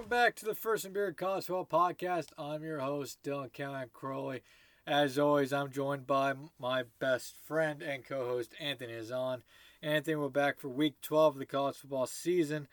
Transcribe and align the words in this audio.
welcome 0.00 0.08
back 0.08 0.34
to 0.34 0.46
the 0.46 0.54
First 0.54 0.86
and 0.86 0.94
Beer 0.94 1.12
College 1.12 1.44
Football 1.44 1.90
Podcast. 1.90 2.28
I'm 2.38 2.62
your 2.62 2.78
host, 2.78 3.18
Dylan 3.22 3.52
Callahan 3.52 3.90
Crowley. 3.92 4.40
As 4.86 5.18
always, 5.18 5.52
I'm 5.52 5.70
joined 5.70 6.06
by 6.06 6.32
my 6.58 6.84
best 6.98 7.34
friend 7.44 7.82
and 7.82 8.02
co-host, 8.02 8.54
Anthony 8.58 8.94
Hazan. 8.94 9.42
Anthony, 9.82 10.16
we're 10.16 10.30
back 10.30 10.58
for 10.58 10.70
Week 10.70 10.94
12 11.02 11.34
of 11.34 11.38
the 11.38 11.44
college 11.44 11.76
football 11.76 12.06
season. 12.06 12.66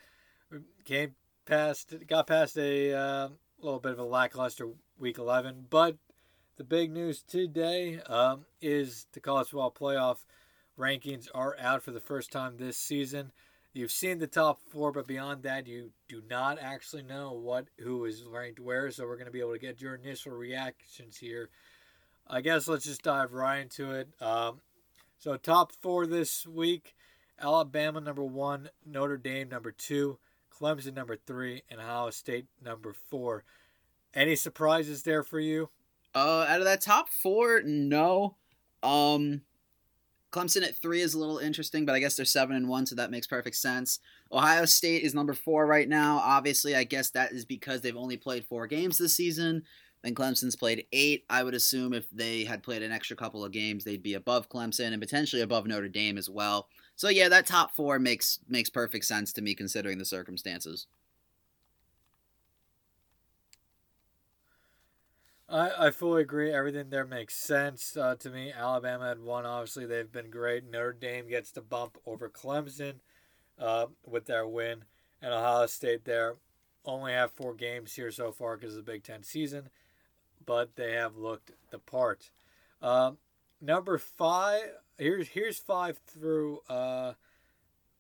We 0.50 0.60
came 0.86 1.16
past, 1.46 1.94
got 2.08 2.28
past 2.28 2.58
a 2.58 2.94
uh, 2.94 3.30
little 3.60 3.82
bit 3.82 3.92
of 3.92 4.00
a 4.00 4.06
lackluster 4.06 4.70
Week 4.98 5.18
11, 5.18 5.66
but 5.70 5.98
the 6.56 6.64
big 6.64 6.94
news 6.94 7.24
today 7.24 8.00
um, 8.08 8.46
is 8.62 9.06
the 9.12 9.20
college 9.20 9.50
football 9.50 9.76
playoff 9.78 10.20
rankings 10.80 11.28
are 11.36 11.58
out 11.60 11.84
for 11.84 11.92
the 11.92 12.00
first 12.00 12.32
time 12.32 12.56
this 12.56 12.78
season. 12.78 13.34
You've 13.74 13.92
seen 13.92 14.20
the 14.20 14.28
top 14.28 14.60
four, 14.72 14.92
but 14.92 15.08
beyond 15.08 15.44
that, 15.44 15.68
you 15.68 15.92
do 16.08 16.24
not 16.28 16.58
actually 16.60 17.04
know 17.04 17.32
what 17.34 17.68
who 17.80 18.06
is 18.06 18.24
ranked 18.24 18.60
where. 18.60 18.90
So 18.92 19.06
we're 19.06 19.18
going 19.18 19.28
to 19.28 19.32
be 19.32 19.40
able 19.40 19.54
to 19.54 19.60
get 19.60 19.82
your 19.82 19.96
initial 19.96 20.32
reactions 20.32 21.18
here. 21.18 21.50
I 22.28 22.42
guess 22.42 22.68
let's 22.68 22.86
just 22.86 23.04
dive 23.04 23.34
right 23.34 23.60
into 23.60 23.92
it. 23.92 24.10
Um, 24.20 24.62
so 25.20 25.38
top 25.38 25.72
four 25.72 26.08
this 26.08 26.48
week: 26.48 26.96
Alabama 27.40 28.02
number 28.02 28.24
one, 28.24 28.70
Notre 28.86 29.18
Dame 29.18 29.50
number 29.50 29.72
two, 29.72 30.18
Clemson 30.52 30.96
number 30.96 31.16
three, 31.16 31.64
and 31.70 31.80
Ohio 31.80 32.10
State 32.10 32.48
number 32.64 32.94
four. 32.94 33.44
Any 34.14 34.36
surprises 34.36 35.04
there 35.04 35.24
for 35.24 35.40
you? 35.40 35.70
Uh, 36.16 36.46
out 36.50 36.60
of 36.60 36.66
that 36.66 36.82
top 36.82 37.10
four, 37.10 37.62
no. 37.64 38.36
Um, 38.82 39.42
Clemson 40.32 40.64
at 40.64 40.76
three 40.76 41.02
is 41.02 41.14
a 41.14 41.20
little 41.20 41.38
interesting, 41.38 41.86
but 41.86 41.96
I 41.96 42.00
guess 42.00 42.16
they're 42.16 42.26
seven 42.26 42.56
and 42.56 42.68
one, 42.68 42.86
so 42.86 42.96
that 42.96 43.12
makes 43.12 43.28
perfect 43.28 43.56
sense. 43.56 44.00
Ohio 44.32 44.66
State 44.66 45.04
is 45.04 45.16
number 45.16 45.34
four 45.34 45.66
right 45.66 45.88
now. 45.88 46.18
Obviously, 46.18 46.76
I 46.76 46.84
guess 46.84 47.10
that 47.12 47.32
is 47.32 47.46
because 47.46 47.82
they've 47.82 47.96
only 47.96 48.18
played 48.18 48.46
four 48.46 48.68
games 48.68 48.98
this 48.98 49.16
season. 49.16 49.64
And 50.04 50.16
Clemson's 50.16 50.56
played 50.56 50.86
eight. 50.94 51.26
I 51.30 51.44
would 51.44 51.56
assume 51.56 51.92
if 51.94 52.10
they 52.12 52.44
had 52.44 52.62
played 52.62 52.84
an 52.84 52.92
extra 52.92 53.18
couple 53.18 53.44
of 53.44 53.52
games, 53.52 53.84
they'd 53.84 54.04
be 54.04 54.14
above 54.14 54.48
Clemson 54.48 54.94
and 54.94 55.02
potentially 55.02 55.42
above 55.42 55.66
Notre 55.66 55.90
Dame 55.90 56.18
as 56.18 56.30
well. 56.30 56.70
So 56.96 57.10
yeah, 57.10 57.30
that 57.30 57.48
top 57.48 57.76
four 57.76 57.98
makes 58.00 58.40
makes 58.48 58.70
perfect 58.70 59.06
sense 59.06 59.34
to 59.34 59.42
me 59.42 59.56
considering 59.56 59.98
the 59.98 60.06
circumstances. 60.06 60.88
I, 65.50 65.88
I 65.88 65.92
fully 65.92 66.22
agree. 66.24 66.52
Everything 66.52 66.90
there 66.90 67.06
makes 67.06 67.36
sense 67.36 67.96
uh, 67.96 68.16
to 68.20 68.30
me. 68.30 68.52
Alabama 68.52 69.08
had 69.08 69.22
won. 69.22 69.46
Obviously, 69.46 69.86
they've 69.86 70.12
been 70.12 70.30
great. 70.30 70.70
Notre 70.70 70.94
Dame 70.94 71.30
gets 71.30 71.52
the 71.52 71.62
bump 71.62 71.98
over 72.06 72.30
Clemson 72.30 72.96
uh, 73.58 73.86
with 74.06 74.26
their 74.26 74.46
win. 74.46 74.84
And 75.22 75.34
Ohio 75.34 75.66
State 75.68 76.06
there 76.06 76.36
only 76.86 77.14
have 77.14 77.32
four 77.32 77.54
games 77.54 77.94
here 77.96 78.12
so 78.12 78.32
far 78.32 78.58
because 78.58 78.76
of 78.76 78.86
the 78.86 78.92
Big 78.92 79.04
Ten 79.04 79.24
season, 79.24 79.70
but 80.46 80.76
they 80.76 80.94
have 80.94 81.18
looked 81.18 81.52
the 81.70 81.80
part. 81.80 82.32
Um, 82.82 83.18
number 83.62 83.98
five. 83.98 84.62
Here's 84.98 85.30
here's 85.30 85.60
five 85.60 86.00
through. 86.08 86.60
Uh, 86.70 87.14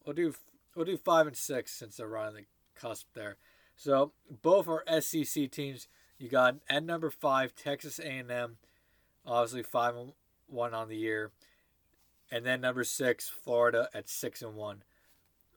we'll 0.05 0.15
do 0.15 0.33
we'll 0.75 0.85
do 0.85 0.97
five 0.97 1.27
and 1.27 1.37
six 1.37 1.71
since 1.73 1.97
they're 1.97 2.07
right 2.07 2.27
on 2.27 2.33
the 2.35 2.45
cusp 2.75 3.07
there. 3.13 3.37
So 3.75 4.13
both 4.41 4.67
are 4.67 4.83
SEC 5.01 5.51
teams. 5.51 5.87
You 6.17 6.29
got 6.29 6.55
at 6.69 6.83
number 6.83 7.09
five 7.09 7.55
Texas 7.55 7.99
A&M, 7.99 8.57
obviously 9.25 9.63
five 9.63 9.95
and 9.95 10.13
one 10.47 10.73
on 10.73 10.89
the 10.89 10.97
year, 10.97 11.31
and 12.31 12.45
then 12.45 12.61
number 12.61 12.83
six 12.83 13.29
Florida 13.29 13.89
at 13.93 14.09
six 14.09 14.41
and 14.41 14.55
one. 14.55 14.83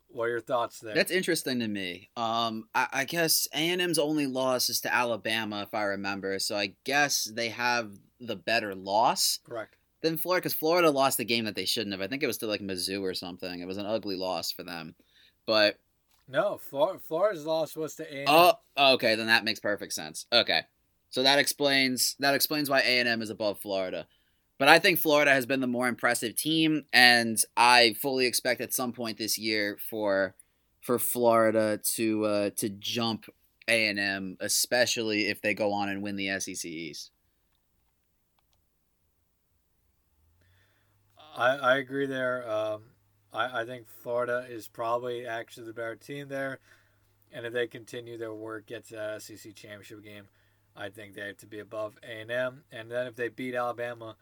What 0.08 0.24
are 0.24 0.30
your 0.30 0.40
thoughts 0.40 0.80
there? 0.80 0.94
That's 0.94 1.12
interesting 1.12 1.60
to 1.60 1.68
me. 1.68 2.10
Um, 2.16 2.68
I, 2.74 2.88
I 2.92 3.04
guess 3.04 3.46
A 3.54 3.58
and 3.58 3.80
M's 3.80 3.98
only 3.98 4.26
loss 4.26 4.68
is 4.68 4.80
to 4.80 4.92
Alabama, 4.92 5.62
if 5.62 5.72
I 5.72 5.84
remember. 5.84 6.38
So 6.40 6.56
I 6.56 6.74
guess 6.84 7.24
they 7.24 7.48
have 7.50 7.92
the 8.18 8.36
better 8.36 8.74
loss. 8.74 9.38
Correct. 9.44 9.76
Than 10.02 10.16
Florida, 10.16 10.40
because 10.40 10.54
Florida 10.54 10.90
lost 10.90 11.18
the 11.18 11.26
game 11.26 11.44
that 11.44 11.54
they 11.54 11.66
shouldn't 11.66 11.92
have. 11.92 12.00
I 12.00 12.06
think 12.06 12.22
it 12.22 12.26
was 12.26 12.38
to 12.38 12.46
like 12.46 12.62
Mizzou 12.62 13.02
or 13.02 13.12
something. 13.12 13.60
It 13.60 13.66
was 13.66 13.76
an 13.76 13.84
ugly 13.86 14.16
loss 14.16 14.50
for 14.50 14.62
them. 14.62 14.94
But 15.46 15.78
no, 16.30 16.58
Florida, 16.58 17.00
Florida's 17.06 17.44
loss 17.44 17.76
was 17.76 17.94
to 17.96 18.04
A&M. 18.04 18.24
Oh, 18.28 18.54
okay, 18.94 19.14
then 19.14 19.26
that 19.26 19.44
makes 19.44 19.60
perfect 19.60 19.92
sense. 19.92 20.26
Okay, 20.32 20.62
so 21.10 21.22
that 21.22 21.38
explains 21.38 22.16
that 22.20 22.34
explains 22.34 22.70
why 22.70 22.80
A 22.80 23.00
and 23.00 23.08
M 23.08 23.22
is 23.22 23.30
above 23.30 23.58
Florida. 23.60 24.06
But 24.58 24.68
I 24.68 24.78
think 24.78 24.98
Florida 24.98 25.30
has 25.32 25.46
been 25.46 25.60
the 25.60 25.66
more 25.66 25.88
impressive 25.88 26.36
team, 26.36 26.84
and 26.92 27.42
I 27.56 27.94
fully 28.00 28.26
expect 28.26 28.60
at 28.60 28.74
some 28.74 28.92
point 28.92 29.18
this 29.18 29.38
year 29.38 29.78
for 29.88 30.34
for 30.80 30.98
Florida 30.98 31.80
to 31.94 32.24
uh, 32.24 32.50
to 32.56 32.68
jump 32.68 33.26
A 33.68 33.88
and 33.88 33.98
M, 33.98 34.36
especially 34.40 35.28
if 35.28 35.40
they 35.40 35.54
go 35.54 35.72
on 35.72 35.88
and 35.88 36.02
win 36.02 36.16
the 36.16 36.38
SEC 36.38 36.64
East. 36.64 37.10
I, 41.36 41.56
I 41.56 41.76
agree 41.78 42.06
there. 42.06 42.48
Um, 42.50 42.82
I, 43.32 43.62
I 43.62 43.64
think 43.64 43.86
Florida 43.88 44.46
is 44.48 44.68
probably 44.68 45.26
actually 45.26 45.66
the 45.66 45.72
better 45.72 45.96
team 45.96 46.28
there. 46.28 46.58
And 47.32 47.46
if 47.46 47.52
they 47.52 47.66
continue 47.66 48.18
their 48.18 48.34
work, 48.34 48.66
get 48.66 48.88
to 48.88 48.96
that 48.96 49.22
SEC 49.22 49.54
championship 49.54 50.02
game, 50.02 50.24
I 50.76 50.88
think 50.88 51.14
they 51.14 51.26
have 51.26 51.36
to 51.38 51.46
be 51.46 51.60
above 51.60 51.96
A&M. 52.02 52.64
And 52.72 52.90
then 52.90 53.06
if 53.06 53.14
they 53.14 53.28
beat 53.28 53.54
Alabama, 53.54 54.16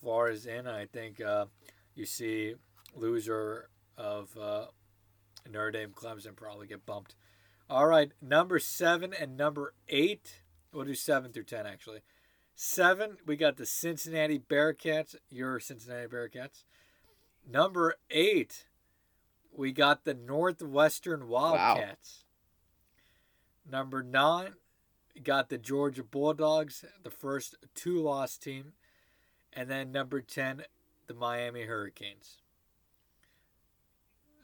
Florida's 0.00 0.46
in. 0.46 0.66
I 0.66 0.86
think 0.86 1.20
uh, 1.20 1.46
you 1.94 2.06
see 2.06 2.54
loser 2.94 3.68
of 3.96 4.36
uh, 4.36 4.66
Notre 5.50 5.70
Dame, 5.70 5.90
Clemson 5.90 6.36
probably 6.36 6.66
get 6.66 6.86
bumped. 6.86 7.14
All 7.68 7.86
right, 7.86 8.10
number 8.20 8.58
seven 8.58 9.14
and 9.14 9.36
number 9.36 9.74
eight. 9.88 10.42
We'll 10.72 10.84
do 10.84 10.94
seven 10.94 11.32
through 11.32 11.44
ten 11.44 11.66
actually. 11.66 12.00
Seven, 12.54 13.18
we 13.26 13.36
got 13.36 13.56
the 13.56 13.64
Cincinnati 13.64 14.38
Bearcats. 14.38 15.14
Your 15.30 15.60
Cincinnati 15.60 16.08
Bearcats. 16.08 16.64
Number 17.48 17.96
eight, 18.10 18.66
we 19.52 19.72
got 19.72 20.04
the 20.04 20.14
Northwestern 20.14 21.28
Wildcats. 21.28 22.24
Wow. 23.70 23.78
Number 23.78 24.02
nine, 24.02 24.54
got 25.22 25.48
the 25.48 25.58
Georgia 25.58 26.02
Bulldogs, 26.02 26.84
the 27.02 27.10
first 27.10 27.56
two 27.74 28.00
loss 28.00 28.36
team. 28.36 28.72
And 29.52 29.68
then 29.68 29.90
number 29.90 30.20
10, 30.20 30.62
the 31.06 31.14
Miami 31.14 31.62
Hurricanes. 31.62 32.38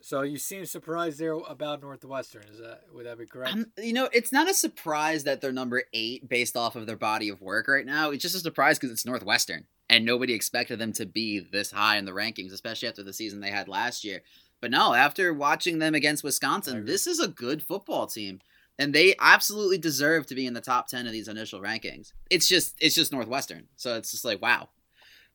So 0.00 0.22
you 0.22 0.38
seem 0.38 0.66
surprised 0.66 1.18
there 1.18 1.32
about 1.32 1.80
Northwestern. 1.80 2.44
Is 2.52 2.58
that 2.60 2.82
would 2.94 3.06
that 3.06 3.18
be 3.18 3.26
correct? 3.26 3.54
Um, 3.54 3.72
you 3.76 3.92
know, 3.92 4.08
it's 4.12 4.30
not 4.30 4.48
a 4.48 4.54
surprise 4.54 5.24
that 5.24 5.40
they're 5.40 5.52
number 5.52 5.82
eight 5.92 6.28
based 6.28 6.56
off 6.56 6.76
of 6.76 6.86
their 6.86 6.96
body 6.96 7.28
of 7.28 7.40
work 7.40 7.66
right 7.66 7.84
now. 7.84 8.10
It's 8.10 8.22
just 8.22 8.36
a 8.36 8.40
surprise 8.40 8.78
because 8.78 8.92
it's 8.92 9.04
Northwestern 9.04 9.66
and 9.88 10.04
nobody 10.04 10.32
expected 10.32 10.78
them 10.78 10.92
to 10.94 11.06
be 11.06 11.38
this 11.40 11.70
high 11.70 11.96
in 11.96 12.04
the 12.04 12.12
rankings, 12.12 12.52
especially 12.52 12.88
after 12.88 13.02
the 13.02 13.12
season 13.12 13.40
they 13.40 13.50
had 13.50 13.68
last 13.68 14.04
year. 14.04 14.22
But 14.60 14.70
no, 14.70 14.94
after 14.94 15.32
watching 15.32 15.78
them 15.78 15.94
against 15.94 16.24
Wisconsin, 16.24 16.84
this 16.84 17.06
is 17.06 17.20
a 17.20 17.28
good 17.28 17.62
football 17.62 18.06
team. 18.06 18.40
And 18.78 18.94
they 18.94 19.14
absolutely 19.18 19.78
deserve 19.78 20.26
to 20.26 20.34
be 20.34 20.46
in 20.46 20.52
the 20.52 20.60
top 20.60 20.88
10 20.88 21.06
of 21.06 21.12
these 21.12 21.28
initial 21.28 21.60
rankings. 21.60 22.12
It's 22.30 22.46
just 22.46 22.76
it's 22.78 22.94
just 22.94 23.12
Northwestern. 23.12 23.68
So 23.76 23.96
it's 23.96 24.10
just 24.10 24.24
like 24.24 24.42
wow. 24.42 24.68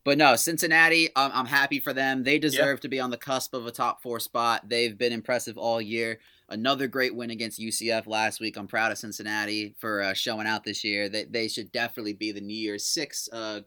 But 0.03 0.17
no, 0.17 0.35
Cincinnati, 0.35 1.16
um, 1.16 1.31
I'm 1.34 1.45
happy 1.45 1.79
for 1.79 1.94
them. 1.94 2.23
They 2.23 2.40
deserve 2.40 2.79
to 2.81 2.87
be 2.87 2.99
on 2.99 3.11
the 3.11 3.17
cusp 3.17 3.53
of 3.53 3.67
a 3.67 3.72
top 3.72 4.02
4 4.02 4.20
spot. 4.20 4.67
They've 4.67 4.97
been 4.97 5.14
impressive 5.14 5.59
all 5.59 5.79
year. 5.79 6.20
Another 6.49 6.87
great 6.87 7.16
win 7.16 7.29
against 7.29 7.61
UCF 7.61 8.08
last 8.08 8.40
week. 8.40 8.58
I'm 8.58 8.67
proud 8.67 8.91
of 8.91 8.97
Cincinnati 8.97 9.76
for 9.78 10.02
uh, 10.02 10.14
showing 10.14 10.47
out 10.47 10.64
this 10.64 10.84
year. 10.84 11.08
They, 11.08 11.26
they 11.26 11.47
should 11.47 11.72
definitely 11.72 12.14
be 12.14 12.31
the 12.31 12.41
New 12.41 12.58
Year's 12.58 12.85
6 12.87 13.29
uh, 13.31 13.61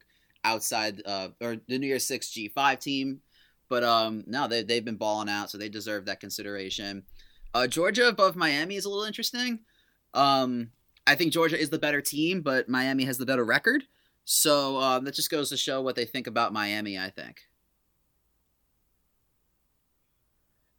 outside 0.44 1.02
uh, 1.06 1.28
or 1.40 1.56
the 1.66 1.78
New 1.78 1.86
Year's 1.86 2.04
Six 2.04 2.30
G 2.30 2.48
five 2.48 2.78
team. 2.78 3.20
But 3.68 3.82
um, 3.82 4.24
no, 4.26 4.46
they 4.46 4.62
they've 4.62 4.84
been 4.84 4.96
balling 4.96 5.28
out, 5.28 5.50
so 5.50 5.58
they 5.58 5.68
deserve 5.68 6.04
that 6.06 6.20
consideration. 6.20 7.04
Uh, 7.54 7.66
Georgia 7.66 8.08
above 8.08 8.36
Miami 8.36 8.76
is 8.76 8.84
a 8.84 8.88
little 8.88 9.04
interesting. 9.04 9.60
Um, 10.12 10.70
I 11.06 11.14
think 11.14 11.32
Georgia 11.32 11.58
is 11.58 11.70
the 11.70 11.78
better 11.78 12.00
team, 12.00 12.42
but 12.42 12.68
Miami 12.68 13.04
has 13.04 13.18
the 13.18 13.26
better 13.26 13.44
record. 13.44 13.84
So 14.24 14.78
um, 14.78 15.04
that 15.04 15.14
just 15.14 15.30
goes 15.30 15.50
to 15.50 15.56
show 15.56 15.82
what 15.82 15.96
they 15.96 16.04
think 16.04 16.26
about 16.26 16.52
Miami. 16.52 16.98
I 16.98 17.10
think. 17.10 17.42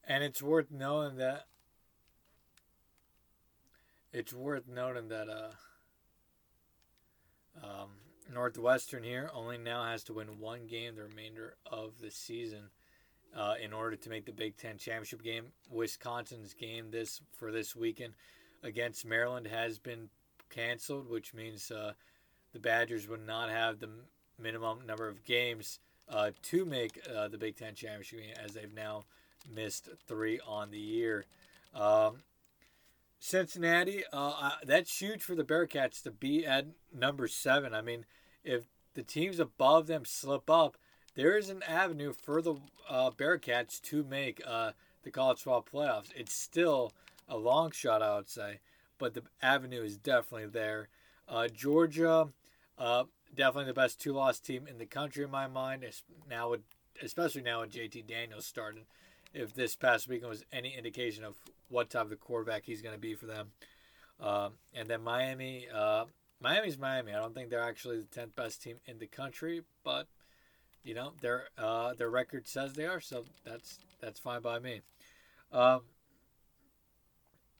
And 0.07 0.23
it's 0.23 0.41
worth 0.41 0.71
knowing 0.71 1.17
that. 1.17 1.47
It's 4.13 4.31
worth 4.31 4.65
noting 4.65 5.09
that 5.09 5.27
uh, 5.27 5.51
um, 7.61 7.89
Northwestern 8.33 9.03
here 9.03 9.29
only 9.33 9.57
now 9.57 9.83
has 9.83 10.03
to 10.05 10.13
win 10.13 10.39
one 10.39 10.67
game 10.67 10.95
the 10.95 11.03
remainder 11.03 11.55
of 11.65 11.99
the 12.01 12.11
season 12.11 12.69
uh, 13.35 13.55
in 13.61 13.73
order 13.73 13.95
to 13.95 14.09
make 14.09 14.25
the 14.25 14.31
Big 14.31 14.57
Ten 14.57 14.77
championship 14.77 15.23
game. 15.23 15.45
Wisconsin's 15.69 16.53
game 16.53 16.91
this 16.91 17.21
for 17.33 17.51
this 17.51 17.75
weekend 17.75 18.13
against 18.63 19.05
Maryland 19.05 19.47
has 19.47 19.77
been 19.77 20.09
canceled, 20.49 21.09
which 21.09 21.33
means 21.33 21.69
uh, 21.71 21.93
the 22.53 22.59
Badgers 22.59 23.07
would 23.07 23.25
not 23.25 23.49
have 23.49 23.79
the 23.79 23.89
minimum 24.41 24.85
number 24.85 25.07
of 25.07 25.23
games 25.23 25.79
uh, 26.09 26.31
to 26.43 26.65
make 26.65 26.99
uh, 27.13 27.27
the 27.27 27.37
Big 27.37 27.57
Ten 27.57 27.75
championship 27.75 28.19
game, 28.19 28.35
as 28.43 28.53
they've 28.53 28.73
now 28.73 29.03
missed 29.53 29.89
three 30.07 30.39
on 30.47 30.71
the 30.71 30.79
year. 30.79 31.25
Um, 31.73 32.17
Cincinnati, 33.19 34.03
uh, 34.13 34.51
that's 34.63 35.01
huge 35.01 35.23
for 35.23 35.35
the 35.35 35.43
Bearcats 35.43 36.01
to 36.03 36.11
be 36.11 36.45
at 36.45 36.67
number 36.93 37.27
seven. 37.27 37.73
I 37.73 37.81
mean, 37.81 38.05
if 38.43 38.65
the 38.93 39.03
teams 39.03 39.39
above 39.39 39.87
them 39.87 40.05
slip 40.05 40.49
up, 40.49 40.77
there 41.15 41.37
is 41.37 41.49
an 41.49 41.63
avenue 41.63 42.13
for 42.13 42.41
the 42.41 42.55
uh, 42.89 43.11
Bearcats 43.11 43.81
to 43.83 44.03
make 44.03 44.41
uh, 44.45 44.71
the 45.03 45.11
college 45.11 45.39
football 45.39 45.63
playoffs. 45.63 46.11
It's 46.15 46.33
still 46.33 46.91
a 47.27 47.37
long 47.37 47.71
shot, 47.71 48.01
I 48.01 48.15
would 48.15 48.29
say, 48.29 48.59
but 48.97 49.13
the 49.13 49.23
avenue 49.41 49.81
is 49.81 49.97
definitely 49.97 50.47
there. 50.47 50.89
Uh, 51.27 51.47
Georgia, 51.47 52.29
uh, 52.77 53.05
definitely 53.33 53.65
the 53.65 53.73
best 53.73 53.99
two-loss 53.99 54.39
team 54.39 54.67
in 54.67 54.77
the 54.77 54.85
country 54.85 55.23
in 55.23 55.31
my 55.31 55.47
mind. 55.47 55.85
Now, 56.29 56.49
with, 56.49 56.61
especially 57.01 57.41
now 57.41 57.61
with 57.61 57.71
JT 57.71 58.05
Daniels 58.07 58.45
started. 58.45 58.83
If 59.35 59.53
this 59.53 59.75
past 59.75 60.07
weekend 60.07 60.29
was 60.29 60.45
any 60.51 60.75
indication 60.75 61.23
of 61.23 61.35
what 61.69 61.89
type 61.89 62.11
of 62.11 62.19
quarterback 62.19 62.63
he's 62.65 62.81
going 62.81 62.95
to 62.95 63.01
be 63.01 63.15
for 63.15 63.25
them, 63.25 63.51
um, 64.19 64.53
and 64.73 64.87
then 64.87 65.01
Miami, 65.01 65.67
uh, 65.73 66.05
Miami's 66.39 66.77
Miami. 66.77 67.13
I 67.13 67.19
don't 67.19 67.35
think 67.35 67.49
they're 67.49 67.61
actually 67.61 67.97
the 67.97 68.05
tenth 68.05 68.35
best 68.35 68.63
team 68.63 68.77
in 68.85 68.97
the 68.97 69.07
country, 69.07 69.61
but 69.83 70.07
you 70.83 70.93
know 70.93 71.13
their 71.21 71.49
uh, 71.57 71.93
their 71.93 72.09
record 72.09 72.47
says 72.47 72.73
they 72.73 72.85
are, 72.85 73.01
so 73.01 73.25
that's 73.43 73.79
that's 74.01 74.19
fine 74.19 74.41
by 74.41 74.59
me. 74.59 74.81
Um, 75.51 75.81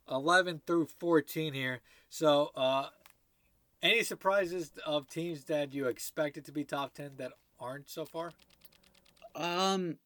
11 0.09 0.61
through 0.65 0.87
14 0.99 1.53
here. 1.53 1.81
So, 2.09 2.51
uh, 2.55 2.87
any 3.81 4.03
surprises 4.03 4.71
of 4.85 5.07
teams 5.07 5.45
that 5.45 5.73
you 5.73 5.87
expected 5.87 6.45
to 6.45 6.51
be 6.51 6.63
top 6.63 6.93
10 6.93 7.11
that 7.17 7.31
aren't 7.59 7.89
so 7.89 8.05
far? 8.05 8.31
Um, 9.35 9.97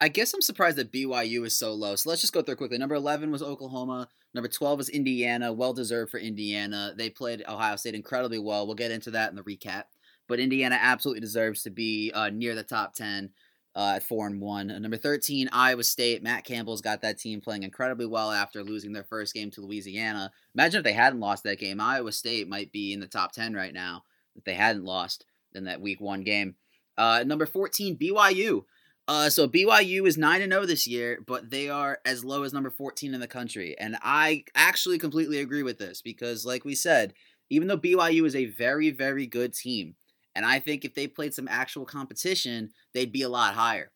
I 0.00 0.08
guess 0.08 0.34
I'm 0.34 0.42
surprised 0.42 0.76
that 0.76 0.92
BYU 0.92 1.46
is 1.46 1.56
so 1.56 1.72
low. 1.72 1.96
So 1.96 2.10
let's 2.10 2.20
just 2.20 2.32
go 2.34 2.42
through 2.42 2.56
quickly. 2.56 2.76
Number 2.76 2.94
11 2.96 3.30
was 3.30 3.42
Oklahoma. 3.42 4.08
Number 4.34 4.48
12 4.48 4.78
was 4.78 4.88
Indiana. 4.90 5.52
Well 5.52 5.72
deserved 5.72 6.10
for 6.10 6.18
Indiana. 6.18 6.92
They 6.94 7.08
played 7.08 7.42
Ohio 7.48 7.76
State 7.76 7.94
incredibly 7.94 8.38
well. 8.38 8.66
We'll 8.66 8.76
get 8.76 8.90
into 8.90 9.10
that 9.12 9.30
in 9.30 9.36
the 9.36 9.42
recap. 9.42 9.84
But 10.28 10.40
Indiana 10.40 10.78
absolutely 10.80 11.20
deserves 11.20 11.62
to 11.62 11.70
be 11.70 12.12
uh, 12.14 12.28
near 12.28 12.54
the 12.54 12.62
top 12.62 12.94
10 12.94 13.30
uh, 13.76 13.92
at 13.96 14.02
four 14.02 14.26
and 14.26 14.40
one. 14.40 14.70
Uh, 14.70 14.78
number 14.78 14.96
thirteen, 14.96 15.50
Iowa 15.52 15.84
State. 15.84 16.22
Matt 16.22 16.44
Campbell's 16.44 16.80
got 16.80 17.02
that 17.02 17.18
team 17.18 17.42
playing 17.42 17.62
incredibly 17.62 18.06
well 18.06 18.32
after 18.32 18.64
losing 18.64 18.92
their 18.92 19.04
first 19.04 19.34
game 19.34 19.50
to 19.50 19.60
Louisiana. 19.60 20.32
Imagine 20.54 20.78
if 20.78 20.84
they 20.84 20.94
hadn't 20.94 21.20
lost 21.20 21.44
that 21.44 21.60
game. 21.60 21.78
Iowa 21.78 22.10
State 22.10 22.48
might 22.48 22.72
be 22.72 22.94
in 22.94 23.00
the 23.00 23.06
top 23.06 23.32
ten 23.32 23.52
right 23.52 23.74
now 23.74 24.04
if 24.34 24.44
they 24.44 24.54
hadn't 24.54 24.84
lost 24.84 25.26
in 25.54 25.64
that 25.64 25.82
week 25.82 26.00
one 26.00 26.22
game. 26.22 26.56
Uh, 26.96 27.22
number 27.26 27.44
fourteen, 27.44 27.98
BYU. 27.98 28.64
Uh, 29.08 29.30
so 29.30 29.46
BYU 29.46 30.06
is 30.06 30.18
nine 30.18 30.42
and 30.42 30.52
zero 30.52 30.62
oh 30.62 30.66
this 30.66 30.86
year, 30.86 31.20
but 31.26 31.50
they 31.50 31.68
are 31.68 32.00
as 32.04 32.24
low 32.24 32.42
as 32.42 32.52
number 32.52 32.70
fourteen 32.70 33.14
in 33.14 33.20
the 33.20 33.28
country, 33.28 33.78
and 33.78 33.96
I 34.02 34.44
actually 34.54 34.98
completely 34.98 35.40
agree 35.40 35.62
with 35.62 35.78
this 35.78 36.02
because, 36.02 36.44
like 36.44 36.64
we 36.64 36.74
said, 36.74 37.14
even 37.48 37.68
though 37.68 37.78
BYU 37.78 38.26
is 38.26 38.34
a 38.34 38.46
very 38.46 38.90
very 38.90 39.26
good 39.26 39.54
team 39.54 39.94
and 40.36 40.44
I 40.44 40.60
think 40.60 40.84
if 40.84 40.94
they 40.94 41.06
played 41.06 41.32
some 41.32 41.48
actual 41.48 41.86
competition, 41.86 42.70
they'd 42.92 43.10
be 43.10 43.22
a 43.22 43.28
lot 43.28 43.54
higher. 43.54 43.90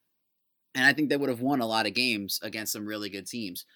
And 0.74 0.86
I 0.86 0.94
think 0.94 1.10
they 1.10 1.18
would 1.18 1.28
have 1.28 1.42
won 1.42 1.60
a 1.60 1.66
lot 1.66 1.86
of 1.86 1.92
games 1.92 2.40
against 2.42 2.72
some 2.72 2.86
really 2.86 3.10
good 3.10 3.26
teams. 3.26 3.66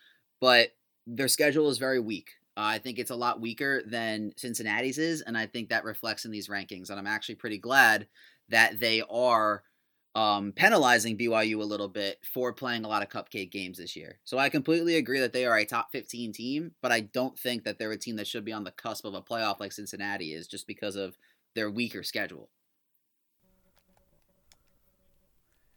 But 0.41 0.71
their 1.07 1.29
schedule 1.29 1.69
is 1.69 1.77
very 1.77 2.01
weak. 2.01 2.31
Uh, 2.57 2.63
I 2.63 2.79
think 2.79 2.99
it's 2.99 3.11
a 3.11 3.17
lot 3.17 3.43
weaker 3.43 3.83
than 3.87 4.33
Cincinnati's 4.39 4.97
is, 4.97 5.21
and 5.21 5.37
I 5.37 5.45
think 5.45 5.69
that 5.69 5.85
reflects 5.85 6.25
in 6.25 6.31
these 6.31 6.49
rankings. 6.49 6.89
And 6.89 6.99
I'm 6.99 7.07
actually 7.07 7.35
pretty 7.35 7.59
glad 7.59 8.09
that 8.49 8.81
they 8.81 9.03
are 9.11 9.63
um, 10.15 10.53
penalizing 10.53 11.19
BYU 11.19 11.61
a 11.61 11.65
little 11.65 11.89
bit 11.89 12.19
for 12.23 12.53
playing 12.53 12.85
a 12.85 12.89
lot 12.89 13.03
of 13.03 13.09
cupcake 13.09 13.51
games 13.51 13.79
this 13.79 13.97
year. 13.97 14.19
So 14.25 14.39
I 14.39 14.49
completely 14.49 14.97
agree 14.97 15.21
that 15.21 15.33
they 15.33 15.45
are 15.45 15.57
a 15.57 15.65
top 15.65 15.91
15 15.91 16.33
team, 16.33 16.73
but 16.81 16.93
I 16.93 17.01
don't 17.01 17.39
think 17.39 17.65
that 17.65 17.79
they're 17.79 17.91
a 17.91 17.97
team 17.97 18.17
that 18.17 18.27
should 18.27 18.45
be 18.45 18.53
on 18.53 18.65
the 18.65 18.71
cusp 18.71 19.05
of 19.05 19.15
a 19.15 19.23
playoff 19.23 19.59
like 19.59 19.73
Cincinnati 19.73 20.33
is 20.33 20.47
just 20.47 20.67
because 20.67 20.95
of 20.95 21.19
their 21.55 21.71
weaker 21.71 22.03
schedule. 22.03 22.49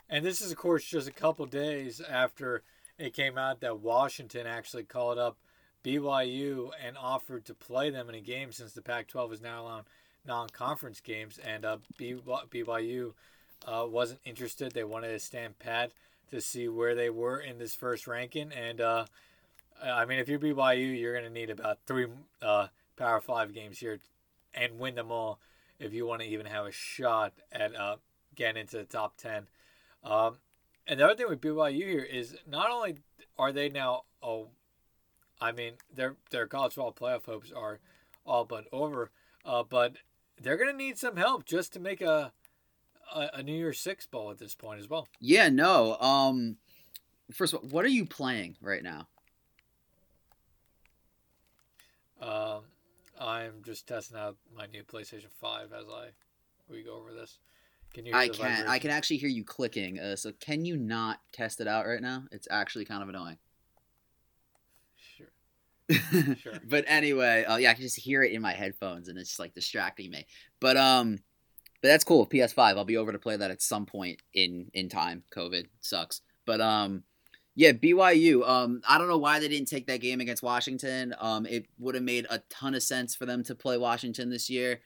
And 0.09 0.23
this 0.23 0.41
is, 0.41 0.51
of 0.51 0.57
course, 0.57 0.85
just 0.85 1.07
a 1.07 1.13
couple 1.13 1.45
days 1.47 1.99
after 1.99 2.63
it 2.97 3.13
came 3.13 3.37
out 3.37 3.61
that 3.61 3.79
Washington 3.79 4.47
actually 4.47 4.83
called 4.83 5.17
up 5.17 5.37
BYU 5.83 6.69
and 6.83 6.97
offered 6.97 7.45
to 7.45 7.53
play 7.53 7.89
them 7.89 8.07
in 8.07 8.15
a 8.15 8.21
game 8.21 8.51
since 8.51 8.73
the 8.73 8.81
Pac 8.81 9.07
12 9.07 9.33
is 9.33 9.41
now 9.41 9.63
allowing 9.63 9.85
non 10.25 10.47
conference 10.49 11.01
games. 11.01 11.39
And 11.39 11.65
uh, 11.65 11.77
BYU 11.99 13.13
uh, 13.65 13.85
wasn't 13.87 14.19
interested. 14.25 14.71
They 14.71 14.83
wanted 14.83 15.09
to 15.09 15.19
stand 15.19 15.59
pat 15.59 15.91
to 16.31 16.41
see 16.41 16.67
where 16.67 16.95
they 16.95 17.09
were 17.09 17.39
in 17.39 17.57
this 17.57 17.75
first 17.75 18.07
ranking. 18.07 18.51
And 18.51 18.81
uh, 18.81 19.05
I 19.83 20.05
mean, 20.05 20.19
if 20.19 20.27
you're 20.27 20.39
BYU, 20.39 20.99
you're 20.99 21.13
going 21.13 21.25
to 21.25 21.31
need 21.31 21.49
about 21.49 21.79
three 21.85 22.07
uh, 22.41 22.67
Power 22.95 23.21
5 23.21 23.53
games 23.53 23.79
here 23.79 23.99
and 24.53 24.79
win 24.79 24.95
them 24.95 25.11
all 25.11 25.39
if 25.79 25.93
you 25.93 26.05
want 26.05 26.21
to 26.21 26.27
even 26.27 26.47
have 26.47 26.65
a 26.65 26.71
shot 26.71 27.33
at 27.51 27.75
uh, 27.75 27.97
getting 28.35 28.61
into 28.61 28.77
the 28.77 28.83
top 28.83 29.15
10. 29.17 29.47
Um, 30.03 30.37
and 30.87 30.99
the 30.99 31.05
other 31.05 31.15
thing 31.15 31.29
with 31.29 31.41
BYU 31.41 31.87
here 31.89 32.03
is 32.03 32.35
not 32.49 32.71
only 32.71 32.97
are 33.37 33.51
they 33.51 33.69
now, 33.69 34.03
oh, 34.23 34.47
I 35.39 35.51
mean, 35.51 35.73
their 35.93 36.15
their 36.31 36.47
college 36.47 36.73
football 36.73 36.93
playoff 36.93 37.25
hopes 37.25 37.51
are 37.51 37.79
all 38.25 38.45
but 38.45 38.65
over, 38.71 39.11
uh, 39.45 39.63
but 39.63 39.97
they're 40.41 40.57
going 40.57 40.71
to 40.71 40.77
need 40.77 40.97
some 40.97 41.17
help 41.17 41.45
just 41.45 41.73
to 41.73 41.79
make 41.79 42.01
a, 42.01 42.31
a, 43.13 43.29
a 43.35 43.43
New 43.43 43.55
Year's 43.55 43.79
Six 43.79 44.05
bowl 44.05 44.31
at 44.31 44.37
this 44.37 44.55
point 44.55 44.79
as 44.79 44.89
well. 44.89 45.07
Yeah, 45.19 45.49
no. 45.49 45.97
Um, 45.99 46.57
first 47.33 47.53
of 47.53 47.59
all, 47.59 47.69
what 47.69 47.85
are 47.85 47.89
you 47.89 48.05
playing 48.05 48.57
right 48.61 48.83
now? 48.83 49.07
Um, 52.21 52.61
I'm 53.19 53.63
just 53.63 53.87
testing 53.87 54.17
out 54.17 54.37
my 54.55 54.65
new 54.67 54.83
PlayStation 54.83 55.31
Five 55.39 55.71
as 55.73 55.85
I 55.89 56.09
we 56.69 56.83
go 56.83 56.95
over 56.95 57.13
this. 57.13 57.39
Can 57.93 58.05
you? 58.05 58.13
I 58.13 58.27
can. 58.27 58.37
Vibration? 58.37 58.67
I 58.67 58.79
can 58.79 58.91
actually 58.91 59.17
hear 59.17 59.29
you 59.29 59.43
clicking. 59.43 59.99
Uh, 59.99 60.15
so 60.15 60.31
can 60.39 60.65
you 60.65 60.77
not 60.77 61.19
test 61.31 61.61
it 61.61 61.67
out 61.67 61.87
right 61.87 62.01
now? 62.01 62.23
It's 62.31 62.47
actually 62.51 62.85
kind 62.85 63.03
of 63.03 63.09
annoying. 63.09 63.37
Sure. 64.97 66.35
sure. 66.35 66.53
but 66.67 66.83
anyway, 66.87 67.45
uh, 67.45 67.57
yeah, 67.57 67.71
I 67.71 67.73
can 67.73 67.83
just 67.83 67.97
hear 67.97 68.23
it 68.23 68.33
in 68.33 68.41
my 68.41 68.53
headphones, 68.53 69.07
and 69.07 69.17
it's 69.17 69.29
just 69.29 69.39
like 69.39 69.53
distracting 69.53 70.11
me. 70.11 70.25
But 70.59 70.77
um, 70.77 71.19
but 71.81 71.89
that's 71.89 72.03
cool. 72.03 72.27
PS5. 72.27 72.77
I'll 72.77 72.85
be 72.85 72.97
over 72.97 73.11
to 73.11 73.19
play 73.19 73.37
that 73.37 73.51
at 73.51 73.61
some 73.61 73.85
point 73.85 74.21
in 74.33 74.69
in 74.73 74.89
time. 74.89 75.23
COVID 75.35 75.65
sucks, 75.81 76.21
but 76.45 76.61
um. 76.61 77.03
Yeah, 77.59 77.71
BYU. 77.71 78.47
Um, 78.47 78.83
I 78.87 78.99
don't 78.99 79.07
know 79.07 79.17
why 79.17 79.39
they 79.39 79.47
didn't 79.47 79.67
take 79.67 79.87
that 79.87 79.99
game 79.99 80.21
against 80.21 80.43
Washington. 80.43 81.15
Um, 81.19 81.47
it 81.47 81.65
would 81.79 81.95
have 81.95 82.03
made 82.03 82.27
a 82.29 82.37
ton 82.51 82.75
of 82.75 82.83
sense 82.83 83.15
for 83.15 83.25
them 83.25 83.43
to 83.45 83.55
play 83.55 83.79
Washington 83.79 84.29
this 84.29 84.47
year. 84.47 84.81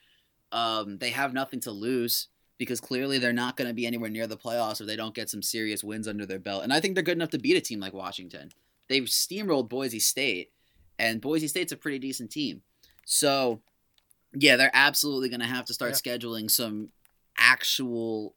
Um, 0.53 0.97
they 0.97 1.09
have 1.09 1.33
nothing 1.33 1.59
to 1.61 1.71
lose 1.71 2.29
because 2.61 2.79
clearly 2.79 3.17
they're 3.17 3.33
not 3.33 3.57
going 3.57 3.67
to 3.67 3.73
be 3.73 3.87
anywhere 3.87 4.09
near 4.09 4.27
the 4.27 4.37
playoffs 4.37 4.81
if 4.81 4.85
they 4.85 4.95
don't 4.95 5.15
get 5.15 5.31
some 5.31 5.41
serious 5.41 5.83
wins 5.83 6.07
under 6.07 6.27
their 6.27 6.37
belt. 6.37 6.63
And 6.63 6.71
I 6.71 6.79
think 6.79 6.93
they're 6.93 7.03
good 7.03 7.17
enough 7.17 7.31
to 7.31 7.39
beat 7.39 7.57
a 7.57 7.59
team 7.59 7.79
like 7.79 7.91
Washington. 7.91 8.51
They've 8.87 9.03
steamrolled 9.03 9.67
Boise 9.67 9.99
State, 9.99 10.51
and 10.99 11.19
Boise 11.19 11.47
State's 11.47 11.71
a 11.71 11.75
pretty 11.75 11.97
decent 11.97 12.29
team. 12.29 12.61
So, 13.03 13.61
yeah, 14.33 14.55
they're 14.55 14.71
absolutely 14.73 15.29
going 15.29 15.41
to 15.41 15.47
have 15.47 15.65
to 15.65 15.73
start 15.73 15.91
yeah. 15.91 16.13
scheduling 16.13 16.49
some 16.49 16.89
actual 17.37 18.35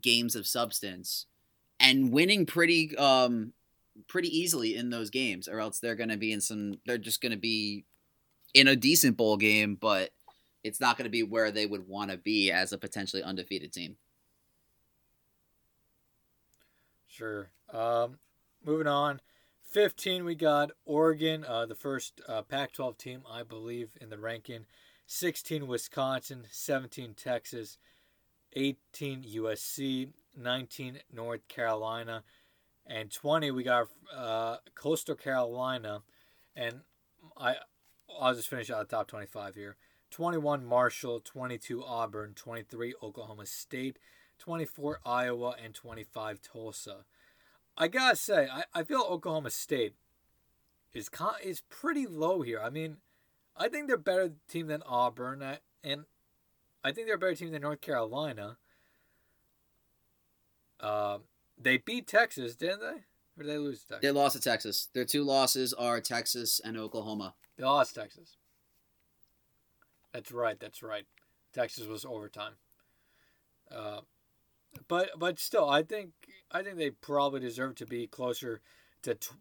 games 0.00 0.34
of 0.34 0.46
substance 0.46 1.26
and 1.78 2.12
winning 2.12 2.46
pretty 2.46 2.96
um 2.96 3.52
pretty 4.08 4.28
easily 4.28 4.74
in 4.74 4.88
those 4.88 5.10
games 5.10 5.46
or 5.48 5.60
else 5.60 5.78
they're 5.78 5.94
going 5.94 6.08
to 6.08 6.16
be 6.16 6.32
in 6.32 6.40
some 6.40 6.74
they're 6.86 6.96
just 6.96 7.20
going 7.20 7.30
to 7.30 7.38
be 7.38 7.84
in 8.54 8.66
a 8.66 8.74
decent 8.74 9.16
bowl 9.16 9.36
game 9.36 9.76
but 9.78 10.10
it's 10.64 10.80
not 10.80 10.96
going 10.96 11.04
to 11.04 11.10
be 11.10 11.22
where 11.22 11.50
they 11.50 11.66
would 11.66 11.88
want 11.88 12.10
to 12.10 12.16
be 12.16 12.50
as 12.52 12.72
a 12.72 12.78
potentially 12.78 13.22
undefeated 13.22 13.72
team. 13.72 13.96
Sure. 17.08 17.50
Um, 17.72 18.18
moving 18.64 18.86
on. 18.86 19.20
15, 19.70 20.24
we 20.24 20.34
got 20.34 20.70
Oregon, 20.84 21.44
uh, 21.44 21.66
the 21.66 21.74
first 21.74 22.20
uh, 22.28 22.42
Pac 22.42 22.72
12 22.72 22.98
team, 22.98 23.22
I 23.30 23.42
believe, 23.42 23.90
in 24.00 24.10
the 24.10 24.18
ranking. 24.18 24.66
16, 25.12 25.66
Wisconsin. 25.66 26.46
17, 26.50 27.14
Texas. 27.14 27.76
18, 28.54 29.24
USC. 29.24 30.08
19, 30.36 31.00
North 31.12 31.46
Carolina. 31.48 32.24
And 32.86 33.12
20, 33.12 33.50
we 33.50 33.62
got 33.62 33.88
uh, 34.14 34.56
Coastal 34.74 35.14
Carolina. 35.14 36.02
And 36.56 36.80
I, 37.36 37.56
I'll 38.20 38.34
just 38.34 38.48
finish 38.48 38.70
out 38.70 38.88
the 38.88 38.96
top 38.96 39.06
25 39.06 39.54
here. 39.54 39.76
21 40.10 40.64
Marshall, 40.64 41.20
22 41.20 41.84
Auburn, 41.84 42.32
23 42.34 42.94
Oklahoma 43.02 43.46
State, 43.46 43.98
24 44.38 45.00
Iowa, 45.06 45.54
and 45.62 45.74
25 45.74 46.40
Tulsa. 46.42 47.04
I 47.78 47.88
gotta 47.88 48.16
say, 48.16 48.46
I, 48.52 48.64
I 48.74 48.82
feel 48.82 49.00
Oklahoma 49.08 49.50
State 49.50 49.94
is 50.92 51.08
con- 51.08 51.36
is 51.42 51.62
pretty 51.70 52.06
low 52.06 52.42
here. 52.42 52.60
I 52.62 52.68
mean, 52.68 52.98
I 53.56 53.68
think 53.68 53.86
they're 53.86 53.96
a 53.96 53.98
better 53.98 54.32
team 54.48 54.66
than 54.66 54.82
Auburn, 54.86 55.42
and 55.84 56.04
I 56.82 56.92
think 56.92 57.06
they're 57.06 57.16
a 57.16 57.18
better 57.18 57.34
team 57.34 57.52
than 57.52 57.62
North 57.62 57.80
Carolina. 57.80 58.56
Uh, 60.80 61.18
they 61.58 61.76
beat 61.76 62.06
Texas, 62.06 62.56
didn't 62.56 62.80
they? 62.80 63.04
Or 63.36 63.44
did 63.44 63.46
they 63.46 63.58
lose 63.58 63.82
to 63.82 63.88
Texas? 63.88 64.02
They 64.02 64.10
lost 64.10 64.36
to 64.36 64.42
Texas. 64.42 64.88
Their 64.92 65.04
two 65.04 65.22
losses 65.22 65.72
are 65.72 66.00
Texas 66.00 66.60
and 66.64 66.76
Oklahoma. 66.76 67.34
They 67.56 67.64
lost 67.64 67.94
Texas. 67.94 68.36
That's 70.12 70.32
right. 70.32 70.58
That's 70.58 70.82
right. 70.82 71.06
Texas 71.52 71.86
was 71.86 72.04
overtime. 72.04 72.54
Uh, 73.70 74.00
but 74.88 75.10
but 75.18 75.38
still, 75.38 75.68
I 75.68 75.82
think 75.82 76.10
I 76.50 76.62
think 76.62 76.76
they 76.76 76.90
probably 76.90 77.40
deserve 77.40 77.74
to 77.76 77.86
be 77.86 78.06
closer 78.06 78.60
to 79.02 79.14
tw- 79.14 79.32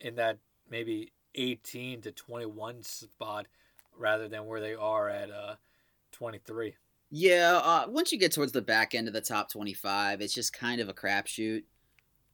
in 0.00 0.14
that 0.16 0.38
maybe 0.70 1.12
eighteen 1.34 2.00
to 2.02 2.12
twenty 2.12 2.46
one 2.46 2.82
spot 2.82 3.46
rather 3.96 4.28
than 4.28 4.46
where 4.46 4.60
they 4.60 4.74
are 4.74 5.08
at 5.08 5.30
uh, 5.30 5.54
twenty 6.12 6.38
three. 6.38 6.74
Yeah, 7.10 7.60
uh, 7.62 7.86
once 7.88 8.10
you 8.12 8.18
get 8.18 8.32
towards 8.32 8.52
the 8.52 8.62
back 8.62 8.94
end 8.94 9.06
of 9.06 9.14
the 9.14 9.20
top 9.20 9.50
twenty-five, 9.50 10.20
it's 10.20 10.34
just 10.34 10.52
kind 10.52 10.80
of 10.80 10.88
a 10.88 10.94
crapshoot. 10.94 11.62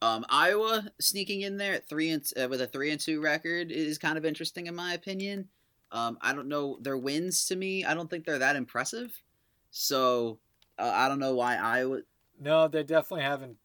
Um, 0.02 0.24
Iowa 0.30 0.90
sneaking 0.98 1.42
in 1.42 1.58
there 1.58 1.74
at 1.74 1.88
three 1.88 2.10
and 2.10 2.24
uh, 2.42 2.48
with 2.48 2.62
a 2.62 2.66
three 2.66 2.90
and 2.90 2.98
two 2.98 3.20
record 3.20 3.70
is 3.70 3.98
kind 3.98 4.16
of 4.16 4.24
interesting 4.24 4.66
in 4.66 4.74
my 4.74 4.94
opinion. 4.94 5.48
Um, 5.92 6.16
I 6.22 6.32
don't 6.32 6.48
know 6.48 6.78
their 6.80 6.96
wins 6.96 7.46
to 7.46 7.56
me. 7.56 7.84
I 7.84 7.92
don't 7.94 8.08
think 8.08 8.24
they're 8.24 8.38
that 8.38 8.56
impressive. 8.56 9.20
So 9.70 10.38
uh, 10.78 10.90
I 10.94 11.08
don't 11.08 11.18
know 11.18 11.34
why 11.34 11.56
Iowa. 11.56 12.00
No, 12.40 12.68
they 12.68 12.82
definitely 12.82 13.24
haven't. 13.24 13.56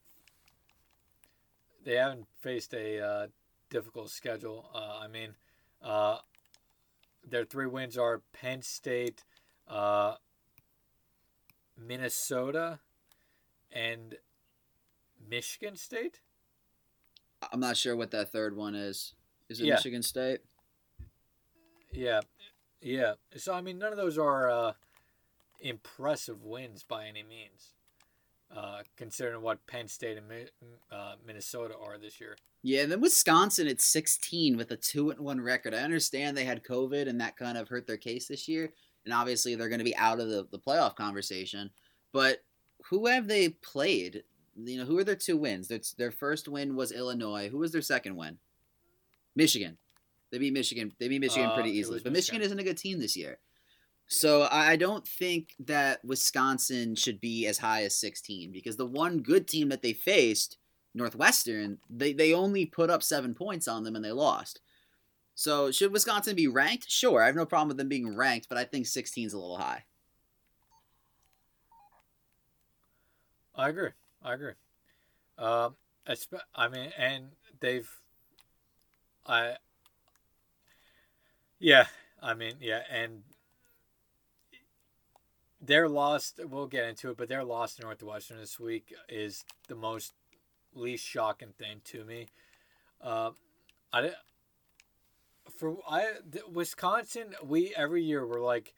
They 1.85 1.95
haven't 1.95 2.25
faced 2.41 2.73
a 2.73 2.99
uh, 2.99 3.27
difficult 3.69 4.09
schedule. 4.09 4.69
Uh, 4.73 4.99
I 5.01 5.07
mean, 5.07 5.35
uh, 5.81 6.17
their 7.27 7.45
three 7.45 7.67
wins 7.67 7.97
are 7.97 8.21
Penn 8.33 8.61
State, 8.61 9.23
uh, 9.67 10.15
Minnesota, 11.77 12.79
and 13.71 14.15
Michigan 15.29 15.75
State. 15.75 16.21
I'm 17.51 17.59
not 17.59 17.77
sure 17.77 17.95
what 17.95 18.11
that 18.11 18.31
third 18.31 18.55
one 18.55 18.75
is. 18.75 19.13
Is 19.49 19.59
it 19.59 19.65
Yeah. 19.65 19.75
Michigan 19.75 20.01
State? 20.03 20.41
Yeah, 21.91 22.21
yeah. 22.81 23.15
So 23.37 23.53
I 23.53 23.61
mean, 23.61 23.77
none 23.77 23.91
of 23.91 23.97
those 23.97 24.17
are 24.17 24.49
uh, 24.49 24.73
impressive 25.59 26.43
wins 26.43 26.83
by 26.83 27.05
any 27.07 27.23
means, 27.23 27.73
uh, 28.51 28.83
considering 28.95 29.41
what 29.41 29.65
Penn 29.67 29.87
State 29.87 30.17
and 30.17 30.27
Mi- 30.27 30.49
uh, 30.91 31.15
Minnesota 31.25 31.77
are 31.77 31.97
this 31.97 32.19
year. 32.19 32.37
Yeah, 32.65 32.81
and 32.81 32.91
then 32.91 32.99
Wisconsin 32.99 33.67
at 33.67 33.79
16 33.79 34.57
with 34.57 34.71
a 34.71 34.75
two 34.75 35.11
and 35.11 35.19
one 35.19 35.39
record. 35.39 35.75
I 35.75 35.83
understand 35.83 36.35
they 36.35 36.45
had 36.45 36.63
COVID 36.63 37.07
and 37.07 37.21
that 37.21 37.37
kind 37.37 37.59
of 37.59 37.69
hurt 37.69 37.85
their 37.85 37.95
case 37.95 38.27
this 38.27 38.47
year, 38.47 38.73
and 39.05 39.13
obviously 39.13 39.53
they're 39.53 39.69
going 39.69 39.77
to 39.77 39.85
be 39.85 39.95
out 39.95 40.19
of 40.19 40.29
the, 40.29 40.47
the 40.51 40.57
playoff 40.57 40.95
conversation. 40.95 41.69
But 42.11 42.43
who 42.85 43.05
have 43.05 43.27
they 43.27 43.49
played? 43.49 44.23
You 44.55 44.79
know, 44.79 44.85
who 44.85 44.97
are 44.97 45.03
their 45.03 45.15
two 45.15 45.37
wins? 45.37 45.67
Their, 45.67 45.81
their 45.99 46.09
first 46.09 46.47
win 46.47 46.75
was 46.75 46.91
Illinois. 46.91 47.49
Who 47.49 47.59
was 47.59 47.71
their 47.71 47.83
second 47.83 48.15
win? 48.15 48.39
Michigan. 49.35 49.77
They 50.31 50.39
beat 50.39 50.53
Michigan. 50.53 50.91
They 50.99 51.07
beat 51.07 51.21
Michigan 51.21 51.51
Uh, 51.51 51.53
pretty 51.53 51.69
easily. 51.69 51.99
But 52.03 52.13
Michigan 52.13 52.39
Michigan. 52.39 52.45
isn't 52.47 52.59
a 52.59 52.63
good 52.63 52.77
team 52.79 52.99
this 52.99 53.15
year. 53.15 53.37
So 54.07 54.43
I 54.43 54.71
I 54.71 54.75
don't 54.75 55.07
think 55.07 55.53
that 55.59 56.03
Wisconsin 56.03 56.95
should 56.95 57.21
be 57.21 57.45
as 57.45 57.59
high 57.59 57.83
as 57.83 57.95
16 57.95 58.51
because 58.51 58.75
the 58.75 58.87
one 58.87 59.19
good 59.19 59.47
team 59.47 59.69
that 59.69 59.83
they 59.83 59.93
faced, 59.93 60.57
Northwestern, 60.95 61.77
they, 61.89 62.13
they 62.13 62.33
only 62.33 62.65
put 62.65 62.89
up 62.89 63.03
seven 63.03 63.35
points 63.35 63.67
on 63.67 63.83
them 63.83 63.95
and 63.95 64.03
they 64.03 64.11
lost. 64.11 64.61
So 65.35 65.69
should 65.69 65.91
Wisconsin 65.91 66.35
be 66.35 66.47
ranked? 66.47 66.89
Sure, 66.89 67.21
I 67.21 67.25
have 67.25 67.35
no 67.35 67.45
problem 67.45 67.67
with 67.67 67.77
them 67.77 67.89
being 67.89 68.15
ranked, 68.15 68.47
but 68.47 68.57
I 68.57 68.63
think 68.63 68.87
16 68.87 69.27
is 69.27 69.33
a 69.33 69.37
little 69.37 69.57
high. 69.57 69.83
I 73.53 73.69
agree. 73.69 73.91
I 74.23 74.33
agree. 74.33 74.53
Uh, 75.37 75.69
espe- 76.09 76.39
I 76.55 76.69
mean, 76.69 76.91
and 76.97 77.27
they've, 77.59 77.89
I, 79.25 79.55
yeah, 81.59 81.87
I 82.21 82.33
mean, 82.33 82.55
yeah, 82.59 82.81
and 82.89 83.23
their 85.61 85.89
loss. 85.89 86.33
We'll 86.37 86.67
get 86.67 86.87
into 86.87 87.09
it, 87.09 87.17
but 87.17 87.27
their 87.27 87.43
loss 87.43 87.75
to 87.75 87.83
Northwestern 87.83 88.37
this 88.37 88.59
week 88.59 88.93
is 89.09 89.43
the 89.67 89.75
most 89.75 90.13
least 90.75 91.05
shocking 91.05 91.53
thing 91.57 91.81
to 91.85 92.03
me. 92.03 92.27
Uh, 93.01 93.31
I 93.93 94.11
for 95.55 95.77
I 95.87 96.13
the, 96.29 96.41
Wisconsin. 96.51 97.35
We 97.43 97.73
every 97.75 98.03
year 98.03 98.25
we're 98.25 98.41
like 98.41 98.73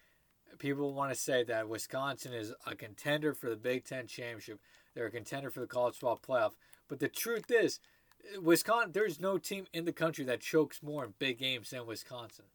people 0.60 0.94
want 0.94 1.13
to 1.13 1.20
say 1.20 1.44
that 1.44 1.70
Wisconsin 1.70 2.34
is 2.34 2.54
a 2.66 2.75
contender 2.75 3.34
for 3.34 3.50
the 3.50 3.56
Big 3.56 3.86
Ten 3.86 4.08
championship. 4.08 4.60
They're 4.94 5.06
a 5.06 5.12
contender 5.12 5.51
for 5.51 5.60
the 5.60 5.68
college 5.68 5.96
football 5.96 6.20
playoff. 6.27 6.54
But 6.88 7.00
the 7.00 7.08
truth 7.08 7.50
is, 7.50 7.80
Wisconsin. 8.42 8.92
There's 8.94 9.20
no 9.20 9.38
team 9.38 9.68
in 9.74 9.86
the 9.86 9.94
country 9.94 10.25
that 10.25 10.42
chokes 10.42 10.82
more 10.82 11.06
in 11.06 11.13
big 11.20 11.39
games 11.39 11.70
than 11.70 11.86
Wisconsin. 11.86 12.46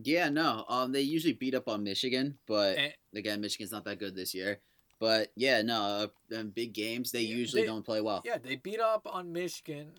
Yeah, 0.00 0.28
no, 0.28 0.64
um, 0.68 0.92
they 0.92 1.00
usually 1.00 1.32
beat 1.32 1.54
up 1.54 1.68
on 1.68 1.82
Michigan, 1.82 2.38
but 2.46 2.78
And, 2.78 2.92
again, 3.16 3.40
Michigan's 3.40 3.72
not 3.72 3.84
that 3.84 3.98
good 3.98 4.14
this 4.14 4.32
year. 4.32 4.60
But 5.00 5.30
yeah, 5.36 5.62
no, 5.62 5.82
uh, 6.30 6.34
in 6.34 6.50
big 6.50 6.72
games 6.72 7.12
they 7.12 7.20
Yeah, 7.22 7.36
usually 7.36 7.62
they- 7.62 7.66
don't 7.68 7.84
play 7.84 8.00
well. 8.00 8.22
yeah, 8.24 8.38
they 8.38 8.56
beat 8.56 8.80
up 8.80 9.06
on 9.06 9.32
Michigan. 9.32 9.92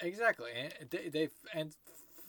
Exactly, 0.00 0.50
and 0.54 0.90
they 0.90 1.08
they 1.08 1.28
and 1.52 1.74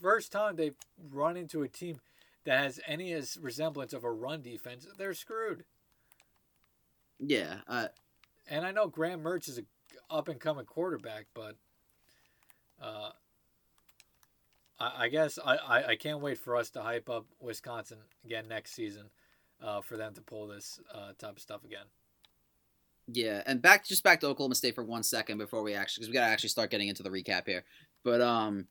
first 0.01 0.31
time 0.31 0.55
they've 0.55 0.75
run 1.09 1.35
into 1.37 1.63
a 1.63 1.67
team 1.67 1.99
that 2.43 2.59
has 2.59 2.79
any 2.85 3.11
as 3.13 3.37
resemblance 3.37 3.91
of 3.93 4.03
a 4.03 4.11
run 4.11 4.41
defense, 4.41 4.85
they're 4.97 5.13
screwed. 5.15 5.65
Yeah, 7.19 7.61
uh, 7.67 7.87
And 8.47 8.65
I 8.65 8.71
know 8.71 8.87
Graham 8.87 9.21
Mertz 9.23 9.47
is 9.49 9.57
a 9.57 9.63
up 10.13 10.27
and 10.27 10.39
coming 10.39 10.65
quarterback, 10.65 11.25
but 11.33 11.55
uh, 12.79 13.11
I, 14.79 15.05
I 15.05 15.07
guess 15.07 15.39
I, 15.43 15.55
I, 15.55 15.87
I 15.91 15.95
can't 15.95 16.19
wait 16.21 16.37
for 16.37 16.55
us 16.55 16.69
to 16.71 16.81
hype 16.83 17.09
up 17.09 17.25
Wisconsin 17.39 17.97
again 18.25 18.47
next 18.47 18.73
season 18.75 19.09
uh, 19.63 19.81
for 19.81 19.97
them 19.97 20.13
to 20.13 20.21
pull 20.21 20.47
this 20.47 20.79
uh, 20.93 21.13
type 21.17 21.35
of 21.35 21.41
stuff 21.41 21.63
again. 21.63 21.85
Yeah, 23.07 23.43
and 23.45 23.61
back 23.61 23.85
just 23.85 24.03
back 24.03 24.19
to 24.21 24.27
Oklahoma 24.27 24.55
State 24.55 24.75
for 24.75 24.83
one 24.83 25.03
second 25.03 25.37
before 25.37 25.61
we 25.61 25.73
actually 25.73 26.01
because 26.01 26.09
we 26.09 26.13
gotta 26.13 26.31
actually 26.31 26.49
start 26.49 26.71
getting 26.71 26.87
into 26.87 27.03
the 27.03 27.09
recap 27.09 27.45
here. 27.45 27.63
But 28.03 28.21
um, 28.21 28.67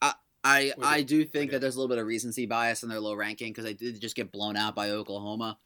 I 0.00 0.14
I 0.44 0.72
I 0.80 1.02
do. 1.02 1.24
do 1.24 1.28
think 1.28 1.50
that 1.50 1.60
there's 1.60 1.74
a 1.74 1.78
little 1.78 1.94
bit 1.94 2.00
of 2.00 2.06
recency 2.06 2.46
bias 2.46 2.82
in 2.82 2.88
their 2.88 3.00
low 3.00 3.14
ranking 3.14 3.50
because 3.50 3.64
they 3.64 3.74
did 3.74 4.00
just 4.00 4.14
get 4.14 4.30
blown 4.30 4.56
out 4.56 4.76
by 4.76 4.90
Oklahoma 4.90 5.58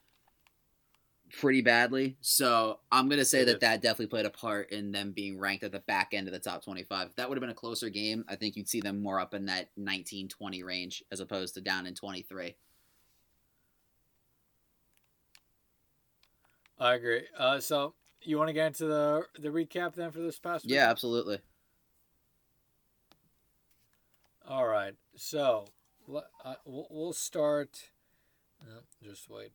pretty 1.38 1.61
badly. 1.61 2.16
So 2.20 2.80
I'm 2.90 3.08
gonna 3.08 3.25
say 3.25 3.44
that 3.44 3.61
that 3.61 3.82
definitely 3.82 4.06
played 4.06 4.26
a 4.26 4.30
part 4.30 4.70
in 4.70 4.92
them 4.92 5.12
being 5.12 5.38
ranked 5.38 5.64
at 5.64 5.73
the 5.73 5.80
back 5.80 6.11
end 6.12 6.26
of 6.26 6.32
the 6.32 6.40
top 6.40 6.64
25. 6.64 7.08
If 7.08 7.16
that 7.16 7.28
would 7.28 7.37
have 7.37 7.40
been 7.40 7.50
a 7.50 7.54
closer 7.54 7.88
game, 7.88 8.25
I 8.28 8.37
think 8.37 8.56
you'd 8.56 8.68
see 8.68 8.80
them 8.80 9.02
more 9.02 9.20
up 9.20 9.35
in 9.35 9.46
that 9.46 9.68
19-20 9.78 10.64
range 10.64 11.02
as 11.11 11.20
opposed 11.20 11.54
to 11.54 11.61
down 11.61 11.87
in 11.87 11.94
23. 11.94 12.56
I 16.78 16.95
agree. 16.95 17.23
Uh, 17.37 17.61
so 17.61 17.95
you 18.23 18.38
want 18.38 18.49
to 18.49 18.54
get 18.54 18.66
into 18.68 18.87
the 18.87 19.26
the 19.38 19.49
recap 19.49 19.95
then 19.95 20.11
for 20.11 20.21
this 20.21 20.38
past 20.38 20.64
week? 20.64 20.75
Yeah, 20.75 20.90
absolutely. 20.90 21.38
All 24.49 24.66
right. 24.66 24.95
So 25.16 25.66
uh, 26.14 26.54
we'll, 26.64 26.87
we'll 26.90 27.12
start. 27.12 27.90
No, 28.64 28.80
just 29.02 29.28
wait. 29.28 29.52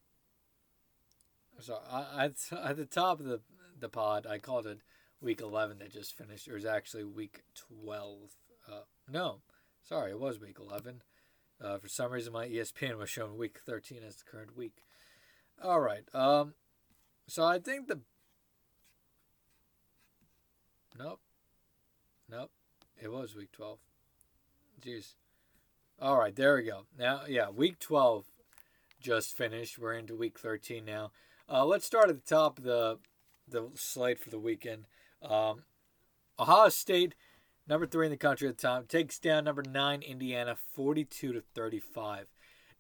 So 1.60 1.80
I, 1.92 2.26
at 2.26 2.34
at 2.66 2.78
the 2.78 2.86
top 2.86 3.20
of 3.20 3.26
the 3.26 3.42
the 3.80 3.90
pod, 3.90 4.26
I 4.28 4.38
called 4.38 4.68
it 4.68 4.80
week 5.22 5.42
eleven 5.42 5.80
that 5.80 5.92
just 5.92 6.18
finished. 6.18 6.48
It 6.48 6.54
was 6.54 6.66
actually 6.66 7.04
week 7.04 7.44
twelve. 7.56 8.36
Uh, 8.68 8.82
no, 9.10 9.42
sorry, 9.84 10.12
it 10.12 10.20
was 10.20 10.40
week 10.40 10.58
eleven. 10.60 11.02
Uh, 11.64 11.78
for 11.78 11.88
some 11.88 12.12
reason, 12.12 12.34
my 12.34 12.48
ESPN 12.48 12.98
was 12.98 13.10
showing 13.10 13.38
week 13.38 13.60
thirteen 13.66 14.00
as 14.06 14.16
the 14.18 14.24
current 14.30 14.58
week. 14.58 14.84
All 15.62 15.80
right. 15.80 16.04
Um. 16.14 16.56
So 17.32 17.46
I 17.46 17.60
think 17.60 17.88
the. 17.88 18.02
Nope. 21.00 21.22
Nope. 22.30 22.52
It 23.02 23.10
was 23.10 23.34
week 23.38 23.54
twelve. 23.54 23.80
Jeez. 24.86 25.14
All 26.02 26.20
right, 26.20 26.36
there 26.36 26.58
we 26.58 26.64
go. 26.64 26.88
Now, 27.00 27.22
yeah, 27.30 27.50
week 27.50 27.80
12 27.80 28.26
just 29.00 29.38
finished. 29.38 29.78
We're 29.78 29.94
into 29.94 30.16
week 30.16 30.40
13 30.40 30.84
now. 30.84 31.12
Uh, 31.48 31.64
let's 31.64 31.86
start 31.86 32.10
at 32.10 32.16
the 32.16 32.36
top 32.36 32.58
of 32.58 32.66
the 32.66 32.98
the 33.48 33.70
slate 33.76 34.20
for 34.20 34.30
the 34.30 34.40
weekend. 34.40 34.88
Um, 35.22 35.64
Ohio 36.38 36.68
State, 36.68 37.16
number 37.66 37.86
three 37.86 38.08
in 38.08 38.12
the 38.12 38.18
country 38.18 38.50
at 38.50 38.58
the 38.58 38.68
time, 38.68 38.88
takes 38.88 39.20
down 39.20 39.46
number 39.46 39.64
nine 39.64 40.02
Indiana, 40.02 40.58
42 40.76 41.32
to 41.32 41.42
35. 41.56 42.28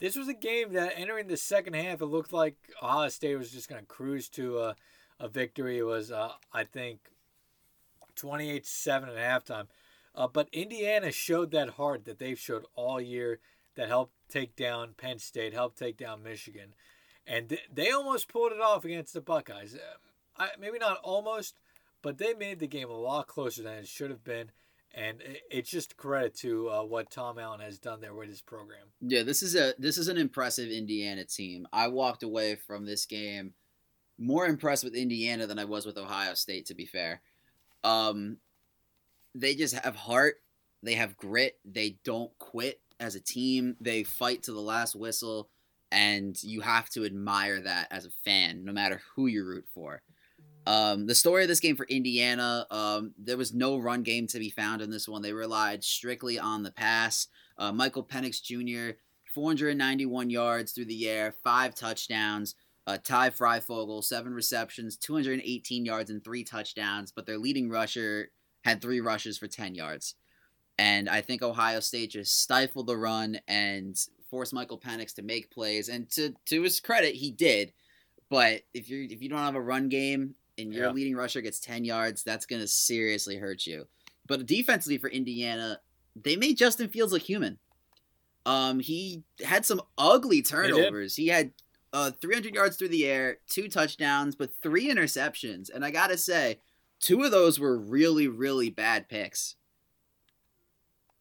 This 0.01 0.15
was 0.15 0.27
a 0.27 0.33
game 0.33 0.73
that 0.73 0.93
entering 0.95 1.27
the 1.27 1.37
second 1.37 1.75
half, 1.75 2.01
it 2.01 2.07
looked 2.07 2.33
like 2.33 2.55
Ohio 2.81 3.07
State 3.09 3.35
was 3.35 3.51
just 3.51 3.69
going 3.69 3.81
to 3.81 3.85
cruise 3.87 4.29
to 4.29 4.57
a, 4.57 4.75
a 5.19 5.27
victory. 5.27 5.77
It 5.77 5.83
was, 5.83 6.11
uh, 6.11 6.31
I 6.51 6.63
think, 6.63 7.01
28 8.15 8.65
7 8.65 9.09
at 9.09 9.15
halftime. 9.15 9.67
Uh, 10.15 10.27
but 10.27 10.49
Indiana 10.51 11.11
showed 11.11 11.51
that 11.51 11.69
heart 11.69 12.05
that 12.05 12.17
they've 12.17 12.39
showed 12.39 12.65
all 12.75 12.99
year 12.99 13.39
that 13.75 13.89
helped 13.89 14.13
take 14.27 14.55
down 14.55 14.95
Penn 14.97 15.19
State, 15.19 15.53
helped 15.53 15.77
take 15.77 15.97
down 15.97 16.23
Michigan. 16.23 16.73
And 17.27 17.49
th- 17.49 17.69
they 17.71 17.91
almost 17.91 18.27
pulled 18.27 18.53
it 18.53 18.59
off 18.59 18.83
against 18.83 19.13
the 19.13 19.21
Buckeyes. 19.21 19.75
Um, 19.75 19.79
I, 20.35 20.49
maybe 20.59 20.79
not 20.79 20.97
almost, 21.03 21.59
but 22.01 22.17
they 22.17 22.33
made 22.33 22.57
the 22.57 22.65
game 22.67 22.89
a 22.89 22.99
lot 22.99 23.27
closer 23.27 23.61
than 23.61 23.77
it 23.77 23.87
should 23.87 24.09
have 24.09 24.23
been. 24.23 24.49
And 24.93 25.21
it's 25.49 25.69
just 25.69 25.95
credit 25.95 26.35
to 26.39 26.69
uh, 26.69 26.83
what 26.83 27.09
Tom 27.09 27.39
Allen 27.39 27.61
has 27.61 27.79
done 27.79 28.01
there 28.01 28.13
with 28.13 28.27
his 28.27 28.41
program. 28.41 28.87
Yeah, 28.99 29.23
this 29.23 29.41
is 29.41 29.55
a 29.55 29.73
this 29.79 29.97
is 29.97 30.09
an 30.09 30.17
impressive 30.17 30.69
Indiana 30.69 31.23
team. 31.23 31.65
I 31.71 31.87
walked 31.87 32.23
away 32.23 32.55
from 32.55 32.85
this 32.85 33.05
game 33.05 33.53
more 34.17 34.45
impressed 34.45 34.83
with 34.83 34.93
Indiana 34.93 35.47
than 35.47 35.57
I 35.59 35.65
was 35.65 35.85
with 35.85 35.97
Ohio 35.97 36.33
State. 36.33 36.65
To 36.67 36.75
be 36.75 36.85
fair, 36.85 37.21
um, 37.83 38.37
they 39.33 39.55
just 39.55 39.75
have 39.75 39.95
heart. 39.95 40.41
They 40.83 40.95
have 40.95 41.15
grit. 41.15 41.57
They 41.63 41.97
don't 42.03 42.37
quit 42.37 42.81
as 42.99 43.15
a 43.15 43.21
team. 43.21 43.77
They 43.79 44.03
fight 44.03 44.43
to 44.43 44.51
the 44.51 44.59
last 44.59 44.95
whistle, 44.95 45.49
and 45.91 46.41
you 46.43 46.61
have 46.61 46.89
to 46.91 47.05
admire 47.05 47.61
that 47.61 47.87
as 47.91 48.05
a 48.05 48.11
fan, 48.25 48.65
no 48.65 48.73
matter 48.73 49.01
who 49.15 49.27
you 49.27 49.45
root 49.45 49.65
for. 49.73 50.01
Um, 50.67 51.07
the 51.07 51.15
story 51.15 51.41
of 51.41 51.47
this 51.47 51.59
game 51.59 51.75
for 51.75 51.85
Indiana, 51.85 52.67
um, 52.69 53.13
there 53.17 53.37
was 53.37 53.53
no 53.53 53.77
run 53.77 54.03
game 54.03 54.27
to 54.27 54.39
be 54.39 54.49
found 54.49 54.81
in 54.81 54.91
this 54.91 55.07
one. 55.07 55.21
They 55.21 55.33
relied 55.33 55.83
strictly 55.83 56.37
on 56.37 56.63
the 56.63 56.71
pass. 56.71 57.27
Uh, 57.57 57.71
Michael 57.71 58.03
Penix 58.03 58.41
Jr., 58.41 58.97
491 59.33 60.29
yards 60.29 60.71
through 60.71 60.85
the 60.85 61.07
air, 61.07 61.33
five 61.43 61.73
touchdowns. 61.73 62.55
Uh, 62.87 62.97
Ty 63.01 63.29
Fryfogle, 63.29 64.03
seven 64.03 64.33
receptions, 64.33 64.97
218 64.97 65.85
yards, 65.85 66.09
and 66.09 66.23
three 66.23 66.43
touchdowns. 66.43 67.11
But 67.11 67.25
their 67.25 67.37
leading 67.37 67.69
rusher 67.69 68.31
had 68.63 68.81
three 68.81 68.99
rushes 68.99 69.37
for 69.37 69.47
10 69.47 69.75
yards. 69.75 70.15
And 70.77 71.07
I 71.07 71.21
think 71.21 71.43
Ohio 71.43 71.79
State 71.79 72.11
just 72.11 72.41
stifled 72.41 72.87
the 72.87 72.97
run 72.97 73.39
and 73.47 73.95
forced 74.29 74.53
Michael 74.53 74.79
Penix 74.79 75.13
to 75.15 75.21
make 75.21 75.51
plays. 75.51 75.89
And 75.89 76.09
to 76.11 76.33
to 76.45 76.63
his 76.63 76.79
credit, 76.79 77.15
he 77.15 77.31
did. 77.31 77.73
But 78.29 78.61
if 78.73 78.89
you 78.89 79.07
if 79.09 79.21
you 79.21 79.29
don't 79.29 79.39
have 79.39 79.55
a 79.55 79.61
run 79.61 79.89
game 79.89 80.35
and 80.57 80.73
your 80.73 80.85
yeah. 80.85 80.91
leading 80.91 81.15
rusher 81.15 81.41
gets 81.41 81.59
10 81.59 81.85
yards, 81.85 82.23
that's 82.23 82.45
going 82.45 82.61
to 82.61 82.67
seriously 82.67 83.37
hurt 83.37 83.65
you. 83.65 83.87
But 84.27 84.45
defensively 84.45 84.97
for 84.97 85.09
Indiana, 85.09 85.79
they 86.15 86.35
made 86.35 86.57
Justin 86.57 86.89
Fields 86.89 87.13
look 87.13 87.21
human. 87.21 87.57
Um, 88.45 88.79
he 88.79 89.23
had 89.43 89.65
some 89.65 89.81
ugly 89.97 90.41
turnovers. 90.41 91.15
He, 91.15 91.27
had 91.27 91.51
uh, 91.93 92.11
300 92.21 92.55
yards 92.55 92.77
through 92.77 92.89
the 92.89 93.05
air, 93.05 93.37
two 93.47 93.67
touchdowns, 93.67 94.35
but 94.35 94.51
three 94.61 94.89
interceptions. 94.89 95.69
And 95.73 95.85
I 95.85 95.91
got 95.91 96.07
to 96.07 96.17
say, 96.17 96.59
two 96.99 97.23
of 97.23 97.31
those 97.31 97.59
were 97.59 97.77
really, 97.77 98.27
really 98.27 98.69
bad 98.69 99.09
picks. 99.09 99.55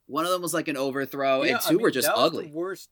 One 0.07 0.25
of 0.25 0.31
them 0.31 0.43
was 0.43 0.55
like 0.55 0.69
an 0.69 0.77
overthrow, 0.77 1.43
yeah, 1.43 1.53
and 1.53 1.61
two 1.61 1.69
I 1.69 1.73
mean, 1.73 1.83
were 1.83 1.91
just 1.91 2.11
ugly. 2.13 2.51
worst 2.53 2.89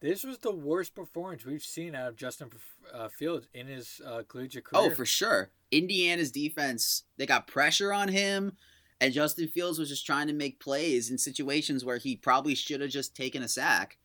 this 0.00 0.24
was 0.24 0.38
the 0.38 0.52
worst 0.52 0.94
performance 0.94 1.44
we've 1.44 1.62
seen 1.62 1.94
out 1.94 2.08
of 2.08 2.16
Justin 2.16 2.50
uh, 2.92 3.08
Fields 3.08 3.48
in 3.52 3.66
his 3.66 4.00
uh, 4.06 4.22
collegiate 4.28 4.64
oh, 4.72 4.78
career. 4.78 4.92
Oh, 4.92 4.94
for 4.94 5.04
sure. 5.04 5.50
Indiana's 5.70 6.32
defense, 6.32 7.04
they 7.16 7.26
got 7.26 7.46
pressure 7.46 7.92
on 7.92 8.08
him, 8.08 8.52
and 9.00 9.14
Justin 9.14 9.48
Fields 9.48 9.78
was 9.78 9.88
just 9.88 10.06
trying 10.06 10.26
to 10.26 10.32
make 10.32 10.60
plays 10.60 11.10
in 11.10 11.18
situations 11.18 11.84
where 11.84 11.98
he 11.98 12.16
probably 12.16 12.54
should 12.54 12.80
have 12.80 12.90
just 12.90 13.14
taken 13.14 13.42
a 13.42 13.48
sack. 13.48 13.98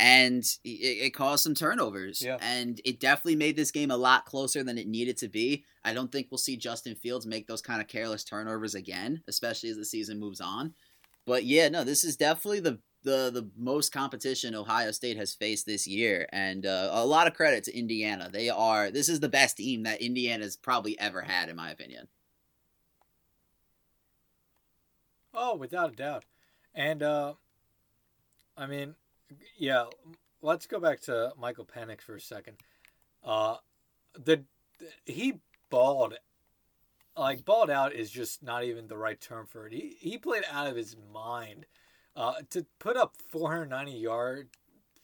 And 0.00 0.42
it, 0.64 0.68
it 0.68 1.14
caused 1.14 1.44
some 1.44 1.54
turnovers. 1.54 2.22
Yeah. 2.22 2.38
And 2.40 2.80
it 2.84 2.98
definitely 2.98 3.36
made 3.36 3.56
this 3.56 3.70
game 3.70 3.90
a 3.90 3.96
lot 3.96 4.24
closer 4.24 4.64
than 4.64 4.78
it 4.78 4.88
needed 4.88 5.16
to 5.18 5.28
be. 5.28 5.64
I 5.84 5.92
don't 5.92 6.10
think 6.10 6.28
we'll 6.30 6.38
see 6.38 6.56
Justin 6.56 6.94
Fields 6.94 7.26
make 7.26 7.46
those 7.46 7.62
kind 7.62 7.80
of 7.80 7.88
careless 7.88 8.24
turnovers 8.24 8.74
again, 8.74 9.22
especially 9.28 9.68
as 9.68 9.76
the 9.76 9.84
season 9.84 10.18
moves 10.18 10.40
on. 10.40 10.74
But 11.26 11.44
yeah, 11.44 11.68
no, 11.68 11.84
this 11.84 12.04
is 12.04 12.16
definitely 12.16 12.60
the 12.60 12.80
the 13.02 13.30
the 13.32 13.48
most 13.56 13.92
competition 13.92 14.54
Ohio 14.54 14.90
State 14.90 15.16
has 15.16 15.34
faced 15.34 15.66
this 15.66 15.86
year, 15.86 16.26
and 16.32 16.66
uh, 16.66 16.90
a 16.92 17.04
lot 17.04 17.26
of 17.26 17.34
credit 17.34 17.64
to 17.64 17.76
Indiana. 17.76 18.28
They 18.32 18.48
are 18.48 18.90
this 18.90 19.08
is 19.08 19.20
the 19.20 19.28
best 19.28 19.56
team 19.56 19.82
that 19.84 20.00
Indiana's 20.00 20.56
probably 20.56 20.98
ever 20.98 21.22
had, 21.22 21.48
in 21.48 21.56
my 21.56 21.70
opinion. 21.70 22.08
Oh, 25.34 25.56
without 25.56 25.92
a 25.92 25.96
doubt, 25.96 26.24
and 26.74 27.02
uh, 27.02 27.34
I 28.56 28.66
mean, 28.66 28.94
yeah. 29.56 29.86
Let's 30.44 30.66
go 30.66 30.80
back 30.80 31.00
to 31.02 31.32
Michael 31.38 31.64
Penix 31.64 32.00
for 32.00 32.16
a 32.16 32.20
second. 32.20 32.56
Uh, 33.22 33.58
the 34.14 34.42
he 35.06 35.34
balled 35.70 36.14
like 37.16 37.44
balled 37.44 37.70
out 37.70 37.92
is 37.92 38.10
just 38.10 38.42
not 38.42 38.64
even 38.64 38.88
the 38.88 38.96
right 38.96 39.20
term 39.20 39.46
for 39.46 39.66
it. 39.66 39.72
He 39.72 39.96
he 39.98 40.18
played 40.18 40.44
out 40.50 40.66
of 40.66 40.76
his 40.76 40.96
mind 41.12 41.66
uh, 42.16 42.34
to 42.50 42.66
put 42.78 42.96
up 42.96 43.14
490 43.28 43.92
yard, 43.92 44.48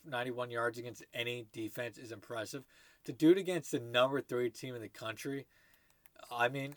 91 0.04 0.50
yards 0.50 0.78
against 0.78 1.04
any 1.14 1.46
defense 1.52 1.98
is 1.98 2.12
impressive. 2.12 2.64
To 3.04 3.12
do 3.12 3.30
it 3.30 3.38
against 3.38 3.70
the 3.70 3.80
number 3.80 4.20
three 4.20 4.50
team 4.50 4.74
in 4.74 4.82
the 4.82 4.88
country, 4.88 5.46
I 6.30 6.48
mean, 6.48 6.74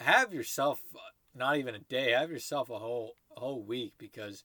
have 0.00 0.32
yourself 0.32 0.80
not 1.34 1.56
even 1.56 1.74
a 1.74 1.80
day, 1.80 2.12
have 2.12 2.30
yourself 2.30 2.70
a 2.70 2.78
whole 2.78 3.14
a 3.36 3.40
whole 3.40 3.62
week 3.62 3.94
because 3.98 4.44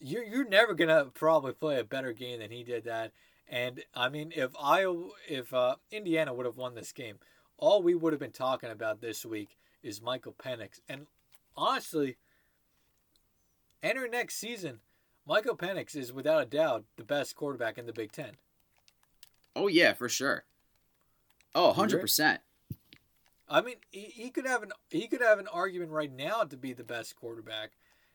you're 0.00 0.24
you're 0.24 0.48
never 0.48 0.74
gonna 0.74 1.06
probably 1.14 1.52
play 1.52 1.78
a 1.78 1.84
better 1.84 2.12
game 2.12 2.40
than 2.40 2.50
he 2.50 2.64
did 2.64 2.84
that. 2.84 3.12
And 3.48 3.84
I 3.94 4.08
mean, 4.08 4.32
if 4.34 4.50
Iowa, 4.60 5.10
if 5.28 5.52
uh, 5.52 5.76
Indiana 5.90 6.32
would 6.34 6.46
have 6.46 6.56
won 6.56 6.74
this 6.74 6.92
game, 6.92 7.18
all 7.58 7.82
we 7.82 7.94
would 7.94 8.12
have 8.12 8.20
been 8.20 8.32
talking 8.32 8.70
about 8.70 9.00
this 9.00 9.24
week 9.24 9.56
is 9.82 10.00
Michael 10.00 10.32
Penix. 10.32 10.80
And 10.88 11.06
honestly, 11.56 12.16
Enter 13.82 14.06
next 14.06 14.36
season, 14.36 14.78
Michael 15.26 15.56
Penix 15.56 15.96
is 15.96 16.12
without 16.12 16.42
a 16.42 16.46
doubt 16.46 16.84
the 16.96 17.04
best 17.04 17.34
quarterback 17.34 17.78
in 17.78 17.86
the 17.86 17.92
Big 17.92 18.12
Ten. 18.12 18.32
Oh 19.56 19.66
yeah, 19.66 19.92
for 19.92 20.08
sure. 20.08 20.44
Oh, 21.54 21.68
100 21.68 22.00
percent. 22.00 22.40
I 23.48 23.60
mean, 23.60 23.76
he, 23.90 24.00
he 24.00 24.30
could 24.30 24.46
have 24.46 24.62
an 24.62 24.72
he 24.90 25.06
could 25.08 25.20
have 25.20 25.38
an 25.38 25.48
argument 25.48 25.90
right 25.90 26.12
now 26.12 26.42
to 26.42 26.56
be 26.56 26.72
the 26.72 26.84
best 26.84 27.16
quarterback 27.16 27.72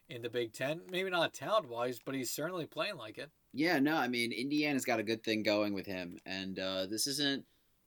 in 0.10 0.22
the 0.22 0.30
Big 0.30 0.54
Ten. 0.54 0.82
Maybe 0.90 1.10
not 1.10 1.34
talent 1.34 1.70
wise, 1.70 2.00
but 2.04 2.16
he's 2.16 2.32
certainly 2.32 2.66
playing 2.66 2.98
like 2.98 3.18
it. 3.18 3.30
Yeah, 3.54 3.80
no, 3.80 3.96
I 3.96 4.08
mean 4.08 4.32
Indiana's 4.32 4.86
got 4.86 5.00
a 5.00 5.04
good 5.04 5.24
thing 5.24 5.44
going 5.44 5.74
with 5.74 5.86
him, 5.86 6.18
and 6.26 6.58
uh, 6.60 6.86
this 6.88 7.08
isn't. 7.08 7.44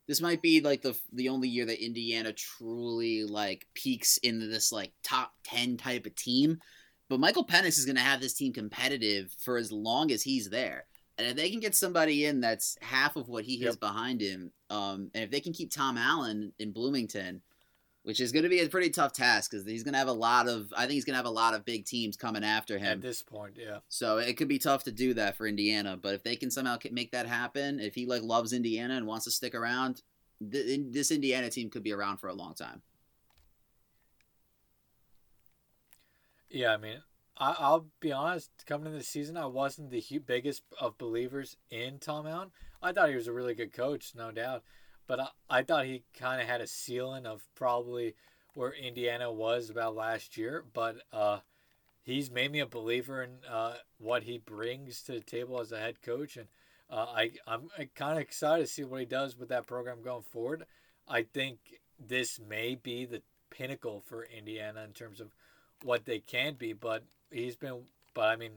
This 0.07 0.21
might 0.21 0.41
be 0.41 0.61
like 0.61 0.81
the 0.81 0.97
the 1.13 1.29
only 1.29 1.49
year 1.49 1.65
that 1.65 1.83
Indiana 1.83 2.33
truly 2.33 3.23
like 3.23 3.67
peaks 3.73 4.17
into 4.17 4.47
this 4.47 4.71
like 4.71 4.93
top 5.03 5.33
ten 5.43 5.77
type 5.77 6.05
of 6.05 6.15
team. 6.15 6.59
But 7.11 7.19
Michael 7.19 7.45
Penix 7.45 7.77
is 7.77 7.83
going 7.83 7.97
to 7.97 8.01
have 8.01 8.21
this 8.21 8.33
team 8.33 8.53
competitive 8.53 9.35
for 9.37 9.57
as 9.57 9.69
long 9.69 10.11
as 10.11 10.23
he's 10.23 10.49
there. 10.49 10.85
And 11.17 11.27
if 11.27 11.35
they 11.35 11.49
can 11.49 11.59
get 11.59 11.75
somebody 11.75 12.23
in 12.23 12.39
that's 12.39 12.77
half 12.81 13.17
of 13.17 13.27
what 13.27 13.43
he 13.43 13.59
has 13.65 13.73
yep. 13.73 13.79
behind 13.81 14.21
him, 14.21 14.53
um, 14.69 15.11
and 15.13 15.25
if 15.25 15.29
they 15.29 15.41
can 15.41 15.51
keep 15.51 15.73
Tom 15.73 15.97
Allen 15.97 16.53
in 16.57 16.71
Bloomington, 16.71 17.41
which 18.03 18.21
is 18.21 18.31
going 18.31 18.43
to 18.43 18.49
be 18.49 18.61
a 18.61 18.69
pretty 18.69 18.89
tough 18.91 19.11
task 19.11 19.51
because 19.51 19.65
he's 19.65 19.83
going 19.83 19.91
to 19.91 19.99
have 19.99 20.07
a 20.07 20.13
lot 20.13 20.47
of, 20.47 20.71
I 20.73 20.83
think 20.83 20.93
he's 20.93 21.03
going 21.03 21.15
to 21.15 21.17
have 21.17 21.25
a 21.25 21.29
lot 21.29 21.53
of 21.53 21.65
big 21.65 21.83
teams 21.83 22.15
coming 22.15 22.45
after 22.45 22.77
him 22.77 22.93
at 22.93 23.01
this 23.01 23.21
point. 23.21 23.57
Yeah. 23.59 23.79
So 23.89 24.17
it 24.17 24.37
could 24.37 24.47
be 24.47 24.57
tough 24.57 24.85
to 24.85 24.91
do 24.93 25.13
that 25.15 25.35
for 25.35 25.47
Indiana, 25.47 25.97
but 26.01 26.15
if 26.15 26.23
they 26.23 26.37
can 26.37 26.49
somehow 26.49 26.77
make 26.93 27.11
that 27.11 27.27
happen, 27.27 27.81
if 27.81 27.93
he 27.93 28.05
like 28.05 28.23
loves 28.23 28.53
Indiana 28.53 28.95
and 28.95 29.05
wants 29.05 29.25
to 29.25 29.31
stick 29.31 29.53
around, 29.53 30.01
th- 30.49 30.79
this 30.91 31.11
Indiana 31.11 31.49
team 31.49 31.69
could 31.69 31.83
be 31.83 31.91
around 31.91 32.19
for 32.21 32.29
a 32.29 32.33
long 32.33 32.53
time. 32.53 32.81
Yeah, 36.51 36.73
I 36.73 36.77
mean, 36.77 37.01
I, 37.37 37.55
I'll 37.57 37.87
be 37.99 38.11
honest. 38.11 38.51
Coming 38.65 38.87
into 38.87 38.97
the 38.99 39.03
season, 39.03 39.37
I 39.37 39.45
wasn't 39.45 39.89
the 39.89 40.03
biggest 40.25 40.63
of 40.79 40.97
believers 40.97 41.55
in 41.69 41.99
Tom 41.99 42.27
Allen. 42.27 42.51
I 42.81 42.91
thought 42.91 43.09
he 43.09 43.15
was 43.15 43.27
a 43.27 43.33
really 43.33 43.53
good 43.53 43.73
coach, 43.73 44.13
no 44.15 44.31
doubt, 44.31 44.63
but 45.07 45.19
I, 45.19 45.27
I 45.49 45.63
thought 45.63 45.85
he 45.85 46.03
kind 46.17 46.41
of 46.41 46.47
had 46.47 46.61
a 46.61 46.67
ceiling 46.67 47.25
of 47.25 47.43
probably 47.55 48.15
where 48.53 48.73
Indiana 48.73 49.31
was 49.31 49.69
about 49.69 49.95
last 49.95 50.35
year. 50.37 50.65
But 50.73 50.97
uh, 51.13 51.39
he's 52.03 52.29
made 52.31 52.51
me 52.51 52.59
a 52.59 52.65
believer 52.65 53.23
in 53.23 53.31
uh, 53.49 53.75
what 53.97 54.23
he 54.23 54.37
brings 54.37 55.01
to 55.03 55.13
the 55.13 55.21
table 55.21 55.59
as 55.59 55.71
a 55.71 55.79
head 55.79 56.01
coach, 56.01 56.35
and 56.37 56.47
uh, 56.89 57.05
I 57.15 57.31
I'm 57.47 57.69
kind 57.95 58.13
of 58.13 58.19
excited 58.19 58.65
to 58.65 58.71
see 58.71 58.83
what 58.83 58.99
he 58.99 59.05
does 59.05 59.37
with 59.37 59.49
that 59.49 59.67
program 59.67 60.01
going 60.03 60.23
forward. 60.23 60.65
I 61.07 61.23
think 61.23 61.59
this 61.99 62.39
may 62.39 62.75
be 62.75 63.05
the 63.05 63.21
pinnacle 63.49 64.01
for 64.01 64.23
Indiana 64.25 64.83
in 64.83 64.91
terms 64.93 65.21
of 65.21 65.33
what 65.83 66.05
they 66.05 66.19
can 66.19 66.55
be, 66.55 66.73
but 66.73 67.03
he's 67.31 67.55
been. 67.55 67.83
But 68.13 68.29
I 68.29 68.35
mean, 68.35 68.51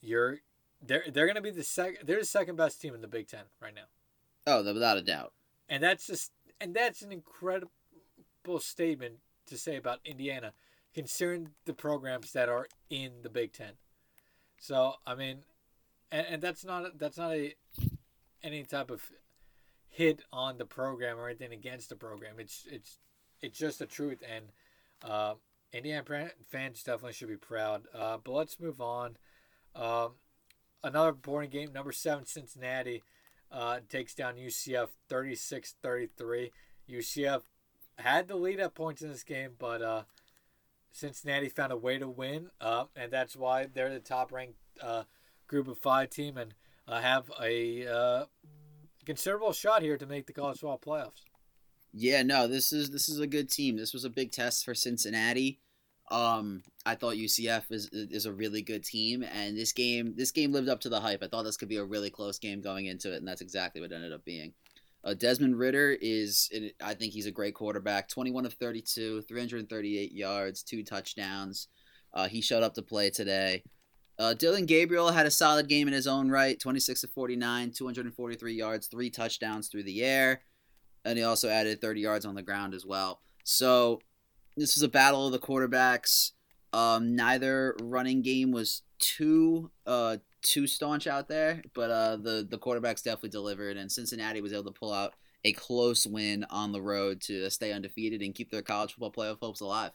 you're 0.00 0.38
they're 0.84 1.04
they're 1.12 1.26
going 1.26 1.36
to 1.36 1.42
be 1.42 1.50
the 1.50 1.62
second. 1.62 2.06
They're 2.06 2.20
the 2.20 2.26
second 2.26 2.56
best 2.56 2.80
team 2.80 2.94
in 2.94 3.00
the 3.00 3.08
Big 3.08 3.28
Ten 3.28 3.44
right 3.60 3.74
now. 3.74 3.86
Oh, 4.46 4.62
without 4.62 4.98
a 4.98 5.02
doubt. 5.02 5.32
And 5.68 5.82
that's 5.82 6.06
just 6.06 6.32
and 6.60 6.74
that's 6.74 7.02
an 7.02 7.12
incredible 7.12 7.70
statement 8.58 9.16
to 9.46 9.56
say 9.56 9.76
about 9.76 10.00
Indiana, 10.04 10.52
considering 10.94 11.50
the 11.64 11.74
programs 11.74 12.32
that 12.32 12.48
are 12.48 12.66
in 12.90 13.12
the 13.22 13.30
Big 13.30 13.52
Ten. 13.52 13.72
So 14.58 14.94
I 15.06 15.14
mean, 15.14 15.38
and, 16.10 16.26
and 16.28 16.42
that's 16.42 16.64
not 16.64 16.98
that's 16.98 17.18
not 17.18 17.32
a 17.32 17.54
any 18.42 18.64
type 18.64 18.90
of 18.90 19.10
hit 19.88 20.22
on 20.32 20.58
the 20.58 20.64
program 20.64 21.18
or 21.18 21.28
anything 21.28 21.52
against 21.52 21.88
the 21.88 21.96
program. 21.96 22.34
It's 22.38 22.64
it's 22.70 22.98
it's 23.40 23.58
just 23.58 23.78
the 23.78 23.86
truth, 23.86 24.22
and 24.28 24.46
uh, 25.04 25.34
Indiana 25.72 26.30
fans 26.48 26.82
definitely 26.82 27.14
should 27.14 27.28
be 27.28 27.36
proud. 27.36 27.82
Uh, 27.94 28.18
but 28.22 28.32
let's 28.32 28.60
move 28.60 28.80
on. 28.80 29.16
Um, 29.74 30.12
another 30.84 31.12
boring 31.12 31.50
game. 31.50 31.72
Number 31.72 31.92
seven, 31.92 32.26
Cincinnati 32.26 33.02
uh, 33.50 33.80
takes 33.88 34.14
down 34.14 34.36
UCF 34.36 34.88
36 35.08 35.76
33. 35.82 36.52
UCF 36.90 37.42
had 37.98 38.28
the 38.28 38.36
lead 38.36 38.60
at 38.60 38.74
points 38.74 39.02
in 39.02 39.08
this 39.08 39.22
game, 39.22 39.52
but 39.58 39.82
uh, 39.82 40.02
Cincinnati 40.90 41.48
found 41.48 41.72
a 41.72 41.76
way 41.76 41.98
to 41.98 42.08
win, 42.08 42.50
uh, 42.60 42.84
and 42.96 43.12
that's 43.12 43.36
why 43.36 43.66
they're 43.72 43.92
the 43.92 44.00
top 44.00 44.32
ranked 44.32 44.58
uh, 44.80 45.04
group 45.46 45.68
of 45.68 45.78
five 45.78 46.10
team 46.10 46.36
and 46.36 46.54
uh, 46.88 47.00
have 47.00 47.30
a 47.40 47.86
uh, 47.86 48.24
considerable 49.04 49.52
shot 49.52 49.82
here 49.82 49.96
to 49.96 50.06
make 50.06 50.26
the 50.26 50.32
college 50.32 50.58
football 50.58 50.78
playoffs. 50.78 51.24
Yeah, 51.92 52.22
no, 52.22 52.48
this 52.48 52.72
is 52.72 52.90
this 52.90 53.08
is 53.08 53.20
a 53.20 53.26
good 53.26 53.50
team. 53.50 53.76
This 53.76 53.92
was 53.92 54.04
a 54.04 54.10
big 54.10 54.32
test 54.32 54.64
for 54.64 54.74
Cincinnati. 54.74 55.60
Um, 56.10 56.62
I 56.84 56.94
thought 56.94 57.16
UCF 57.16 57.70
is 57.70 57.88
is 57.92 58.26
a 58.26 58.32
really 58.32 58.62
good 58.62 58.84
team, 58.84 59.22
and 59.22 59.56
this 59.56 59.72
game 59.72 60.14
this 60.16 60.30
game 60.30 60.52
lived 60.52 60.68
up 60.68 60.80
to 60.80 60.88
the 60.88 61.00
hype. 61.00 61.22
I 61.22 61.28
thought 61.28 61.42
this 61.44 61.56
could 61.56 61.68
be 61.68 61.76
a 61.76 61.84
really 61.84 62.10
close 62.10 62.38
game 62.38 62.60
going 62.60 62.86
into 62.86 63.12
it, 63.12 63.16
and 63.16 63.28
that's 63.28 63.40
exactly 63.40 63.80
what 63.80 63.92
ended 63.92 64.12
up 64.12 64.24
being. 64.24 64.54
Uh, 65.04 65.14
Desmond 65.14 65.58
Ridder 65.58 65.96
is, 66.00 66.48
I 66.80 66.94
think 66.94 67.12
he's 67.12 67.26
a 67.26 67.32
great 67.32 67.54
quarterback. 67.54 68.08
21 68.08 68.46
of 68.46 68.52
32, 68.54 69.22
338 69.22 70.12
yards, 70.12 70.62
two 70.62 70.84
touchdowns. 70.84 71.68
Uh, 72.14 72.28
he 72.28 72.40
showed 72.40 72.62
up 72.62 72.74
to 72.74 72.82
play 72.82 73.10
today. 73.10 73.64
Uh, 74.18 74.34
Dillon 74.34 74.66
Gabriel 74.66 75.10
had 75.10 75.26
a 75.26 75.30
solid 75.30 75.68
game 75.68 75.88
in 75.88 75.94
his 75.94 76.06
own 76.06 76.30
right 76.30 76.60
26 76.60 77.02
of 77.02 77.10
49, 77.10 77.72
243 77.72 78.54
yards, 78.54 78.86
three 78.86 79.10
touchdowns 79.10 79.68
through 79.68 79.82
the 79.82 80.04
air. 80.04 80.42
And 81.04 81.18
he 81.18 81.24
also 81.24 81.48
added 81.48 81.80
30 81.80 82.00
yards 82.00 82.24
on 82.24 82.34
the 82.34 82.42
ground 82.42 82.74
as 82.74 82.86
well. 82.86 83.20
So 83.44 84.00
this 84.56 84.76
was 84.76 84.82
a 84.82 84.88
battle 84.88 85.26
of 85.26 85.32
the 85.32 85.38
quarterbacks. 85.38 86.32
Um, 86.72 87.16
neither 87.16 87.76
running 87.82 88.22
game 88.22 88.50
was 88.50 88.82
too 88.98 89.70
uh, 89.86 90.18
too 90.42 90.66
staunch 90.66 91.06
out 91.06 91.28
there, 91.28 91.62
but 91.74 91.90
uh, 91.90 92.16
the 92.16 92.46
the 92.48 92.58
quarterbacks 92.58 93.02
definitely 93.02 93.30
delivered, 93.30 93.76
and 93.76 93.92
Cincinnati 93.92 94.40
was 94.40 94.52
able 94.52 94.64
to 94.64 94.78
pull 94.78 94.92
out 94.92 95.14
a 95.44 95.52
close 95.52 96.06
win 96.06 96.44
on 96.50 96.72
the 96.72 96.80
road 96.80 97.20
to 97.22 97.50
stay 97.50 97.72
undefeated 97.72 98.22
and 98.22 98.34
keep 98.34 98.50
their 98.50 98.62
college 98.62 98.94
football 98.94 99.12
playoff 99.12 99.40
hopes 99.40 99.60
alive. 99.60 99.90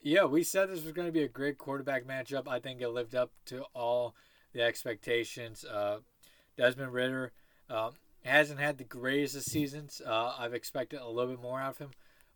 Yeah, 0.00 0.24
we 0.24 0.44
said 0.44 0.70
this 0.70 0.84
was 0.84 0.92
going 0.92 1.08
to 1.08 1.12
be 1.12 1.24
a 1.24 1.28
great 1.28 1.58
quarterback 1.58 2.06
matchup. 2.06 2.46
I 2.46 2.60
think 2.60 2.80
it 2.80 2.88
lived 2.88 3.16
up 3.16 3.32
to 3.46 3.64
all 3.74 4.14
the 4.52 4.62
expectations. 4.62 5.64
Uh, 5.64 5.98
Desmond 6.56 6.92
Ridder 6.92 7.32
um, 7.70 7.92
hasn't 8.24 8.60
had 8.60 8.78
the 8.78 8.84
greatest 8.84 9.36
of 9.36 9.42
seasons. 9.42 10.02
Uh, 10.04 10.34
I've 10.38 10.54
expected 10.54 11.00
a 11.00 11.08
little 11.08 11.32
bit 11.32 11.42
more 11.42 11.60
out 11.60 11.72
of 11.72 11.78
him, 11.78 11.90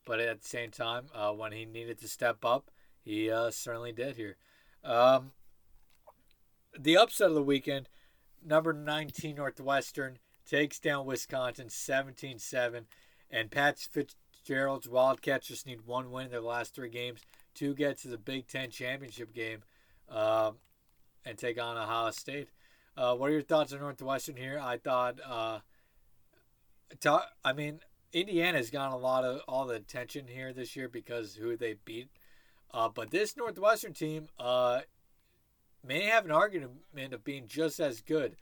but 0.07 0.21
at 0.21 0.41
the 0.41 0.49
same 0.49 0.71
time, 0.71 1.07
uh, 1.15 1.31
when 1.31 1.53
he 1.53 1.65
needed 1.65 2.01
to 2.01 2.09
step 2.09 2.45
up, 2.45 2.71
he 3.05 3.31
uh, 3.31 3.51
certainly 3.51 3.93
did 3.93 4.17
here. 4.17 4.37
Um, 4.85 5.33
the 6.79 6.97
upset 6.97 7.29
of 7.29 7.35
the 7.35 7.43
weekend, 7.43 7.89
number 8.45 8.73
19 8.73 9.37
Northwestern 9.37 10.19
takes 10.49 10.79
down 10.79 11.07
Wisconsin 11.07 11.69
17 11.69 12.39
7. 12.39 12.87
And 13.31 13.51
Pat 13.51 13.79
Fitzgerald's 13.79 14.89
Wildcats 14.89 15.49
just 15.49 15.67
need 15.67 15.87
one 15.87 16.11
win 16.11 16.27
in 16.27 16.31
their 16.31 16.41
last 16.41 16.75
three 16.75 16.91
games 16.91 17.21
to 17.55 17.75
get 17.75 17.99
to 17.99 18.09
the 18.09 18.19
Big 18.19 18.47
Ten 18.47 18.71
championship 18.71 19.35
game 19.35 19.63
uh, 20.09 20.53
and 21.25 21.39
take 21.39 21.61
on 21.61 21.79
Ohio 21.79 22.11
State. 22.11 22.49
Uh, 22.97 23.15
what 23.15 23.31
are 23.31 23.33
your 23.33 23.43
thoughts 23.43 23.73
on 23.73 23.81
Northwestern 23.81 24.37
here? 24.37 24.61
I 24.63 24.77
thought, 24.77 25.19
uh, 25.27 25.61
I 27.45 27.53
mean, 27.53 27.81
Indiana's 28.13 28.71
gotten 28.71 28.93
a 28.93 28.99
lot 28.99 29.25
of 29.25 29.41
all 29.49 29.67
the 29.67 29.75
attention 29.75 30.27
here 30.27 30.53
this 30.53 30.77
year 30.77 30.89
because 30.89 31.35
who 31.35 31.57
they 31.57 31.77
beat 31.85 32.11
uh, 32.73 32.89
but 32.89 33.11
this 33.11 33.37
Northwestern 33.37 33.93
team 33.93 34.29
uh, 34.39 34.81
may 35.87 36.05
have 36.05 36.25
an 36.25 36.31
argument 36.31 37.13
of 37.13 37.25
being 37.25 37.47
just 37.47 37.81
as 37.81 38.01
good. 38.01 38.37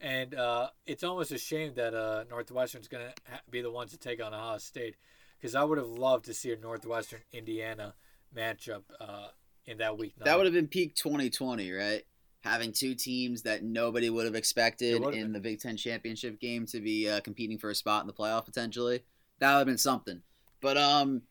And 0.00 0.34
uh, 0.34 0.68
it's 0.86 1.04
almost 1.04 1.32
a 1.32 1.38
shame 1.38 1.74
that 1.74 1.94
uh, 1.94 2.24
Northwestern's 2.28 2.88
going 2.88 3.06
to 3.06 3.12
ha- 3.30 3.40
be 3.50 3.62
the 3.62 3.70
ones 3.70 3.92
to 3.92 3.98
take 3.98 4.22
on 4.22 4.34
Ohio 4.34 4.58
State 4.58 4.96
because 5.40 5.54
I 5.54 5.64
would 5.64 5.78
have 5.78 5.86
loved 5.86 6.24
to 6.26 6.34
see 6.34 6.52
a 6.52 6.56
Northwestern 6.56 7.20
Indiana 7.32 7.94
matchup 8.34 8.82
uh, 9.00 9.28
in 9.66 9.78
that 9.78 9.96
week. 9.98 10.14
That 10.18 10.36
would 10.36 10.46
have 10.46 10.54
been 10.54 10.68
peak 10.68 10.94
2020, 10.94 11.70
right? 11.72 12.02
Having 12.44 12.72
two 12.72 12.94
teams 12.94 13.40
that 13.42 13.64
nobody 13.64 14.10
would 14.10 14.26
have 14.26 14.34
expected 14.34 15.02
in 15.02 15.10
been. 15.10 15.32
the 15.32 15.40
Big 15.40 15.60
Ten 15.60 15.78
championship 15.78 16.38
game 16.38 16.66
to 16.66 16.80
be 16.80 17.08
uh, 17.08 17.20
competing 17.20 17.56
for 17.56 17.70
a 17.70 17.74
spot 17.74 18.02
in 18.02 18.06
the 18.06 18.12
playoff 18.12 18.44
potentially. 18.44 19.00
That 19.38 19.52
would 19.52 19.58
have 19.60 19.66
been 19.66 19.78
something. 19.78 20.20
But 20.60 20.76
um, 20.76 21.22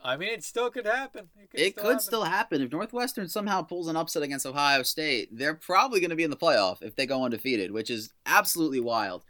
I 0.00 0.16
mean, 0.16 0.30
it 0.30 0.44
still 0.44 0.70
could 0.70 0.86
happen. 0.86 1.30
It 1.36 1.50
could, 1.50 1.60
it 1.60 1.72
still, 1.72 1.82
could 1.82 1.90
happen. 1.90 2.00
still 2.00 2.24
happen. 2.24 2.62
If 2.62 2.70
Northwestern 2.70 3.28
somehow 3.28 3.62
pulls 3.62 3.88
an 3.88 3.96
upset 3.96 4.22
against 4.22 4.46
Ohio 4.46 4.84
State, 4.84 5.36
they're 5.36 5.54
probably 5.54 5.98
going 5.98 6.10
to 6.10 6.16
be 6.16 6.22
in 6.22 6.30
the 6.30 6.36
playoff 6.36 6.80
if 6.80 6.94
they 6.94 7.06
go 7.06 7.24
undefeated, 7.24 7.72
which 7.72 7.90
is 7.90 8.12
absolutely 8.24 8.80
wild. 8.80 9.24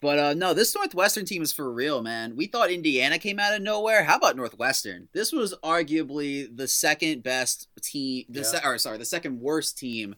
But 0.00 0.18
uh, 0.18 0.34
no, 0.34 0.54
this 0.54 0.74
Northwestern 0.74 1.24
team 1.24 1.42
is 1.42 1.52
for 1.52 1.72
real, 1.72 2.02
man. 2.02 2.36
We 2.36 2.46
thought 2.46 2.70
Indiana 2.70 3.18
came 3.18 3.40
out 3.40 3.54
of 3.54 3.62
nowhere. 3.62 4.04
How 4.04 4.18
about 4.18 4.36
Northwestern? 4.36 5.08
This 5.12 5.32
was 5.32 5.54
arguably 5.64 6.54
the 6.54 6.68
second 6.68 7.22
best 7.22 7.68
team, 7.82 8.26
the 8.28 8.40
yeah. 8.40 8.44
se- 8.44 8.60
or 8.62 8.78
sorry, 8.78 8.98
the 8.98 9.04
second 9.04 9.40
worst 9.40 9.78
team 9.78 10.14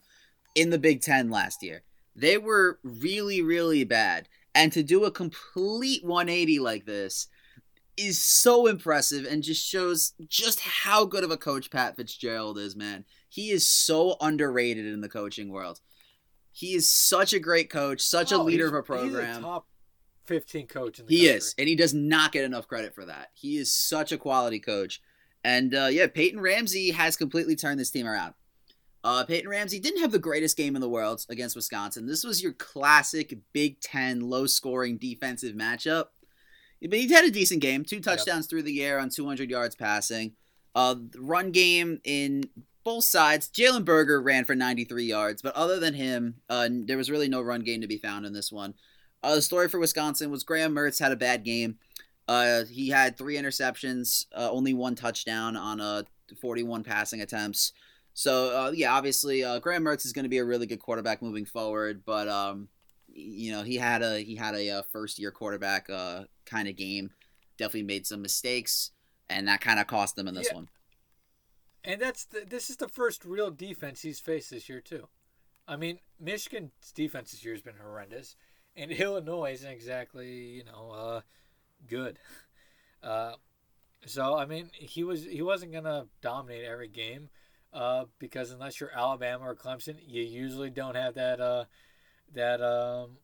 in 0.55 0.71
the 0.71 0.79
Big 0.79 1.01
Ten 1.01 1.31
last 1.31 1.63
year. 1.63 1.83
They 2.15 2.39
were 2.39 2.81
really, 2.83 3.43
really 3.43 3.85
bad, 3.85 4.29
and 4.55 4.73
to 4.73 4.83
do 4.83 5.05
a 5.05 5.11
complete 5.11 6.05
180 6.05 6.59
like 6.59 6.85
this 6.85 7.29
is 7.97 8.21
so 8.21 8.67
impressive 8.67 9.25
and 9.25 9.43
just 9.43 9.67
shows 9.67 10.13
just 10.29 10.61
how 10.61 11.05
good 11.05 11.25
of 11.25 11.31
a 11.31 11.37
coach 11.37 11.71
Pat 11.71 11.97
Fitzgerald 11.97 12.57
is, 12.57 12.77
man. 12.77 13.05
He 13.29 13.51
is 13.51 13.67
so 13.67 14.17
underrated 14.21 14.87
in 14.87 15.01
the 15.01 15.09
coaching 15.09 15.51
world. 15.51 15.81
He 16.53 16.75
is 16.75 16.89
such 16.89 17.33
a 17.33 17.41
great 17.41 17.71
coach, 17.71 18.01
such 18.01 18.33
oh, 18.33 18.41
a 18.41 18.43
leader 18.43 18.67
of 18.67 18.75
a 18.75 18.83
program. 18.83 19.39
A 19.39 19.41
top 19.41 19.67
15 20.27 20.67
coach 20.67 20.99
in 21.01 21.07
the 21.07 21.15
He 21.15 21.27
country. 21.27 21.37
is, 21.37 21.55
and 21.59 21.69
he 21.69 21.77
does 21.77 21.95
not 21.95 22.33
get 22.33 22.45
enough 22.45 22.69
credit 22.69 22.95
for 22.95 23.05
that. 23.05 23.31
He 23.35 23.57
is 23.59 23.73
such 23.73 24.13
a 24.13 24.19
quality 24.19 24.61
coach. 24.61 25.01
And 25.45 25.75
uh, 25.75 25.89
yeah, 25.91 26.07
Peyton 26.07 26.41
Ramsey 26.41 26.91
has 26.91 27.17
completely 27.17 27.57
turned 27.57 27.81
this 27.81 27.91
team 27.91 28.07
around. 28.07 28.35
Uh, 29.05 29.25
Peyton 29.25 29.49
Ramsey 29.49 29.79
didn't 29.79 30.01
have 30.01 30.13
the 30.13 30.19
greatest 30.19 30.57
game 30.57 30.75
in 30.75 30.81
the 30.81 30.89
world 30.89 31.25
against 31.29 31.57
Wisconsin. 31.57 32.07
This 32.07 32.25
was 32.25 32.43
your 32.43 32.53
classic 32.53 33.39
Big 33.53 33.81
Ten 33.81 34.21
low 34.21 34.47
scoring 34.47 34.99
defensive 34.99 35.55
matchup 35.55 36.07
but 36.81 36.99
he 36.99 37.13
had 37.13 37.25
a 37.25 37.31
decent 37.31 37.61
game. 37.61 37.85
Two 37.85 38.01
touchdowns 38.01 38.45
yep. 38.45 38.51
through 38.51 38.63
the 38.63 38.83
air 38.85 39.01
on 39.01 39.11
200 39.11 39.51
yards 39.51 39.75
passing. 39.75 40.33
Uh, 40.75 40.97
run 41.17 41.51
game 41.51 42.01
in 42.05 42.45
both 42.85 43.05
sides. 43.05 43.49
Jalen 43.49 43.85
Berger 43.85 44.21
ran 44.21 44.45
for 44.45 44.55
93 44.55 45.05
yards, 45.05 45.43
but 45.43 45.55
other 45.57 45.81
than 45.81 45.95
him, 45.95 46.37
uh, 46.49 46.69
there 46.71 46.97
was 46.97 47.11
really 47.11 47.29
no 47.29 47.43
run 47.43 47.63
game 47.63 47.81
to 47.81 47.89
be 47.89 47.99
found 47.99 48.25
in 48.25 48.33
this 48.33 48.53
one. 48.53 48.75
Uh, 49.23 49.35
the 49.35 49.43
story 49.43 49.69
for 49.69 49.81
Wisconsin 49.81 50.31
was 50.31 50.45
Graham 50.45 50.75
Mertz 50.75 51.01
had 51.01 51.11
a 51.11 51.17
bad 51.17 51.45
game. 51.45 51.79
Uh, 52.29 52.65
he 52.65 52.91
had 52.91 53.17
three 53.17 53.37
interceptions, 53.37 54.27
uh, 54.37 54.49
only 54.51 54.75
one 54.75 54.95
touchdown 54.95 55.57
on 55.57 55.81
uh, 55.81 56.03
41 56.41 56.85
passing 56.85 57.21
attempts. 57.23 57.73
So 58.19 58.51
uh, 58.51 58.71
yeah, 58.73 58.95
obviously 58.95 59.45
uh, 59.45 59.61
Graham 59.61 59.85
Mertz 59.85 60.05
is 60.05 60.13
going 60.13 60.25
to 60.25 60.29
be 60.29 60.39
a 60.39 60.45
really 60.45 60.67
good 60.67 60.81
quarterback 60.81 61.23
moving 61.23 61.45
forward, 61.45 62.03
but 62.05 62.27
um, 62.27 62.67
you 63.07 63.53
know 63.53 63.63
he 63.63 63.77
had 63.77 64.03
a 64.03 64.19
he 64.19 64.35
had 64.35 64.57
a, 64.57 64.71
a 64.71 64.79
uh, 64.79 64.83
first 64.83 65.21
year 65.21 65.31
quarterback 65.31 65.89
uh, 65.89 66.25
kind 66.45 66.67
of 66.67 66.75
game. 66.75 67.13
Definitely 67.59 67.85
made 67.85 68.09
some 68.09 68.21
mistakes, 68.21 68.91
and 69.31 69.47
that 69.47 69.61
kind 69.61 69.79
of 69.79 69.87
cost 69.87 70.17
them 70.17 70.27
in 70.27 70.35
this 70.35 70.49
yeah. 70.51 70.57
one. 70.57 70.69
And 71.85 72.03
that's 72.03 72.25
the, 72.25 72.41
this 72.45 72.71
is 72.71 72.79
the 72.79 72.89
first 72.89 73.25
real 73.25 73.53
defense 73.53 74.03
he's 74.03 74.19
faced 74.19 74.51
this 74.51 74.69
year 74.69 74.81
too. 74.81 75.07
I 75.69 75.77
mean, 75.77 76.01
Michigan's 76.19 76.73
defense 76.93 77.31
this 77.31 77.45
year 77.45 77.55
has 77.55 77.63
been 77.63 77.77
horrendous, 77.81 78.35
and 78.75 78.91
Illinois 78.91 79.53
isn't 79.53 79.71
exactly 79.71 80.57
you 80.57 80.65
know 80.65 80.91
uh, 80.91 81.21
good. 81.87 82.19
Uh, 83.01 83.35
so 84.07 84.37
I 84.37 84.45
mean, 84.45 84.71
he 84.73 85.05
was 85.05 85.23
he 85.23 85.41
wasn't 85.41 85.73
gonna 85.73 86.07
dominate 86.21 86.65
every 86.65 86.89
game 86.89 87.29
uh, 87.73 88.05
because 88.19 88.51
unless 88.51 88.81
you're 88.81 88.97
Alabama 88.97 89.45
or 89.45 89.55
Clemson, 89.55 89.97
you 90.07 90.23
usually 90.23 90.71
don't 90.71 90.97
have 90.97 91.15
that 91.15 91.41
uh, 91.41 91.65
that 92.35 92.61
um, 92.61 93.19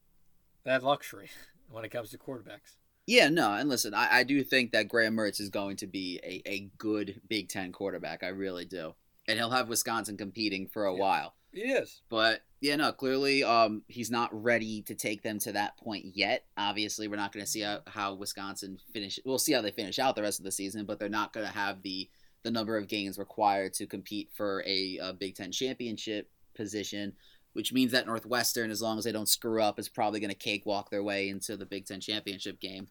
that 0.65 0.83
luxury 0.83 1.31
when 1.71 1.85
it 1.85 1.91
comes 1.91 2.11
to 2.11 2.19
quarterbacks. 2.19 2.77
Yeah, 3.07 3.29
no, 3.29 3.53
and 3.53 3.69
listen, 3.69 3.93
I, 3.93 4.21
I 4.21 4.25
do 4.25 4.43
think 4.43 4.73
that 4.73 4.89
Graham 4.89 5.17
Mertz 5.17 5.39
is 5.39 5.51
going 5.51 5.77
to 5.77 5.87
be 5.87 6.21
a, 6.25 6.43
a 6.47 6.71
good 6.79 7.21
Big 7.29 7.49
Ten 7.49 7.71
quarterback. 7.71 8.23
I 8.23 8.29
really 8.29 8.65
do. 8.65 8.95
And 9.29 9.39
he'll 9.39 9.51
have 9.51 9.69
Wisconsin 9.69 10.17
competing 10.17 10.69
for 10.69 10.87
a 10.87 10.93
yeah, 10.93 11.01
while. 11.01 11.35
He 11.53 11.61
is. 11.61 12.03
But 12.09 12.41
yeah, 12.61 12.77
no, 12.77 12.93
clearly 12.93 13.45
um, 13.45 13.83
he's 13.89 14.11
not 14.11 14.31
ready 14.33 14.83
to 14.83 14.95
take 14.95 15.23
them 15.23 15.39
to 15.41 15.53
that 15.53 15.77
point 15.77 16.07
yet. 16.15 16.45
Obviously, 16.57 17.09
we're 17.09 17.17
not 17.17 17.33
going 17.33 17.45
to 17.45 17.51
see 17.51 17.61
how, 17.61 17.81
how 17.87 18.15
Wisconsin 18.15 18.79
finish. 18.93 19.19
We'll 19.25 19.39
see 19.39 19.53
how 19.53 19.61
they 19.61 19.71
finish 19.71 19.99
out 19.99 20.17
the 20.17 20.23
rest 20.23 20.41
of 20.41 20.45
the 20.45 20.53
season, 20.53 20.87
but 20.87 20.99
they're 20.99 21.09
not 21.11 21.33
going 21.33 21.47
to 21.47 21.53
have 21.53 21.83
the 21.83 22.09
the 22.45 22.51
number 22.51 22.77
of 22.77 22.87
games 22.87 23.19
required 23.19 23.75
to 23.75 23.87
compete 23.87 24.31
for 24.35 24.63
a, 24.67 24.99
a 25.03 25.13
Big 25.13 25.35
Ten 25.35 25.51
championship 25.51 26.31
position 26.55 27.15
which 27.55 27.73
means 27.73 27.93
that 27.93 28.07
Northwestern, 28.07 28.71
as 28.71 28.83
long 28.83 28.99
as 28.99 29.05
they 29.05 29.13
don't 29.13 29.29
screw 29.29 29.63
up, 29.63 29.79
is 29.79 29.89
probably 29.89 30.21
going 30.21 30.31
to 30.31 30.37
cakewalk 30.37 30.91
their 30.91 31.03
way 31.03 31.29
into 31.29 31.57
the 31.57 31.65
Big 31.65 31.87
Ten 31.87 32.01
championship 32.01 32.61
game. 32.61 32.89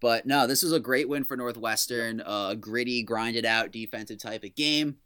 But 0.00 0.26
no, 0.26 0.46
this 0.46 0.62
was 0.62 0.72
a 0.72 0.80
great 0.80 1.08
win 1.08 1.24
for 1.24 1.36
Northwestern. 1.36 2.22
A 2.26 2.56
gritty, 2.58 3.02
grinded 3.02 3.44
out 3.44 3.72
defensive 3.72 4.18
type 4.18 4.42
of 4.42 4.54
game. 4.54 4.96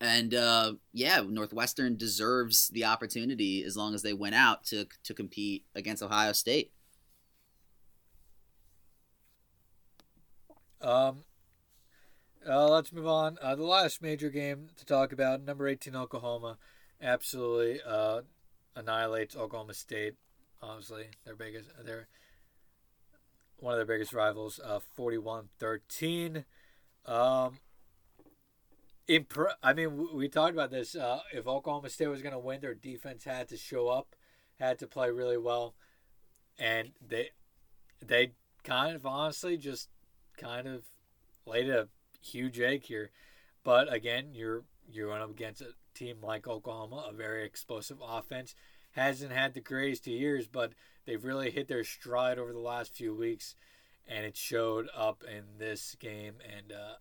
And 0.00 0.34
uh, 0.34 0.74
yeah, 0.92 1.22
Northwestern 1.26 1.96
deserves 1.96 2.68
the 2.68 2.84
opportunity 2.84 3.62
as 3.62 3.76
long 3.76 3.94
as 3.94 4.02
they 4.02 4.12
went 4.12 4.34
out 4.34 4.64
to 4.64 4.86
to 5.04 5.14
compete 5.14 5.64
against 5.74 6.02
Ohio 6.02 6.32
State. 6.32 6.72
Um, 10.80 11.24
uh, 12.48 12.68
let's 12.68 12.92
move 12.92 13.06
on. 13.06 13.38
Uh, 13.40 13.54
the 13.54 13.64
last 13.64 14.02
major 14.02 14.30
game 14.30 14.68
to 14.76 14.84
talk 14.84 15.12
about, 15.12 15.42
number 15.42 15.66
18 15.66 15.96
Oklahoma, 15.96 16.58
absolutely 17.00 17.80
uh, 17.86 18.22
annihilates 18.76 19.36
Oklahoma 19.36 19.74
State. 19.74 20.14
Obviously, 20.62 21.06
their 21.24 21.36
biggest, 21.36 21.70
their 21.84 22.08
one 23.58 23.74
of 23.74 23.78
their 23.78 23.96
biggest 23.96 24.12
rivals, 24.12 24.60
uh, 24.64 24.80
41-13. 24.98 26.44
Um, 27.06 27.58
impre- 29.08 29.54
I 29.62 29.72
mean, 29.72 30.08
we 30.14 30.28
talked 30.28 30.54
about 30.54 30.70
this. 30.70 30.94
Uh, 30.94 31.20
if 31.32 31.46
Oklahoma 31.46 31.90
State 31.90 32.08
was 32.08 32.22
going 32.22 32.32
to 32.32 32.38
win, 32.38 32.60
their 32.60 32.74
defense 32.74 33.24
had 33.24 33.48
to 33.48 33.56
show 33.56 33.88
up, 33.88 34.14
had 34.58 34.78
to 34.78 34.86
play 34.86 35.10
really 35.10 35.38
well, 35.38 35.74
and 36.58 36.92
they 37.06 37.30
they 38.00 38.32
kind 38.62 38.94
of 38.96 39.06
honestly 39.06 39.56
just 39.56 39.88
kind 40.36 40.66
of 40.66 40.82
laid 41.46 41.68
a 41.68 41.88
huge 42.24 42.60
egg 42.60 42.84
here. 42.84 43.10
But 43.62 43.92
again, 43.92 44.30
you're 44.32 44.64
you're 44.90 45.08
going 45.08 45.22
up 45.22 45.30
against 45.30 45.62
a 45.62 45.68
team 45.94 46.18
like 46.22 46.46
Oklahoma, 46.46 47.06
a 47.08 47.12
very 47.12 47.44
explosive 47.44 47.98
offense. 48.06 48.54
Hasn't 48.92 49.32
had 49.32 49.54
the 49.54 49.60
greatest 49.60 50.06
years, 50.06 50.46
but 50.46 50.72
they've 51.06 51.24
really 51.24 51.50
hit 51.50 51.68
their 51.68 51.84
stride 51.84 52.38
over 52.38 52.52
the 52.52 52.58
last 52.58 52.94
few 52.94 53.14
weeks, 53.14 53.56
and 54.06 54.24
it 54.24 54.36
showed 54.36 54.88
up 54.96 55.24
in 55.24 55.58
this 55.58 55.96
game. 55.98 56.34
And 56.44 56.72
uh, 56.72 56.94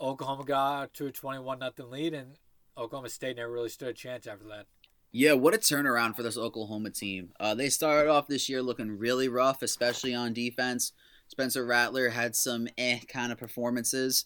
Oklahoma 0.00 0.44
got 0.44 0.94
to 0.94 1.06
a 1.06 1.12
21 1.12 1.58
nothing 1.58 1.90
lead, 1.90 2.14
and 2.14 2.36
Oklahoma 2.78 3.10
State 3.10 3.36
never 3.36 3.52
really 3.52 3.68
stood 3.68 3.88
a 3.88 3.92
chance 3.92 4.26
after 4.26 4.46
that. 4.46 4.66
Yeah, 5.12 5.32
what 5.32 5.54
a 5.54 5.58
turnaround 5.58 6.14
for 6.14 6.22
this 6.22 6.38
Oklahoma 6.38 6.90
team. 6.90 7.32
Uh, 7.40 7.54
they 7.54 7.68
started 7.68 8.08
off 8.08 8.28
this 8.28 8.48
year 8.48 8.62
looking 8.62 8.96
really 8.96 9.28
rough, 9.28 9.60
especially 9.60 10.14
on 10.14 10.32
defense. 10.32 10.92
Spencer 11.26 11.64
Rattler 11.66 12.10
had 12.10 12.34
some 12.36 12.68
eh 12.78 13.00
kind 13.08 13.32
of 13.32 13.38
performances, 13.38 14.24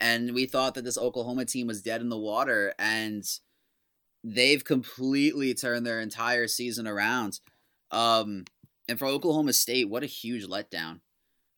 and 0.00 0.34
we 0.34 0.46
thought 0.46 0.74
that 0.74 0.84
this 0.84 0.98
Oklahoma 0.98 1.44
team 1.44 1.66
was 1.66 1.82
dead 1.82 2.00
in 2.00 2.08
the 2.08 2.18
water, 2.18 2.74
and 2.78 3.24
they've 4.22 4.64
completely 4.64 5.54
turned 5.54 5.86
their 5.86 6.00
entire 6.00 6.46
season 6.46 6.86
around. 6.86 7.40
Um, 7.90 8.44
and 8.88 8.98
for 8.98 9.06
Oklahoma 9.06 9.52
State, 9.52 9.88
what 9.88 10.02
a 10.02 10.06
huge 10.06 10.46
letdown. 10.46 11.00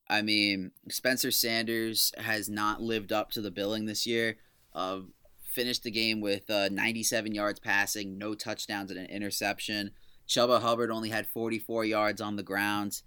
I 0.09 0.22
mean, 0.22 0.70
Spencer 0.88 1.31
Sanders 1.31 2.12
has 2.16 2.48
not 2.48 2.81
lived 2.81 3.12
up 3.12 3.31
to 3.33 3.42
the 3.42 3.51
billing 3.51 3.87
this 3.87 4.07
year. 4.07 4.37
Uh, 4.74 5.01
finished 5.42 5.83
the 5.83 5.90
game 5.90 6.20
with 6.20 6.48
uh, 6.48 6.68
97 6.70 7.35
yards 7.35 7.61
passing, 7.61 8.16
no 8.16 8.35
touchdowns, 8.35 8.90
and 8.90 9.01
an 9.01 9.07
interception. 9.07 9.90
Chuba 10.29 10.61
Hubbard 10.61 10.90
only 10.90 11.09
had 11.09 11.27
44 11.27 11.85
yards 11.85 12.20
on 12.20 12.37
the 12.37 12.42
ground. 12.42 13.03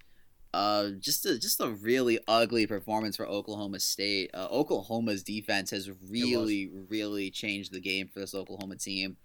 Uh, 0.53 0.89
just 0.99 1.25
a 1.25 1.39
just 1.39 1.61
a 1.61 1.69
really 1.69 2.19
ugly 2.27 2.67
performance 2.67 3.15
for 3.15 3.25
Oklahoma 3.25 3.79
State. 3.79 4.31
Uh, 4.33 4.47
Oklahoma's 4.51 5.23
defense 5.23 5.71
has 5.71 5.89
really 6.09 6.69
really 6.89 7.29
changed 7.31 7.71
the 7.71 7.79
game 7.79 8.09
for 8.09 8.19
this 8.19 8.35
Oklahoma 8.35 8.75
team, 8.75 9.17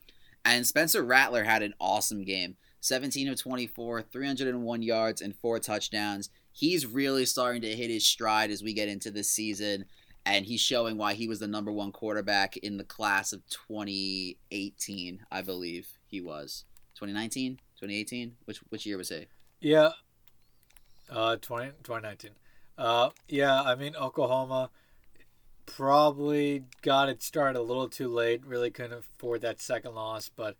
and 0.44 0.66
Spencer 0.66 1.02
Rattler 1.02 1.44
had 1.44 1.62
an 1.62 1.74
awesome 1.80 2.24
game. 2.24 2.56
17 2.80 3.28
of 3.28 3.40
24, 3.40 4.02
301 4.02 4.82
yards 4.82 5.20
and 5.20 5.34
four 5.34 5.58
touchdowns. 5.58 6.30
He's 6.52 6.86
really 6.86 7.26
starting 7.26 7.62
to 7.62 7.74
hit 7.74 7.90
his 7.90 8.06
stride 8.06 8.52
as 8.52 8.62
we 8.62 8.72
get 8.72 8.88
into 8.88 9.10
this 9.10 9.28
season, 9.28 9.86
and 10.24 10.46
he's 10.46 10.60
showing 10.60 10.96
why 10.96 11.14
he 11.14 11.26
was 11.26 11.40
the 11.40 11.48
number 11.48 11.72
one 11.72 11.90
quarterback 11.90 12.56
in 12.58 12.76
the 12.76 12.84
class 12.84 13.32
of 13.32 13.42
2018, 13.48 15.26
I 15.32 15.42
believe 15.42 15.88
he 16.06 16.20
was. 16.20 16.64
2019, 16.94 17.56
2018. 17.80 18.36
Which 18.44 18.58
which 18.68 18.86
year 18.86 18.98
was 18.98 19.08
he? 19.08 19.26
Yeah, 19.60 19.90
uh, 21.10 21.36
20, 21.36 21.72
2019. 21.82 22.30
Uh, 22.78 23.10
yeah, 23.28 23.62
I 23.62 23.74
mean, 23.74 23.96
Oklahoma 23.96 24.70
probably 25.66 26.64
got 26.82 27.08
it 27.08 27.22
started 27.22 27.58
a 27.58 27.62
little 27.62 27.88
too 27.88 28.08
late. 28.08 28.46
Really 28.46 28.70
couldn't 28.70 28.98
afford 28.98 29.42
that 29.42 29.60
second 29.60 29.94
loss. 29.94 30.30
But 30.34 30.56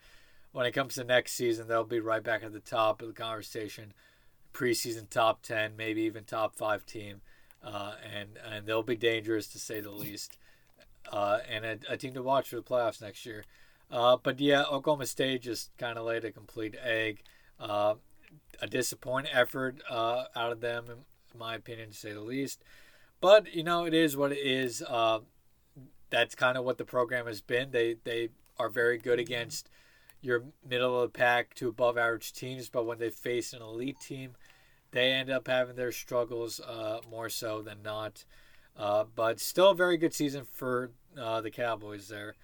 when 0.53 0.67
it 0.67 0.73
comes 0.73 0.95
to 0.95 1.05
next 1.05 1.33
season, 1.33 1.69
they'll 1.69 1.85
be 1.85 2.01
right 2.01 2.23
back 2.23 2.43
at 2.43 2.53
the 2.53 2.61
top 2.61 3.01
of 3.01 3.09
the 3.09 3.15
conversation. 3.15 3.93
Preseason 4.53 5.09
top 5.09 5.43
10, 5.43 5.77
maybe 5.77 6.03
even 6.03 6.25
top 6.25 6.57
five 6.57 6.85
team. 6.87 7.21
Uh, 7.63 7.95
and, 8.15 8.31
and 8.49 8.67
they'll 8.67 8.83
be 8.83 8.97
dangerous 8.97 9.49
to 9.49 9.59
say 9.59 9.81
the 9.81 9.91
least. 9.91 10.39
Uh, 11.11 11.39
and 11.49 11.65
a, 11.65 11.79
a, 11.91 11.97
team 11.97 12.15
to 12.15 12.23
watch 12.23 12.49
for 12.49 12.57
the 12.57 12.63
playoffs 12.63 13.01
next 13.01 13.25
year. 13.25 13.45
Uh, 13.91 14.17
but 14.21 14.41
yeah, 14.41 14.63
Oklahoma 14.63 15.07
State 15.07 15.43
just 15.43 15.71
kind 15.79 15.99
of 15.99 16.05
laid 16.05 16.25
a 16.25 16.33
complete 16.33 16.75
egg. 16.83 17.23
Uh, 17.61 17.95
a 18.61 18.67
disappointing 18.67 19.33
effort 19.33 19.83
uh, 19.89 20.25
out 20.35 20.53
of 20.53 20.61
them, 20.61 20.87
in 20.89 21.39
my 21.39 21.55
opinion, 21.55 21.91
to 21.91 21.97
say 21.97 22.13
the 22.13 22.21
least. 22.21 22.63
But 23.21 23.55
you 23.55 23.63
know, 23.63 23.85
it 23.85 23.95
is 23.95 24.17
what 24.17 24.33
it 24.33 24.39
is. 24.39 24.83
Uh, 24.83 25.21
that's 26.11 26.35
kind 26.35 26.57
of 26.57 26.65
what 26.65 26.79
the 26.79 26.85
program 26.85 27.27
has 27.27 27.41
been. 27.41 27.71
They 27.71 27.97
they 28.05 28.31
are 28.59 28.69
very 28.69 28.99
good 28.99 29.19
against 29.19 29.69
your 30.21 30.45
middle 30.69 31.01
of 31.01 31.13
the 31.13 31.19
pack 31.19 31.55
to 31.55 31.69
above 31.69 31.99
average 31.99 32.33
teams, 32.33 32.69
but 32.69 32.87
when 32.87 32.99
they 32.99 33.11
face 33.11 33.53
an 33.53 33.63
elite 33.63 34.01
team, 34.01 34.33
they 34.91 35.13
end 35.13 35.31
up 35.31 35.47
having 35.47 35.77
their 35.77 35.93
struggles 35.93 36.61
uh, 36.61 37.01
more 37.11 37.29
so 37.29 37.63
than 37.63 37.83
not. 37.83 38.25
Uh, 38.77 39.05
but 39.15 39.41
still 39.41 39.71
a 39.71 39.75
very 39.75 39.97
good 39.97 40.13
season 40.13 40.45
for 40.51 40.91
uh, 41.19 41.41
the 41.41 41.51
Cowboys 41.51 42.09
there. 42.09 42.35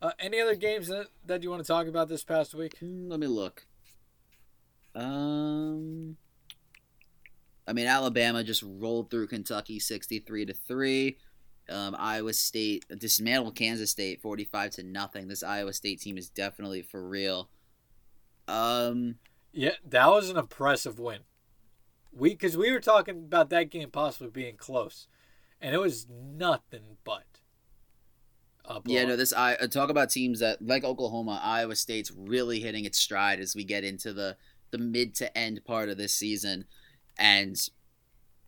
Uh, 0.00 0.12
any 0.18 0.40
other 0.40 0.54
games 0.54 0.88
that, 0.88 1.08
that 1.26 1.42
you 1.42 1.50
want 1.50 1.62
to 1.62 1.66
talk 1.66 1.86
about 1.86 2.08
this 2.08 2.24
past 2.24 2.54
week? 2.54 2.78
Hmm, 2.78 3.08
let 3.08 3.20
me 3.20 3.26
look. 3.26 3.66
Um, 4.94 6.16
I 7.66 7.72
mean, 7.72 7.86
Alabama 7.86 8.44
just 8.44 8.62
rolled 8.66 9.10
through 9.10 9.28
Kentucky 9.28 9.78
sixty-three 9.78 10.46
to 10.46 10.52
three. 10.52 11.16
Um, 11.68 11.96
Iowa 11.98 12.32
State 12.32 12.84
dismantled 12.98 13.54
Kansas 13.54 13.90
State 13.90 14.20
forty-five 14.20 14.72
to 14.72 14.82
nothing. 14.82 15.28
This 15.28 15.42
Iowa 15.42 15.72
State 15.72 16.00
team 16.00 16.18
is 16.18 16.28
definitely 16.28 16.82
for 16.82 17.08
real. 17.08 17.48
Um, 18.48 19.16
yeah, 19.52 19.76
that 19.88 20.08
was 20.08 20.28
an 20.28 20.36
impressive 20.36 20.98
win. 20.98 21.20
We 22.12 22.30
because 22.30 22.56
we 22.56 22.72
were 22.72 22.80
talking 22.80 23.16
about 23.16 23.50
that 23.50 23.70
game 23.70 23.90
possibly 23.90 24.28
being 24.28 24.56
close, 24.56 25.06
and 25.60 25.74
it 25.74 25.78
was 25.78 26.06
nothing 26.10 26.98
but. 27.04 27.24
Yeah, 28.86 29.04
no. 29.04 29.16
This 29.16 29.32
I 29.32 29.54
uh, 29.54 29.66
talk 29.66 29.90
about 29.90 30.10
teams 30.10 30.38
that 30.38 30.62
like 30.62 30.84
Oklahoma, 30.84 31.40
Iowa 31.42 31.74
State's 31.74 32.12
really 32.16 32.60
hitting 32.60 32.84
its 32.84 32.98
stride 32.98 33.40
as 33.40 33.56
we 33.56 33.64
get 33.64 33.82
into 33.82 34.12
the 34.12 34.36
the 34.72 34.78
mid 34.78 35.14
to 35.16 35.38
end 35.38 35.64
part 35.64 35.88
of 35.88 35.96
this 35.96 36.14
season. 36.14 36.64
And 37.16 37.56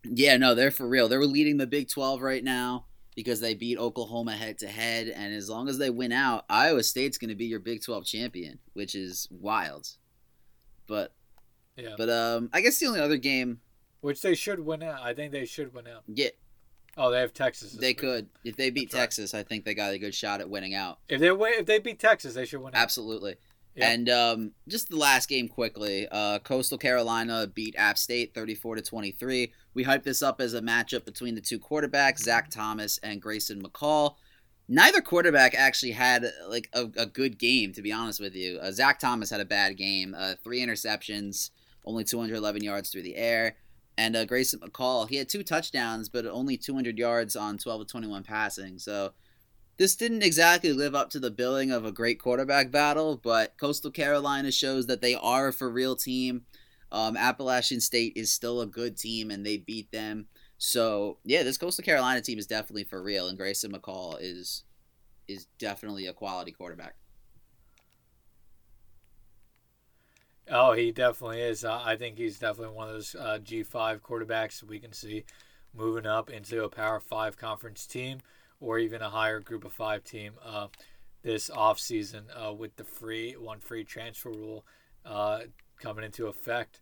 yeah, 0.05 0.37
no, 0.37 0.55
they're 0.55 0.71
for 0.71 0.89
real. 0.89 1.09
They're 1.09 1.25
leading 1.25 1.59
the 1.59 1.67
Big 1.67 1.89
12 1.89 2.21
right 2.21 2.43
now 2.43 2.87
because 3.15 3.41
they 3.41 3.55
beat 3.55 3.79
Oklahoma 3.79 4.33
head 4.33 4.59
to 4.59 4.69
head. 4.69 5.09
And 5.09 5.33
as 5.33 5.49
long 5.49 5.69
as 5.69 5.79
they 5.79 5.91
win 5.91 6.13
out, 6.13 6.45
Iowa 6.51 6.83
State's 6.83 7.19
going 7.19 7.29
to 7.29 7.37
be 7.37 7.47
your 7.47 7.61
Big 7.61 7.83
12 7.83 8.05
champion, 8.05 8.59
which 8.73 8.95
is 8.95 9.29
wild. 9.31 9.87
But 10.87 11.13
yeah. 11.77 11.95
But 11.97 12.11
um, 12.11 12.51
I 12.53 12.61
guess 12.61 12.79
the 12.79 12.87
only 12.87 13.01
other 13.01 13.17
game, 13.17 13.61
which 14.01 14.23
they 14.23 14.35
should 14.35 14.61
win 14.61 14.83
out. 14.83 15.03
I 15.03 15.15
think 15.15 15.33
they 15.33 15.45
should 15.45 15.75
win 15.75 15.87
out. 15.87 16.03
Yeah. 16.07 16.29
Oh, 16.97 17.11
they 17.11 17.19
have 17.21 17.33
Texas. 17.33 17.73
They 17.73 17.89
week. 17.89 17.99
could 17.99 18.29
if 18.45 18.57
they 18.57 18.71
beat 18.71 18.91
That's 18.91 19.01
Texas. 19.01 19.35
Right. 19.35 19.41
I 19.41 19.43
think 19.43 19.65
they 19.65 19.75
got 19.75 19.93
a 19.93 19.99
good 19.99 20.15
shot 20.15 20.41
at 20.41 20.49
winning 20.49 20.75
out. 20.75 20.99
If 21.09 21.21
they 21.21 21.31
if 21.31 21.67
they 21.67 21.81
beat 21.81 21.99
Texas, 21.99 22.35
they 22.35 22.45
should 22.45 22.61
win. 22.61 22.75
Out. 22.75 22.81
Absolutely. 22.81 23.37
And 23.77 24.09
um, 24.09 24.53
just 24.69 24.89
the 24.89 24.97
last 24.97 25.29
game 25.29 25.49
quickly, 25.49 26.07
uh, 26.11 26.39
Coastal 26.41 26.79
Carolina 26.79 27.47
beat 27.47 27.75
App 27.77 27.99
State 27.99 28.35
34 28.35 28.77
to 28.77 28.83
23. 28.83 29.53
We 29.75 29.85
hyped 29.85 30.05
this 30.05 30.23
up 30.23 30.41
as 30.41 30.55
a 30.55 30.61
matchup 30.61 31.05
between 31.05 31.35
the 31.35 31.41
two 31.41 31.59
quarterbacks, 31.59 32.21
Zac 32.21 32.51
Thomas 32.51 32.99
and 32.99 33.21
Grayson 33.21 33.63
McCall. 33.63 34.15
Neither 34.69 35.01
quarterback 35.01 35.55
actually 35.55 35.93
had 35.93 36.25
like 36.49 36.71
a, 36.73 36.89
a 36.97 37.07
good 37.07 37.39
game, 37.39 37.73
to 37.73 37.83
be 37.83 37.93
honest 37.93 38.21
with 38.21 38.35
you. 38.35 38.59
Uh, 38.59 38.71
Zac 38.71 38.99
Thomas 38.99 39.31
had 39.31 39.41
a 39.41 39.45
bad 39.45 39.77
game, 39.77 40.15
uh, 40.17 40.35
three 40.43 40.65
interceptions, 40.65 41.51
only 41.85 42.05
211 42.05 42.63
yards 42.63 42.91
through 42.91 43.03
the 43.03 43.17
air. 43.17 43.57
And 43.99 44.17
uh, 44.17 44.25
Grayson 44.25 44.61
McCall, 44.61 45.09
he 45.09 45.17
had 45.17 45.29
two 45.29 45.43
touchdowns, 45.43 46.09
but 46.09 46.27
only 46.27 46.57
200 46.57 46.99
yards 46.99 47.37
on 47.37 47.59
12 47.59 47.83
to 47.83 47.87
21 47.87 48.23
passing. 48.23 48.79
So 48.79 49.13
this 49.77 49.97
didn't 49.97 50.23
exactly 50.23 50.73
live 50.73 50.95
up 50.95 51.11
to 51.11 51.21
the 51.21 51.31
billing 51.31 51.71
of 51.71 51.85
a 51.85 51.93
great 51.93 52.21
quarterback 52.21 52.71
battle, 52.71 53.17
but 53.17 53.57
Coastal 53.57 53.91
Carolina 53.91 54.53
shows 54.53 54.87
that 54.87 55.01
they 55.01 55.15
are 55.15 55.49
a 55.49 55.53
for 55.53 55.71
real 55.71 55.97
team. 55.97 56.43
Um, 56.93 57.17
Appalachian 57.17 57.81
State 57.81 58.13
is 58.15 58.33
still 58.33 58.61
a 58.61 58.67
good 58.67 58.97
team, 58.97 59.31
and 59.31 59.45
they 59.45 59.57
beat 59.57 59.91
them. 59.91 60.27
So 60.59 61.19
yeah, 61.25 61.43
this 61.43 61.59
Coastal 61.59 61.85
Carolina 61.85 62.21
team 62.21 62.39
is 62.39 62.47
definitely 62.47 62.85
for 62.85 63.03
real, 63.03 63.27
and 63.27 63.37
Grayson 63.37 63.73
McCall 63.73 64.17
is 64.21 64.65
is 65.27 65.47
definitely 65.59 66.07
a 66.07 66.13
quality 66.13 66.53
quarterback. 66.53 66.95
Oh, 70.51 70.73
he 70.73 70.93
definitely 70.93 71.41
is. 71.41 71.65
Uh, 71.65 71.81
I 71.83 71.97
think 71.97 72.19
he's 72.19 72.39
definitely 72.39 72.77
one 72.77 72.89
of 72.89 72.95
those 72.95 73.15
uh, 73.15 73.39
G5 73.43 74.01
quarterbacks 74.01 74.63
we 74.63 74.79
can 74.79 74.93
see 74.93 75.25
moving 75.75 76.07
up 76.07 76.29
into 76.29 76.65
a 76.65 76.69
Power 76.69 77.01
5 77.01 77.37
conference 77.39 77.87
team 77.87 78.21
or 78.65 78.79
even 78.79 79.03
a 79.03 79.11
higher 79.11 79.41
group 79.41 79.65
of 79.65 79.73
five 79.73 80.03
team 80.03 80.33
uh, 80.45 80.69
this 81.23 81.51
offseason 81.51 82.23
uh, 82.35 82.53
with 82.53 82.77
the 82.77 82.85
free 82.85 83.33
one 83.33 83.61
free 83.61 83.85
transfer 83.85 84.31
rule 84.31 84.65
uh, 85.05 85.41
coming 85.81 86.05
into 86.05 86.27
effect. 86.27 86.81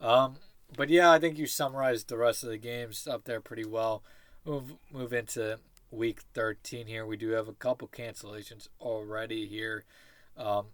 Um, 0.00 0.36
but 0.76 0.88
yeah, 0.88 1.10
I 1.10 1.18
think 1.18 1.38
you 1.38 1.46
summarized 1.46 2.08
the 2.08 2.16
rest 2.16 2.42
of 2.42 2.50
the 2.50 2.58
games 2.58 3.06
up 3.06 3.24
there 3.24 3.40
pretty 3.40 3.64
well. 3.64 4.02
move 4.44 4.74
move 4.92 5.12
into 5.12 5.58
week 5.90 6.20
13 6.34 6.86
here. 6.86 7.06
We 7.06 7.16
do 7.16 7.30
have 7.30 7.48
a 7.48 7.52
couple 7.52 7.88
cancellations 7.88 8.68
already 8.80 9.46
here. 9.46 9.84
Um, 10.36 10.66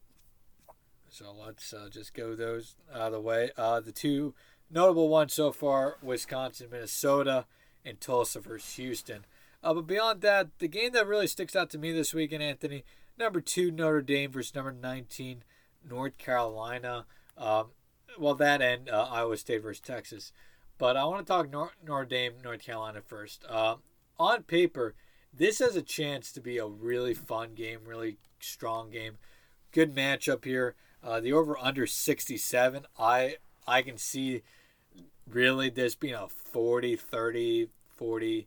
so 1.09 1.33
let's 1.33 1.73
uh, 1.73 1.89
just 1.91 2.15
go 2.15 2.35
those 2.35 2.77
out 2.93 3.07
of 3.09 3.13
the 3.13 3.21
way. 3.21 3.51
Uh, 3.57 3.81
the 3.81 3.93
two 3.93 4.35
notable 4.71 5.09
ones 5.09 5.35
so 5.35 5.53
far 5.53 5.97
Wisconsin, 6.03 6.69
Minnesota, 6.71 7.47
and 7.85 8.01
Tulsa 8.01 8.41
versus 8.41 8.77
Houston. 8.77 9.25
Uh, 9.67 9.75
but 9.75 9.89
beyond 9.89 10.21
that, 10.21 10.57
the 10.61 10.69
game 10.69 10.93
that 10.93 11.09
really 11.09 11.27
sticks 11.27 11.57
out 11.57 11.71
to 11.71 11.77
me 11.77 11.91
this 11.91 12.15
weekend, 12.15 12.41
Anthony, 12.41 12.85
number 13.19 13.41
two, 13.41 13.73
Notre 13.73 14.01
Dame 14.01 14.31
versus 14.31 14.55
number 14.55 14.71
19, 14.71 15.43
North 15.91 16.17
Carolina. 16.19 17.05
Um, 17.37 17.71
well, 18.17 18.37
that 18.37 18.63
and 18.63 18.89
uh, 18.89 19.09
Iowa 19.11 19.37
State 19.37 19.65
versus 19.65 19.81
Texas. 19.81 20.31
But 20.79 20.97
I 20.97 21.05
want 21.07 21.27
to 21.27 21.33
talk 21.33 21.51
Nor- 21.51 21.73
Notre 21.85 22.05
Dame, 22.05 22.35
North 22.45 22.63
Carolina 22.63 23.01
first. 23.05 23.45
Uh, 23.49 23.75
on 24.21 24.45
paper, 24.45 24.95
this 25.37 25.59
has 25.59 25.75
a 25.75 25.83
chance 25.83 26.31
to 26.31 26.41
be 26.41 26.59
a 26.59 26.67
really 26.69 27.13
fun 27.13 27.55
game, 27.55 27.81
really 27.85 28.19
strong 28.39 28.91
game. 28.91 29.19
Good 29.73 29.93
matchup 29.93 30.45
here. 30.45 30.77
Uh, 31.03 31.19
the 31.19 31.33
over 31.33 31.59
under 31.59 31.89
67. 31.89 32.87
I 32.97 33.39
I 33.67 33.83
can 33.83 33.99
see 33.99 34.43
really 35.29 35.71
this 35.71 35.97
being 35.97 36.15
a 36.15 36.29
40 36.29 36.95
30 36.95 37.69
40 37.89 38.47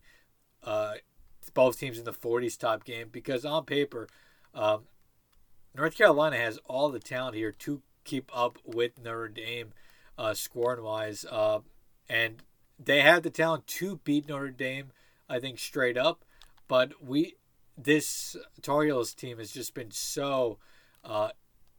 uh, 0.64 0.94
both 1.54 1.80
teams 1.80 1.98
in 1.98 2.06
the 2.06 2.14
40s 2.14 2.58
top 2.58 2.84
game 2.84 3.10
because 3.12 3.44
on 3.46 3.66
paper 3.66 4.08
um, 4.54 4.84
North 5.76 5.98
Carolina 5.98 6.38
has 6.38 6.60
all 6.66 6.90
the 6.90 7.00
talent 7.00 7.36
here 7.36 7.52
to 7.52 7.82
keep 8.04 8.30
up 8.36 8.58
with 8.66 9.02
Notre 9.04 9.28
Dame 9.28 9.74
uh, 10.18 10.34
scoring 10.34 10.84
wise 10.84 11.26
uh, 11.30 11.60
and 12.08 12.44
they 12.78 13.02
have 13.02 13.24
the 13.24 13.30
talent 13.30 13.66
to 13.68 13.98
beat 14.04 14.28
Notre 14.28 14.52
Dame 14.52 14.92
I 15.28 15.40
think 15.40 15.60
straight 15.60 15.98
up 15.98 16.24
but 16.68 17.04
we 17.04 17.36
this 17.78 18.36
Tar 18.62 18.84
Heels 18.84 19.14
team 19.14 19.38
has 19.40 19.52
just 19.52 19.74
been 19.74 19.92
so 19.92 20.58
uh, 21.04 21.30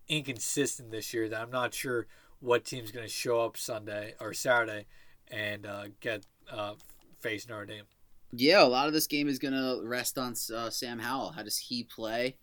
inconsistent 0.09 0.91
this 0.91 1.13
year 1.15 1.29
that 1.29 1.41
I'm 1.41 1.51
not 1.51 1.75
sure 1.75 2.07
what 2.41 2.65
team's 2.65 2.91
going 2.91 3.07
to 3.07 3.13
show 3.13 3.41
up 3.43 3.57
Sunday 3.57 4.15
or 4.21 4.33
Saturday 4.33 4.87
and 5.29 5.67
uh, 5.67 5.85
get 6.01 6.27
uh, 6.51 6.75
face 7.21 7.49
Notre 7.49 7.67
Dame. 7.67 7.85
Yeah, 8.33 8.63
a 8.63 8.65
lot 8.65 8.87
of 8.87 8.93
this 8.93 9.07
game 9.07 9.29
is 9.29 9.39
going 9.39 9.55
to 9.55 9.81
rest 9.85 10.17
on 10.17 10.35
uh, 10.55 10.71
Sam 10.71 10.99
Howell. 10.99 11.33
How 11.33 11.43
does 11.43 11.59
he 11.59 11.85
play? 11.85 12.37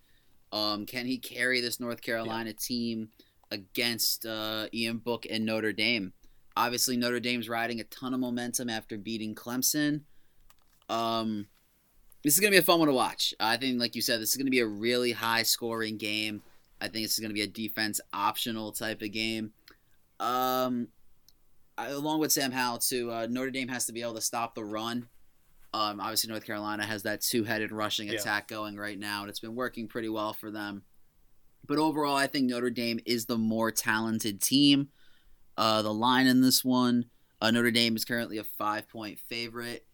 Um, 0.52 0.86
can 0.86 1.06
he 1.06 1.18
carry 1.18 1.62
this 1.62 1.80
North 1.80 2.02
Carolina 2.02 2.50
yeah. 2.50 2.56
team 2.60 3.10
against 3.52 4.26
uh, 4.26 4.68
Ian 4.74 4.98
Book 4.98 5.26
and 5.30 5.46
Notre 5.46 5.74
Dame? 5.74 6.14
Obviously, 6.56 6.98
Notre 6.98 7.20
Dame's 7.20 7.48
riding 7.48 7.80
a 7.80 7.86
ton 7.86 8.14
of 8.14 8.20
momentum 8.20 8.70
after 8.70 8.98
beating 8.98 9.36
Clemson. 9.36 10.02
Um, 10.90 11.48
this 12.24 12.34
is 12.34 12.40
going 12.40 12.52
to 12.52 12.56
be 12.56 12.60
a 12.60 12.64
fun 12.64 12.80
one 12.80 12.88
to 12.88 12.94
watch. 12.94 13.34
I 13.40 13.58
think, 13.58 13.80
like 13.80 13.96
you 13.96 14.02
said, 14.02 14.20
this 14.20 14.30
is 14.30 14.36
going 14.36 14.48
to 14.48 14.52
be 14.52 14.60
a 14.60 14.68
really 14.68 15.12
high 15.12 15.44
scoring 15.44 15.98
game. 15.98 16.42
I 16.82 16.88
think 16.88 17.06
this 17.06 17.14
is 17.14 17.20
going 17.20 17.30
to 17.30 17.36
be 17.36 17.44
a 17.44 17.48
defense 17.48 18.02
optional 18.12 18.72
type 18.72 19.02
of 19.02 19.12
game. 19.12 19.52
Um, 20.20 20.90
I, 21.78 21.90
along 21.90 22.20
with 22.20 22.32
Sam 22.32 22.52
Howell, 22.52 22.80
too, 22.80 23.12
uh, 23.12 23.28
Notre 23.30 23.52
Dame 23.52 23.68
has 23.68 23.86
to 23.86 23.94
be 23.94 24.02
able 24.02 24.16
to 24.16 24.22
stop 24.22 24.56
the 24.56 24.66
run. 24.66 25.08
Um, 25.74 26.00
obviously, 26.00 26.30
North 26.30 26.46
Carolina 26.46 26.86
has 26.86 27.04
that 27.04 27.22
two 27.22 27.44
headed 27.44 27.72
rushing 27.72 28.08
yeah. 28.08 28.16
attack 28.16 28.48
going 28.48 28.78
right 28.78 28.98
now, 28.98 29.22
and 29.22 29.30
it's 29.30 29.40
been 29.40 29.56
working 29.56 29.88
pretty 29.88 30.10
well 30.10 30.34
for 30.34 30.50
them. 30.50 30.84
But 31.66 31.78
overall, 31.78 32.16
I 32.16 32.28
think 32.28 32.50
Notre 32.50 32.70
Dame 32.70 33.00
is 33.06 33.26
the 33.26 33.38
more 33.38 33.72
talented 33.72 34.42
team. 34.42 34.90
Uh, 35.58 35.82
the 35.82 35.94
line 35.94 36.28
in 36.28 36.42
this 36.42 36.64
one, 36.64 37.06
uh, 37.42 37.52
Notre 37.52 37.72
Dame 37.72 37.96
is 37.96 38.06
currently 38.06 38.38
a 38.38 38.44
five 38.44 38.88
point 38.88 39.20
favorite. 39.20 39.86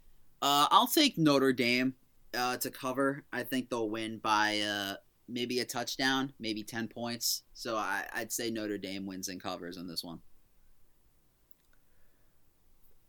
Uh, 0.42 0.68
I'll 0.70 0.88
take 0.88 1.18
Notre 1.18 1.54
Dame 1.54 1.96
uh, 2.38 2.58
to 2.58 2.70
cover. 2.70 3.24
I 3.32 3.44
think 3.44 3.70
they'll 3.70 3.90
win 3.90 4.20
by 4.20 4.60
uh, 4.60 4.96
maybe 5.28 5.60
a 5.60 5.66
touchdown, 5.66 6.34
maybe 6.40 6.64
10 6.64 6.88
points. 6.90 7.44
So 7.54 7.78
I, 7.78 8.04
would 8.18 8.32
say 8.32 8.50
Notre 8.50 8.78
Dame 8.78 9.06
wins 9.06 9.30
and 9.30 9.42
covers 9.42 9.78
in 9.78 9.88
this 9.88 10.04
one. 10.04 10.20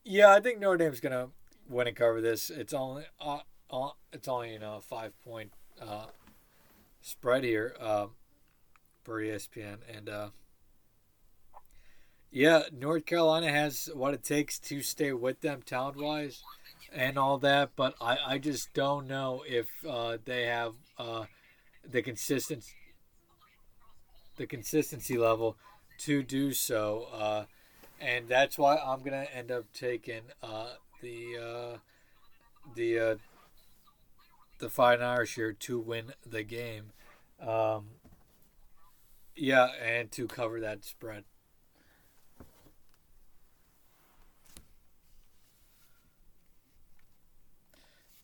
Yeah, 0.05 0.31
I 0.31 0.41
think 0.41 0.61
Notre 0.61 0.77
Dame's 0.77 1.01
gonna 1.01 1.29
win 1.69 1.87
it 1.87 1.97
cover 1.97 2.21
this. 2.21 2.51
It's 2.51 2.73
only 2.73 3.05
uh, 3.21 3.41
uh, 3.71 3.91
it's 4.13 4.29
only 4.29 4.53
you 4.53 4.59
know 4.59 4.77
a 4.77 4.81
five 4.81 5.13
point 5.23 5.53
uh, 5.81 6.07
spread 7.01 7.45
here 7.45 7.75
uh, 7.81 8.07
for 9.03 9.21
ESPN, 9.21 9.79
and 9.95 10.09
uh, 10.09 10.29
yeah, 12.31 12.63
North 12.73 13.07
Carolina 13.07 13.51
has 13.51 13.89
what 13.95 14.15
it 14.15 14.25
takes 14.25 14.59
to 14.59 14.83
stay 14.83 15.13
with 15.13 15.41
them 15.41 15.63
talent 15.63 15.97
wise 15.97 16.43
and 16.93 17.19
all 17.19 17.39
that, 17.39 17.71
but 17.77 17.95
I, 18.01 18.19
I 18.27 18.39
just 18.39 18.73
don't 18.75 19.07
know 19.07 19.45
if 19.47 19.69
uh, 19.89 20.19
they 20.25 20.47
have 20.47 20.75
uh, 20.99 21.25
the 21.89 22.03
consistency 22.03 22.73
the 24.37 24.47
consistency 24.47 25.17
level 25.17 25.57
to 25.99 26.23
do 26.23 26.53
so. 26.53 27.07
Uh, 27.13 27.45
and 28.01 28.29
that's 28.29 28.59
why 28.59 28.77
I'm 28.77 29.03
gonna 29.03 29.27
end 29.33 29.53
up 29.53 29.65
taking 29.73 30.23
uh, 30.43 30.71
the 31.05 31.39
uh, 31.39 31.77
the 32.75 32.99
uh, 32.99 33.17
the 34.59 34.71
Fighting 34.71 35.05
Irish 35.05 35.35
here 35.35 35.53
to 35.53 35.79
win 35.79 36.15
the 36.25 36.43
game. 36.43 36.93
Um, 37.41 37.89
yeah, 39.37 39.69
and 39.85 40.11
to 40.13 40.27
cover 40.27 40.61
that 40.61 40.85
spread. 40.85 41.25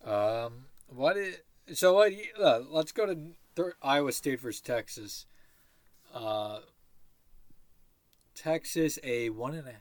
Um, 0.02 0.64
what 0.88 1.18
is 1.18 1.36
so? 1.74 1.92
What? 1.94 2.12
Uh, 2.40 2.60
let's 2.70 2.92
go 2.92 3.06
to 3.06 3.72
Iowa 3.82 4.12
State 4.12 4.40
versus 4.40 4.62
Texas. 4.62 5.26
Uh, 6.14 6.60
Texas 8.34 8.98
a 9.04 9.28
one 9.28 9.54
and 9.54 9.68
a 9.68 9.74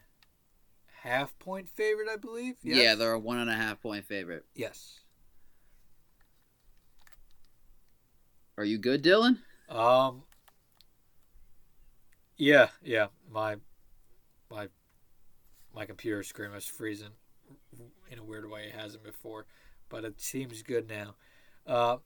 half 1.03 1.37
point 1.39 1.69
favorite, 1.69 2.07
I 2.11 2.15
believe. 2.15 2.55
Yes? 2.63 2.77
Yeah, 2.77 2.95
they're 2.95 3.13
a 3.13 3.19
one 3.19 3.37
and 3.37 3.49
a 3.49 3.55
half 3.55 3.81
point 3.81 4.05
favorite. 4.05 4.45
Yes. 4.55 4.99
Are 8.57 8.65
you 8.65 8.77
good, 8.77 9.03
Dylan? 9.03 9.37
Um. 9.69 10.23
Yeah, 12.37 12.69
yeah. 12.83 13.07
My, 13.31 13.57
my, 14.49 14.67
my 15.75 15.85
computer 15.85 16.23
screen 16.23 16.51
was 16.51 16.65
freezing 16.65 17.11
in 18.09 18.19
a 18.19 18.23
weird 18.23 18.49
way. 18.49 18.65
It 18.65 18.75
hasn't 18.75 19.03
before, 19.03 19.45
but 19.89 20.03
it 20.03 20.21
seems 20.21 20.61
good 20.61 20.89
now. 20.89 21.15
Uh, 21.67 21.97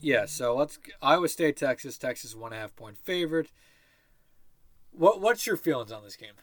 yeah, 0.00 0.26
so 0.26 0.54
let's 0.54 0.78
Iowa 1.02 1.28
State, 1.28 1.56
Texas. 1.56 1.98
Texas 1.98 2.34
one 2.34 2.52
and 2.52 2.58
a 2.58 2.62
half 2.62 2.76
point 2.76 2.96
favorite. 2.98 3.50
What 4.92 5.20
what's 5.20 5.46
your 5.46 5.56
feelings 5.56 5.90
on 5.90 6.04
this 6.04 6.16
game? 6.16 6.34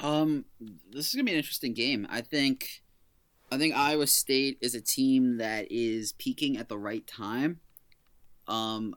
Um, 0.00 0.44
this 0.90 1.08
is 1.08 1.14
gonna 1.14 1.24
be 1.24 1.32
an 1.32 1.38
interesting 1.38 1.74
game. 1.74 2.06
I 2.10 2.20
think, 2.20 2.82
I 3.50 3.58
think 3.58 3.74
Iowa 3.74 4.06
State 4.06 4.58
is 4.60 4.74
a 4.74 4.80
team 4.80 5.38
that 5.38 5.66
is 5.70 6.12
peaking 6.12 6.56
at 6.56 6.68
the 6.68 6.78
right 6.78 7.06
time. 7.06 7.60
Um, 8.46 8.94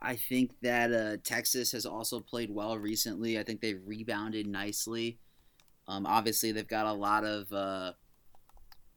I 0.00 0.16
think 0.16 0.52
that 0.62 0.92
uh, 0.92 1.16
Texas 1.22 1.72
has 1.72 1.86
also 1.86 2.20
played 2.20 2.50
well 2.50 2.76
recently. 2.76 3.38
I 3.38 3.44
think 3.44 3.60
they've 3.60 3.80
rebounded 3.84 4.46
nicely. 4.46 5.18
Um, 5.86 6.06
obviously, 6.06 6.52
they've 6.52 6.66
got 6.66 6.86
a 6.86 6.92
lot 6.92 7.24
of 7.24 7.52
uh, 7.52 7.92
a 7.94 7.94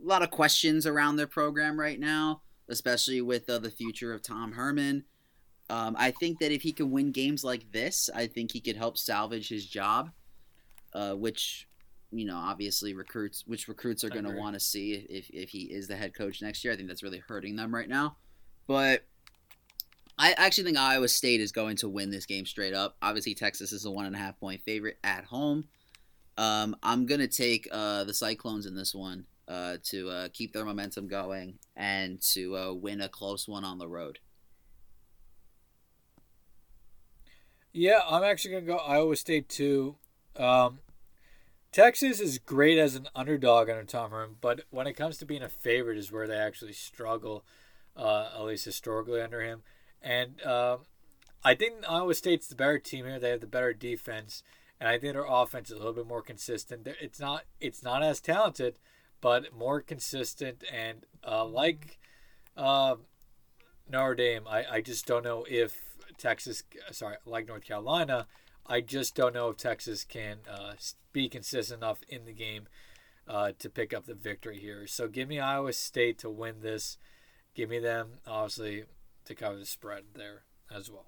lot 0.01 0.23
of 0.23 0.31
questions 0.31 0.87
around 0.87 1.15
their 1.15 1.27
program 1.27 1.79
right 1.79 1.99
now 1.99 2.41
especially 2.67 3.21
with 3.21 3.49
uh, 3.49 3.59
the 3.59 3.71
future 3.71 4.13
of 4.13 4.21
Tom 4.21 4.53
Herman. 4.53 5.05
Um, 5.69 5.95
I 5.97 6.11
think 6.11 6.39
that 6.39 6.51
if 6.51 6.61
he 6.61 6.71
can 6.71 6.91
win 6.91 7.11
games 7.11 7.43
like 7.43 7.71
this, 7.71 8.09
I 8.13 8.27
think 8.27 8.51
he 8.51 8.59
could 8.59 8.75
help 8.75 8.97
salvage 8.97 9.49
his 9.49 9.65
job, 9.65 10.11
uh, 10.95 11.13
which 11.13 11.67
you 12.11 12.25
know 12.25 12.37
obviously 12.37 12.93
recruits 12.93 13.43
which 13.45 13.67
recruits 13.67 14.03
are 14.03 14.09
going 14.09 14.23
to 14.23 14.31
want 14.31 14.53
to 14.53 14.59
see 14.59 14.93
if, 15.09 15.29
if 15.29 15.49
he 15.49 15.63
is 15.63 15.87
the 15.87 15.95
head 15.95 16.15
coach 16.15 16.41
next 16.41 16.63
year. 16.63 16.73
I 16.73 16.77
think 16.77 16.87
that's 16.87 17.03
really 17.03 17.21
hurting 17.27 17.55
them 17.55 17.75
right 17.75 17.89
now. 17.89 18.15
But 18.67 19.03
I 20.17 20.31
actually 20.37 20.63
think 20.63 20.77
Iowa 20.77 21.09
State 21.09 21.41
is 21.41 21.51
going 21.51 21.75
to 21.77 21.89
win 21.89 22.09
this 22.09 22.25
game 22.25 22.45
straight 22.45 22.73
up. 22.73 22.95
Obviously, 23.01 23.35
Texas 23.35 23.73
is 23.73 23.85
a 23.85 23.91
one 23.91 24.05
and 24.05 24.15
a 24.15 24.19
half 24.19 24.39
point 24.39 24.61
favorite 24.63 24.97
at 25.03 25.25
home. 25.25 25.65
Um, 26.37 26.75
I'm 26.81 27.05
gonna 27.05 27.27
take 27.27 27.67
uh, 27.71 28.05
the 28.05 28.13
Cyclones 28.13 28.65
in 28.65 28.75
this 28.75 28.95
one 28.95 29.25
uh, 29.47 29.77
to 29.83 30.09
uh, 30.09 30.27
keep 30.33 30.53
their 30.53 30.65
momentum 30.65 31.07
going 31.07 31.59
and 31.75 32.21
to 32.33 32.55
uh, 32.57 32.73
win 32.73 33.01
a 33.01 33.09
close 33.09 33.47
one 33.47 33.63
on 33.63 33.77
the 33.77 33.87
road. 33.87 34.19
Yeah, 37.77 37.99
I'm 38.09 38.23
actually 38.23 38.51
going 38.51 38.65
to 38.65 38.71
go 38.71 38.77
Iowa 38.77 39.17
State 39.17 39.49
too. 39.49 39.97
Um, 40.37 40.79
Texas 41.71 42.19
is 42.19 42.39
great 42.39 42.77
as 42.77 42.95
an 42.95 43.09
underdog 43.15 43.69
under 43.69 43.83
Tom 43.83 44.11
Herman, 44.11 44.37
but 44.39 44.61
when 44.69 44.87
it 44.87 44.93
comes 44.93 45.17
to 45.17 45.25
being 45.25 45.43
a 45.43 45.49
favorite, 45.49 45.97
is 45.97 46.11
where 46.11 46.27
they 46.27 46.37
actually 46.37 46.73
struggle, 46.73 47.43
uh, 47.97 48.29
at 48.33 48.43
least 48.43 48.65
historically 48.65 49.21
under 49.21 49.41
him. 49.41 49.61
And 50.01 50.41
um, 50.45 50.79
I 51.43 51.53
think 51.53 51.83
Iowa 51.87 52.13
State's 52.13 52.47
the 52.47 52.55
better 52.55 52.79
team 52.79 53.05
here. 53.05 53.19
They 53.19 53.31
have 53.31 53.41
the 53.41 53.47
better 53.47 53.73
defense, 53.73 54.41
and 54.79 54.87
I 54.87 54.97
think 54.97 55.13
their 55.13 55.25
offense 55.27 55.69
is 55.69 55.75
a 55.75 55.79
little 55.79 55.93
bit 55.93 56.07
more 56.07 56.21
consistent. 56.21 56.87
It's 57.01 57.19
not 57.19 57.43
it's 57.59 57.83
not 57.83 58.03
as 58.03 58.21
talented, 58.21 58.75
but 59.19 59.53
more 59.53 59.81
consistent 59.81 60.63
and 60.71 61.05
uh, 61.27 61.43
like 61.45 61.99
uh, 62.55 62.95
Notre 63.89 64.15
Dame. 64.15 64.43
I, 64.47 64.65
I 64.71 64.81
just 64.81 65.05
don't 65.05 65.23
know 65.23 65.45
if 65.49 65.81
Texas, 66.17 66.63
sorry, 66.91 67.17
like 67.25 67.47
North 67.47 67.65
Carolina, 67.65 68.27
I 68.67 68.81
just 68.81 69.15
don't 69.15 69.33
know 69.33 69.49
if 69.49 69.57
Texas 69.57 70.03
can 70.03 70.39
uh, 70.49 70.73
be 71.13 71.29
consistent 71.29 71.81
enough 71.81 71.99
in 72.09 72.25
the 72.25 72.33
game 72.33 72.67
uh, 73.27 73.51
to 73.59 73.69
pick 73.69 73.93
up 73.93 74.05
the 74.05 74.15
victory 74.15 74.59
here. 74.59 74.87
So 74.87 75.07
give 75.07 75.27
me 75.27 75.39
Iowa 75.39 75.73
State 75.73 76.17
to 76.19 76.29
win 76.29 76.61
this. 76.61 76.97
Give 77.53 77.69
me 77.69 77.79
them, 77.79 78.19
obviously, 78.25 78.85
to 79.25 79.35
cover 79.35 79.57
the 79.57 79.65
spread 79.65 80.03
there 80.15 80.43
as 80.73 80.89
well. 80.89 81.07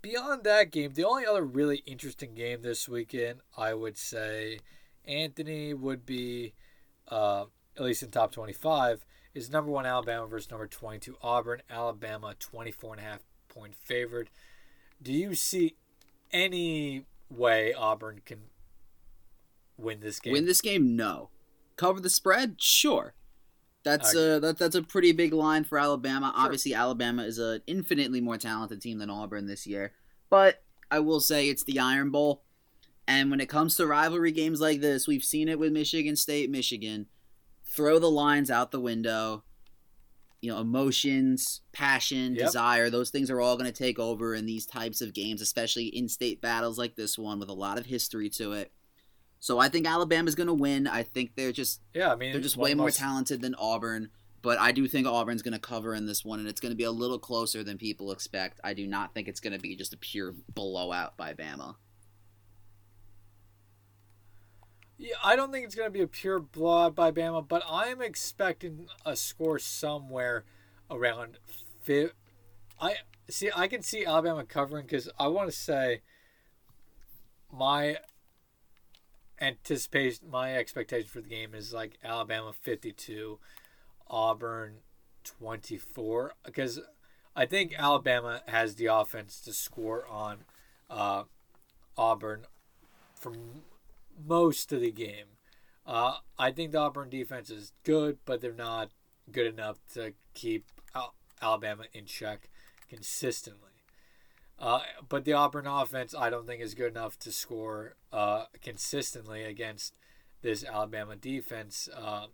Beyond 0.00 0.42
that 0.44 0.72
game, 0.72 0.94
the 0.94 1.04
only 1.04 1.24
other 1.24 1.44
really 1.44 1.82
interesting 1.86 2.34
game 2.34 2.62
this 2.62 2.88
weekend, 2.88 3.40
I 3.56 3.74
would 3.74 3.96
say, 3.96 4.58
Anthony 5.04 5.74
would 5.74 6.04
be, 6.04 6.54
uh, 7.06 7.44
at 7.76 7.84
least 7.84 8.02
in 8.02 8.10
top 8.10 8.32
25, 8.32 9.04
is 9.34 9.48
number 9.48 9.70
one 9.70 9.86
Alabama 9.86 10.26
versus 10.26 10.50
number 10.50 10.66
22 10.66 11.16
Auburn. 11.22 11.62
Alabama 11.70 12.34
24 12.38 12.94
and 12.94 13.00
a 13.00 13.04
half 13.04 13.20
point 13.52 13.74
favored. 13.74 14.30
Do 15.02 15.12
you 15.12 15.34
see 15.34 15.76
any 16.32 17.06
way 17.28 17.72
Auburn 17.74 18.22
can 18.24 18.42
win 19.76 20.00
this 20.00 20.20
game? 20.20 20.32
Win 20.32 20.46
this 20.46 20.60
game? 20.60 20.96
No. 20.96 21.30
Cover 21.76 22.00
the 22.00 22.10
spread? 22.10 22.56
Sure. 22.60 23.14
That's 23.84 24.14
a 24.14 24.38
that, 24.38 24.58
that's 24.58 24.76
a 24.76 24.82
pretty 24.82 25.10
big 25.10 25.32
line 25.32 25.64
for 25.64 25.78
Alabama. 25.78 26.32
Sure. 26.34 26.44
Obviously, 26.44 26.74
Alabama 26.74 27.24
is 27.24 27.38
an 27.38 27.62
infinitely 27.66 28.20
more 28.20 28.38
talented 28.38 28.80
team 28.80 28.98
than 28.98 29.10
Auburn 29.10 29.46
this 29.46 29.66
year. 29.66 29.92
But 30.30 30.62
I 30.90 31.00
will 31.00 31.20
say 31.20 31.48
it's 31.48 31.64
the 31.64 31.80
Iron 31.80 32.10
Bowl. 32.10 32.42
And 33.08 33.30
when 33.30 33.40
it 33.40 33.48
comes 33.48 33.74
to 33.76 33.86
rivalry 33.86 34.30
games 34.30 34.60
like 34.60 34.80
this, 34.80 35.08
we've 35.08 35.24
seen 35.24 35.48
it 35.48 35.58
with 35.58 35.72
Michigan 35.72 36.14
State, 36.14 36.48
Michigan. 36.48 37.06
Throw 37.64 37.98
the 37.98 38.10
lines 38.10 38.50
out 38.50 38.70
the 38.70 38.80
window. 38.80 39.42
You 40.42 40.52
know, 40.52 40.58
emotions, 40.58 41.62
passion, 41.72 42.34
yep. 42.34 42.46
desire, 42.46 42.90
those 42.90 43.08
things 43.08 43.30
are 43.30 43.40
all 43.40 43.56
going 43.56 43.72
to 43.72 43.76
take 43.76 43.98
over 43.98 44.34
in 44.34 44.44
these 44.44 44.66
types 44.66 45.00
of 45.00 45.14
games, 45.14 45.40
especially 45.40 45.86
in 45.86 46.08
state 46.08 46.42
battles 46.42 46.78
like 46.78 46.96
this 46.96 47.16
one 47.16 47.38
with 47.38 47.48
a 47.48 47.54
lot 47.54 47.78
of 47.78 47.86
history 47.86 48.28
to 48.30 48.52
it. 48.52 48.72
So 49.38 49.58
I 49.58 49.68
think 49.68 49.86
Alabama's 49.86 50.34
going 50.34 50.48
to 50.48 50.54
win. 50.54 50.86
I 50.86 51.04
think 51.04 51.36
they're 51.36 51.52
just 51.52 51.80
yeah, 51.94 52.12
I 52.12 52.16
mean 52.16 52.32
they're 52.32 52.40
just 52.40 52.56
way 52.56 52.74
more 52.74 52.90
talented 52.90 53.40
than 53.40 53.54
Auburn. 53.56 54.10
But 54.42 54.58
I 54.58 54.72
do 54.72 54.88
think 54.88 55.06
Auburn's 55.06 55.42
going 55.42 55.54
to 55.54 55.60
cover 55.60 55.94
in 55.94 56.06
this 56.06 56.24
one, 56.24 56.40
and 56.40 56.48
it's 56.48 56.60
going 56.60 56.72
to 56.72 56.76
be 56.76 56.84
a 56.84 56.90
little 56.90 57.18
closer 57.18 57.62
than 57.62 57.78
people 57.78 58.10
expect. 58.10 58.60
I 58.64 58.74
do 58.74 58.88
not 58.88 59.14
think 59.14 59.28
it's 59.28 59.38
going 59.38 59.52
to 59.52 59.58
be 59.58 59.76
just 59.76 59.94
a 59.94 59.96
pure 59.96 60.34
blowout 60.52 61.16
by 61.16 61.32
Bama. 61.32 61.76
Yeah, 65.02 65.16
I 65.24 65.34
don't 65.34 65.50
think 65.50 65.64
it's 65.64 65.74
going 65.74 65.88
to 65.88 65.92
be 65.92 66.02
a 66.02 66.06
pure 66.06 66.38
blowout 66.38 66.94
by 66.94 67.10
Bama, 67.10 67.46
but 67.46 67.64
I'm 67.68 68.00
expecting 68.00 68.86
a 69.04 69.16
score 69.16 69.58
somewhere 69.58 70.44
around. 70.88 71.38
Fi- 71.80 72.10
I 72.80 72.94
see. 73.28 73.50
I 73.52 73.66
can 73.66 73.82
see 73.82 74.06
Alabama 74.06 74.44
covering 74.44 74.86
because 74.86 75.10
I 75.18 75.26
want 75.26 75.50
to 75.50 75.56
say 75.56 76.02
my 77.52 77.96
anticipation, 79.40 80.30
my 80.30 80.54
expectation 80.54 81.08
for 81.08 81.20
the 81.20 81.28
game 81.28 81.52
is 81.52 81.72
like 81.72 81.98
Alabama 82.04 82.52
52, 82.52 83.40
Auburn 84.08 84.74
24. 85.24 86.34
Because 86.44 86.78
I 87.34 87.44
think 87.44 87.74
Alabama 87.76 88.42
has 88.46 88.76
the 88.76 88.86
offense 88.86 89.40
to 89.40 89.52
score 89.52 90.06
on 90.06 90.44
uh, 90.88 91.24
Auburn 91.98 92.42
for 93.16 93.32
most 94.18 94.72
of 94.72 94.80
the 94.80 94.90
game. 94.92 95.26
Uh, 95.86 96.16
I 96.38 96.52
think 96.52 96.72
the 96.72 96.78
Auburn 96.78 97.10
defense 97.10 97.50
is 97.50 97.72
good, 97.84 98.18
but 98.24 98.40
they're 98.40 98.52
not 98.52 98.90
good 99.30 99.46
enough 99.46 99.78
to 99.94 100.14
keep 100.34 100.66
Alabama 101.40 101.84
in 101.92 102.06
check 102.06 102.48
consistently. 102.88 103.70
Uh, 104.58 104.80
but 105.08 105.24
the 105.24 105.32
Auburn 105.32 105.66
offense, 105.66 106.14
I 106.16 106.30
don't 106.30 106.46
think, 106.46 106.62
is 106.62 106.74
good 106.74 106.92
enough 106.92 107.18
to 107.20 107.32
score 107.32 107.96
uh, 108.12 108.44
consistently 108.62 109.42
against 109.42 109.96
this 110.42 110.64
Alabama 110.64 111.16
defense. 111.16 111.88
Uh, 111.94 112.26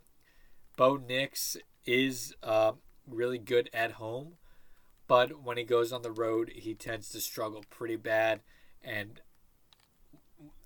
Bo 0.77 0.97
Nix 0.97 1.57
is 1.85 2.35
uh, 2.43 2.73
really 3.07 3.39
good 3.39 3.69
at 3.73 3.93
home, 3.93 4.33
but 5.07 5.43
when 5.43 5.57
he 5.57 5.63
goes 5.63 5.91
on 5.91 6.03
the 6.03 6.11
road, 6.11 6.51
he 6.55 6.75
tends 6.75 7.09
to 7.09 7.19
struggle 7.19 7.63
pretty 7.69 7.95
bad. 7.95 8.41
And 8.83 9.21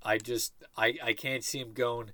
I 0.04 0.18
just 0.18 0.54
I, 0.78 0.95
I 1.04 1.14
can't 1.14 1.43
see 1.43 1.60
him 1.60 1.74
going 1.74 2.12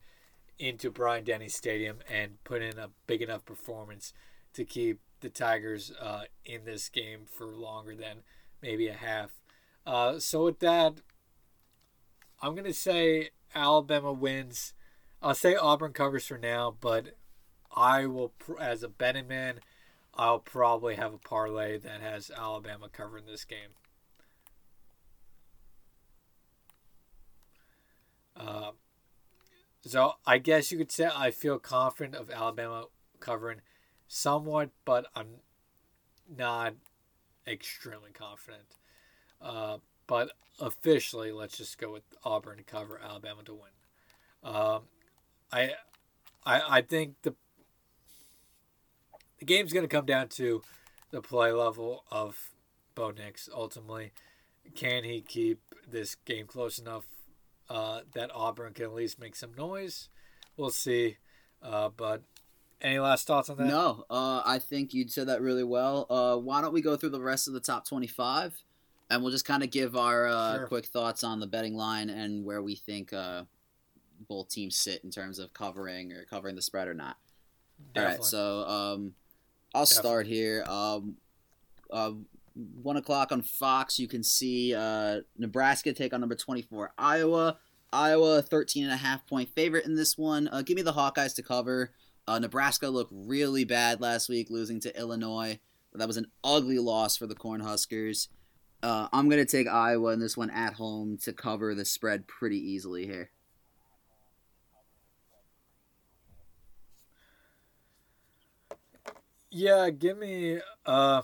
into 0.58 0.92
Bryant 0.92 1.26
Denny 1.26 1.50
Stadium 1.50 2.00
and 2.10 2.44
put 2.44 2.62
in 2.62 2.78
a 2.78 2.90
big 3.08 3.22
enough 3.22 3.46
performance 3.46 4.14
to 4.54 4.66
keep 4.66 5.00
the 5.22 5.30
Tigers 5.30 5.92
uh, 6.00 6.24
in 6.46 6.66
this 6.66 6.90
game 6.90 7.22
for 7.26 7.46
longer 7.48 7.96
than 7.96 8.18
maybe 8.62 8.88
a 8.88 8.94
half. 8.94 9.32
Uh, 9.86 10.20
so 10.20 10.46
with 10.46 10.60
that, 10.60 11.02
I'm 12.42 12.56
gonna 12.56 12.74
say 12.74 13.30
Alabama 13.56 14.14
wins. 14.14 14.74
I'll 15.22 15.36
say 15.36 15.56
Auburn 15.56 15.94
covers 15.94 16.26
for 16.26 16.38
now, 16.38 16.76
but 16.80 17.16
I 17.76 18.06
will, 18.06 18.34
as 18.60 18.84
a 18.84 18.88
betting 18.88 19.28
man, 19.28 19.60
I'll 20.14 20.40
probably 20.40 20.96
have 20.96 21.14
a 21.14 21.18
parlay 21.18 21.78
that 21.78 22.02
has 22.02 22.32
Alabama 22.36 22.90
covering 22.92 23.26
this 23.26 23.46
game. 23.46 23.70
Uh, 28.40 28.72
so 29.82 30.14
I 30.26 30.38
guess 30.38 30.72
you 30.72 30.78
could 30.78 30.92
say 30.92 31.10
I 31.14 31.32
feel 31.32 31.60
confident 31.60 32.16
of 32.16 32.30
Alabama 32.30 32.86
covering 33.20 33.62
somewhat, 34.08 34.70
but 34.86 35.08
I'm 35.16 35.42
not 36.36 36.76
extremely 37.48 38.12
confident. 38.12 38.76
Uh, 39.42 39.78
but 40.08 40.32
officially, 40.60 41.32
let's 41.32 41.58
just 41.58 41.78
go 41.78 41.92
with 41.92 42.04
Auburn 42.24 42.58
to 42.58 42.64
cover 42.64 43.00
Alabama 43.04 43.44
to 43.44 43.54
win. 43.54 43.72
Um, 44.44 44.84
I, 45.52 45.72
I, 46.46 46.62
I 46.78 46.82
think 46.82 47.16
the 47.24 47.36
the 49.40 49.46
game's 49.46 49.72
going 49.72 49.88
to 49.88 49.96
come 49.96 50.06
down 50.06 50.28
to 50.28 50.62
the 51.12 51.22
play 51.22 51.52
level 51.52 52.04
of 52.12 52.52
Bo 52.94 53.12
Nix. 53.12 53.50
Ultimately, 53.54 54.12
can 54.76 55.06
he 55.06 55.22
keep 55.22 55.62
this 55.90 56.16
game 56.16 56.46
close 56.46 56.78
enough 56.78 57.06
uh, 57.70 58.02
that 58.14 58.32
Auburn 58.34 58.74
can 58.74 58.86
at 58.86 58.94
least 58.94 59.20
make 59.20 59.36
some 59.36 59.54
noise? 59.54 60.10
We'll 60.58 60.72
see. 60.72 61.18
Uh, 61.62 61.90
but 61.90 62.24
any 62.82 63.00
last 63.00 63.28
thoughts 63.28 63.50
on 63.50 63.58
that? 63.58 63.68
No, 63.68 64.06
uh, 64.10 64.42
I 64.46 64.60
think 64.60 64.94
you 64.94 65.08
said 65.08 65.28
that 65.28 65.42
really 65.42 65.64
well. 65.64 66.06
Uh, 66.10 66.38
why 66.38 66.62
don't 66.62 66.74
we 66.74 66.82
go 66.82 66.96
through 66.96 67.10
the 67.10 67.22
rest 67.22 67.48
of 67.48 67.54
the 67.54 67.60
top 67.60 67.88
twenty-five? 67.88 68.64
and 69.10 69.22
we'll 69.22 69.32
just 69.32 69.46
kind 69.46 69.64
of 69.64 69.72
give 69.72 69.96
our 69.96 70.28
uh, 70.28 70.58
sure. 70.58 70.68
quick 70.68 70.86
thoughts 70.86 71.24
on 71.24 71.40
the 71.40 71.48
betting 71.48 71.76
line 71.76 72.10
and 72.10 72.46
where 72.46 72.62
we 72.62 72.76
think 72.76 73.12
uh, 73.12 73.44
both 74.28 74.50
teams 74.50 74.76
sit 74.76 75.04
in 75.04 75.10
terms 75.10 75.40
of 75.40 75.54
covering 75.54 76.14
or 76.14 76.26
covering 76.26 76.56
the 76.56 76.62
spread 76.62 76.88
or 76.88 76.94
not. 76.94 77.18
Definitely. 77.94 78.02
All 78.02 78.18
right, 78.18 78.24
so 78.24 78.60
um, 78.68 79.14
I'll 79.74 79.86
Definitely. 79.86 80.10
start 80.10 80.28
here. 80.28 80.64
Um, 80.68 81.18
uh, 81.90 82.12
one 82.56 82.98
o'clock 82.98 83.32
on 83.32 83.42
Fox, 83.42 84.00
you 84.00 84.08
can 84.08 84.24
see 84.24 84.74
uh, 84.76 85.22
Nebraska 85.38 85.94
take 85.94 86.14
on 86.14 86.20
number 86.20 86.36
24 86.36 86.94
Iowa. 86.98 87.58
Iowa, 87.92 88.42
13 88.42 88.84
and 88.84 88.94
a 88.94 88.98
half 88.98 89.26
point 89.26 89.50
favorite 89.50 89.86
in 89.86 89.96
this 89.96 90.18
one. 90.18 90.48
Uh, 90.52 90.62
give 90.62 90.76
me 90.76 90.84
the 90.84 90.94
Hawkeyes 90.94 91.36
to 91.36 91.44
cover. 91.44 91.92
Uh, 92.28 92.38
Nebraska 92.38 92.88
looked 92.88 93.12
really 93.14 93.64
bad 93.64 94.02
last 94.02 94.30
week, 94.30 94.52
losing 94.52 94.80
to 94.82 95.00
Illinois. 95.00 95.60
That 95.94 96.08
was 96.08 96.18
an 96.18 96.28
ugly 96.44 96.78
loss 96.78 97.18
for 97.18 97.26
the 97.26 97.36
Cornhuskers. 97.36 98.28
Uh, 98.84 99.08
I'm 99.12 99.28
going 99.28 99.44
to 99.44 99.52
take 99.52 99.68
Iowa 99.68 100.12
in 100.14 100.20
this 100.20 100.38
one 100.38 100.52
at 100.52 100.74
home 100.74 101.18
to 101.24 101.34
cover 101.34 101.74
the 101.74 101.84
spread 101.84 102.28
pretty 102.28 102.58
easily 102.58 103.06
here. 103.08 103.32
Yeah, 109.52 109.90
give 109.90 110.18
me 110.18 110.60
uh, 110.86 111.24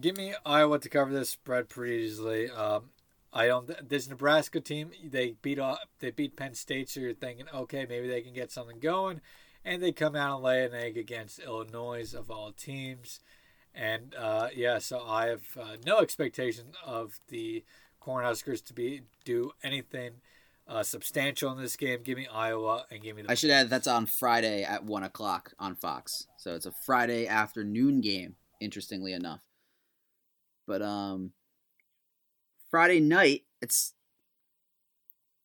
give 0.00 0.16
me 0.16 0.34
Iowa 0.44 0.78
to 0.78 0.88
cover 0.88 1.12
this 1.12 1.30
spread 1.30 1.68
pretty 1.68 1.94
easily. 2.04 2.50
Um, 2.50 2.90
I 3.32 3.46
don't. 3.46 3.88
This 3.88 4.08
Nebraska 4.08 4.60
team, 4.60 4.90
they 5.04 5.34
beat 5.42 5.58
off, 5.58 5.78
they 6.00 6.10
beat 6.10 6.36
Penn 6.36 6.54
State, 6.54 6.88
so 6.90 7.00
you're 7.00 7.14
thinking, 7.14 7.46
okay, 7.54 7.86
maybe 7.88 8.08
they 8.08 8.22
can 8.22 8.32
get 8.34 8.50
something 8.50 8.80
going, 8.80 9.20
and 9.64 9.82
they 9.82 9.92
come 9.92 10.16
out 10.16 10.36
and 10.36 10.44
lay 10.44 10.64
an 10.64 10.74
egg 10.74 10.96
against 10.96 11.38
Illinois 11.38 12.12
of 12.14 12.30
all 12.30 12.52
teams. 12.52 13.20
And 13.74 14.14
uh, 14.16 14.48
yeah, 14.54 14.78
so 14.78 15.00
I 15.06 15.26
have 15.26 15.42
uh, 15.60 15.76
no 15.86 15.98
expectation 15.98 16.72
of 16.84 17.20
the 17.28 17.64
Cornhuskers 18.02 18.64
to 18.64 18.74
be 18.74 19.02
do 19.24 19.52
anything 19.62 20.14
uh, 20.66 20.82
substantial 20.82 21.52
in 21.52 21.58
this 21.60 21.76
game. 21.76 22.00
Give 22.02 22.18
me 22.18 22.26
Iowa 22.32 22.86
and 22.90 23.00
give 23.00 23.14
me. 23.14 23.22
The- 23.22 23.30
I 23.30 23.34
should 23.34 23.50
add 23.50 23.70
that's 23.70 23.86
on 23.86 24.06
Friday 24.06 24.64
at 24.64 24.84
one 24.84 25.04
o'clock 25.04 25.52
on 25.58 25.76
Fox, 25.76 26.26
so 26.36 26.54
it's 26.56 26.66
a 26.66 26.72
Friday 26.72 27.28
afternoon 27.28 28.00
game. 28.00 28.34
Interestingly 28.60 29.12
enough, 29.12 29.40
but 30.70 30.82
um, 30.82 31.32
Friday 32.70 33.00
night 33.00 33.42
it's 33.60 33.92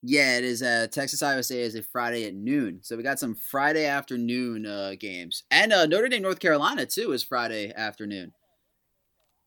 Yeah, 0.03 0.37
it 0.37 0.43
is. 0.43 0.61
Uh, 0.61 0.85
Texas 0.91 1.23
Iowa 1.23 1.41
State 1.41 1.61
is 1.61 1.73
a 1.73 1.81
Friday 1.81 2.25
at 2.25 2.35
noon, 2.35 2.79
so 2.83 2.95
we 2.95 3.01
got 3.01 3.17
some 3.17 3.33
Friday 3.33 3.87
afternoon 3.87 4.67
uh, 4.67 4.93
games, 4.99 5.41
and 5.49 5.73
uh, 5.73 5.87
Notre 5.87 6.09
Dame 6.09 6.21
North 6.21 6.39
Carolina 6.39 6.85
too 6.85 7.11
is 7.11 7.23
Friday 7.23 7.73
afternoon. 7.75 8.33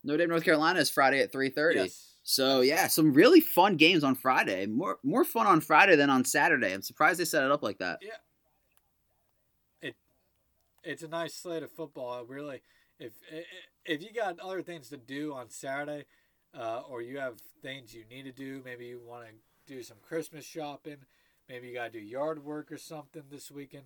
Notre 0.03 0.17
Dame 0.17 0.29
North 0.31 0.43
Carolina 0.43 0.81
is 0.81 0.89
Friday 0.89 1.21
at 1.21 1.31
three 1.31 1.49
thirty. 1.49 1.79
Yes. 1.79 2.15
So 2.23 2.59
yeah, 2.59 2.87
some 2.87 3.13
really 3.13 3.39
fun 3.39 3.77
games 3.77 4.03
on 4.03 4.15
Friday. 4.15 4.65
More 4.65 4.97
more 5.01 5.23
fun 5.23 5.47
on 5.47 5.61
Friday 5.61 5.95
than 5.95 6.09
on 6.09 6.25
Saturday. 6.25 6.73
I'm 6.73 6.81
surprised 6.81 7.21
they 7.21 7.25
set 7.25 7.45
it 7.45 7.51
up 7.51 7.63
like 7.63 7.77
that. 7.77 7.99
Yeah, 8.01 8.19
it 9.81 9.95
it's 10.83 11.03
a 11.03 11.07
nice 11.07 11.35
slate 11.35 11.63
of 11.63 11.71
football. 11.71 12.25
Really, 12.25 12.61
if 12.99 13.13
if 13.89 14.03
you 14.03 14.13
got 14.13 14.39
other 14.39 14.61
things 14.61 14.89
to 14.89 14.97
do 14.97 15.33
on 15.33 15.49
Saturday, 15.49 16.05
uh, 16.53 16.81
or 16.87 17.01
you 17.01 17.17
have 17.17 17.39
things 17.63 17.93
you 17.93 18.03
need 18.09 18.23
to 18.23 18.31
do, 18.31 18.61
maybe 18.63 18.85
you 18.85 19.01
want 19.03 19.25
to 19.25 19.73
do 19.73 19.81
some 19.81 19.97
Christmas 19.99 20.45
shopping, 20.45 20.97
maybe 21.49 21.67
you 21.67 21.73
got 21.73 21.91
to 21.91 21.99
do 21.99 22.05
yard 22.05 22.43
work 22.45 22.71
or 22.71 22.77
something 22.77 23.23
this 23.31 23.49
weekend. 23.49 23.85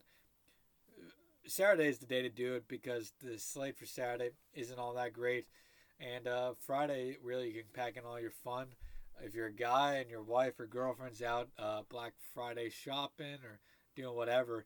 Saturday 1.48 1.88
is 1.88 2.00
the 2.00 2.06
day 2.06 2.22
to 2.22 2.30
do 2.30 2.56
it 2.56 2.68
because 2.68 3.14
the 3.22 3.40
slate 3.40 3.78
for 3.78 3.86
Saturday 3.86 4.32
isn't 4.54 4.78
all 4.78 4.94
that 4.94 5.14
great. 5.14 5.46
And 6.02 6.28
uh, 6.28 6.54
Friday, 6.60 7.18
really, 7.24 7.48
you 7.48 7.54
can 7.54 7.72
pack 7.74 7.96
in 7.96 8.04
all 8.04 8.20
your 8.20 8.32
fun. 8.32 8.68
If 9.22 9.34
you're 9.34 9.48
a 9.48 9.54
guy 9.54 9.96
and 9.96 10.10
your 10.10 10.24
wife 10.24 10.60
or 10.60 10.66
girlfriend's 10.66 11.22
out 11.22 11.48
uh, 11.58 11.84
Black 11.88 12.14
Friday 12.34 12.70
shopping 12.70 13.38
or 13.44 13.60
doing 13.96 14.16
whatever, 14.16 14.66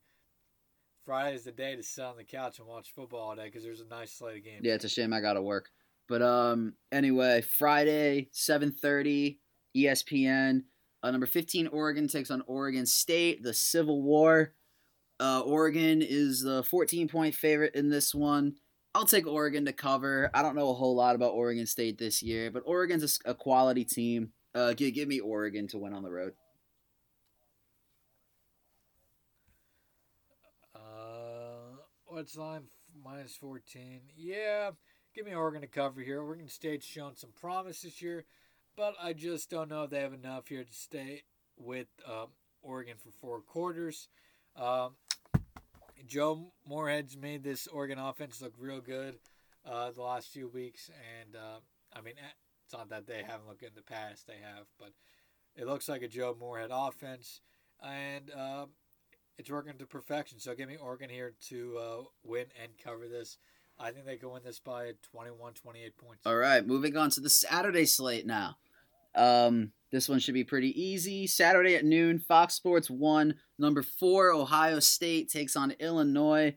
Friday 1.07 1.37
is 1.37 1.45
the 1.45 1.53
day 1.53 1.73
to 1.73 1.81
sit 1.81 2.03
on 2.03 2.17
the 2.17 2.23
couch 2.25 2.59
and 2.59 2.67
watch 2.67 2.91
football 2.93 3.21
all 3.21 3.35
day 3.37 3.45
because 3.45 3.63
there's 3.63 3.79
a 3.79 3.85
nice 3.85 4.11
slate 4.11 4.39
of 4.39 4.43
games. 4.43 4.59
Yeah, 4.61 4.73
it's 4.73 4.83
a 4.83 4.89
shame 4.89 5.13
I 5.13 5.21
gotta 5.21 5.41
work. 5.41 5.69
But 6.09 6.21
um, 6.21 6.73
anyway, 6.91 7.39
Friday, 7.39 8.27
seven 8.33 8.73
thirty, 8.73 9.39
E 9.73 9.85
ESPN. 9.85 10.63
Uh, 11.01 11.11
number 11.11 11.25
fifteen, 11.25 11.67
Oregon 11.67 12.09
takes 12.09 12.29
on 12.29 12.43
Oregon 12.45 12.85
State. 12.85 13.41
The 13.41 13.53
Civil 13.53 14.03
War. 14.03 14.53
Uh, 15.17 15.39
Oregon 15.45 16.01
is 16.01 16.41
the 16.41 16.61
fourteen 16.63 17.07
point 17.07 17.33
favorite 17.33 17.73
in 17.73 17.89
this 17.89 18.13
one. 18.13 18.55
I'll 18.93 19.05
take 19.05 19.27
Oregon 19.27 19.63
to 19.63 19.71
cover. 19.71 20.29
I 20.33 20.41
don't 20.41 20.57
know 20.57 20.71
a 20.71 20.73
whole 20.73 20.95
lot 20.95 21.15
about 21.15 21.31
Oregon 21.31 21.67
State 21.67 21.97
this 21.97 22.21
year, 22.21 22.51
but 22.51 22.63
Oregon's 22.65 23.17
a 23.23 23.33
quality 23.33 23.85
team. 23.85 24.33
Uh, 24.53 24.73
give, 24.73 24.93
give 24.93 25.07
me 25.07 25.21
Oregon 25.21 25.69
to 25.69 25.77
win 25.77 25.93
on 25.93 26.03
the 26.03 26.11
road. 26.11 26.33
What's 32.17 32.35
line 32.35 32.63
minus 33.05 33.35
14? 33.35 34.01
Yeah, 34.15 34.71
give 35.13 35.27
me 35.27 35.35
Oregon 35.35 35.61
to 35.61 35.67
cover 35.67 36.01
here. 36.01 36.19
Oregon 36.19 36.47
State's 36.47 36.83
shown 36.83 37.15
some 37.15 37.29
promise 37.39 37.83
this 37.83 38.01
year, 38.01 38.25
but 38.75 38.95
I 38.99 39.13
just 39.13 39.51
don't 39.51 39.69
know 39.69 39.83
if 39.83 39.91
they 39.91 39.99
have 39.99 40.13
enough 40.13 40.47
here 40.47 40.63
to 40.63 40.73
stay 40.73 41.21
with 41.57 41.85
um, 42.07 42.29
Oregon 42.63 42.95
for 42.97 43.11
four 43.11 43.41
quarters. 43.41 44.07
Um, 44.55 44.95
Joe 46.07 46.53
Moorhead's 46.67 47.15
made 47.15 47.43
this 47.43 47.67
Oregon 47.67 47.99
offense 47.99 48.41
look 48.41 48.53
real 48.57 48.81
good 48.81 49.19
uh, 49.63 49.91
the 49.91 50.01
last 50.01 50.29
few 50.29 50.47
weeks, 50.47 50.89
and 51.21 51.35
uh, 51.35 51.59
I 51.93 52.01
mean, 52.01 52.15
eh, 52.17 52.33
it's 52.65 52.73
not 52.73 52.89
that 52.89 53.05
they 53.05 53.21
haven't 53.21 53.47
looked 53.47 53.61
in 53.61 53.75
the 53.75 53.83
past; 53.83 54.25
they 54.25 54.41
have, 54.43 54.65
but 54.79 54.89
it 55.55 55.67
looks 55.67 55.87
like 55.87 56.01
a 56.01 56.07
Joe 56.07 56.35
Moorhead 56.39 56.71
offense, 56.73 57.41
and 57.79 58.31
uh, 58.31 58.65
it's 59.37 59.49
working 59.49 59.77
to 59.77 59.85
perfection. 59.85 60.39
So 60.39 60.55
give 60.55 60.67
me 60.67 60.77
Oregon 60.77 61.09
here 61.09 61.33
to 61.49 61.77
uh, 61.77 62.03
win 62.23 62.45
and 62.61 62.71
cover 62.83 63.07
this. 63.07 63.37
I 63.79 63.91
think 63.91 64.05
they 64.05 64.17
can 64.17 64.31
win 64.31 64.41
this 64.43 64.59
by 64.59 64.93
21, 65.11 65.53
28 65.53 65.97
points. 65.97 66.21
All 66.25 66.35
right, 66.35 66.65
moving 66.65 66.97
on 66.97 67.11
to 67.11 67.19
the 67.19 67.29
Saturday 67.29 67.85
slate 67.85 68.25
now. 68.25 68.57
Um, 69.13 69.71
this 69.91 70.09
one 70.09 70.19
should 70.19 70.33
be 70.33 70.43
pretty 70.43 70.79
easy. 70.81 71.27
Saturday 71.27 71.75
at 71.75 71.85
noon, 71.85 72.19
Fox 72.19 72.55
Sports 72.55 72.89
1. 72.89 73.35
Number 73.59 73.83
4, 73.83 74.31
Ohio 74.31 74.79
State 74.79 75.29
takes 75.29 75.55
on 75.55 75.71
Illinois. 75.79 76.55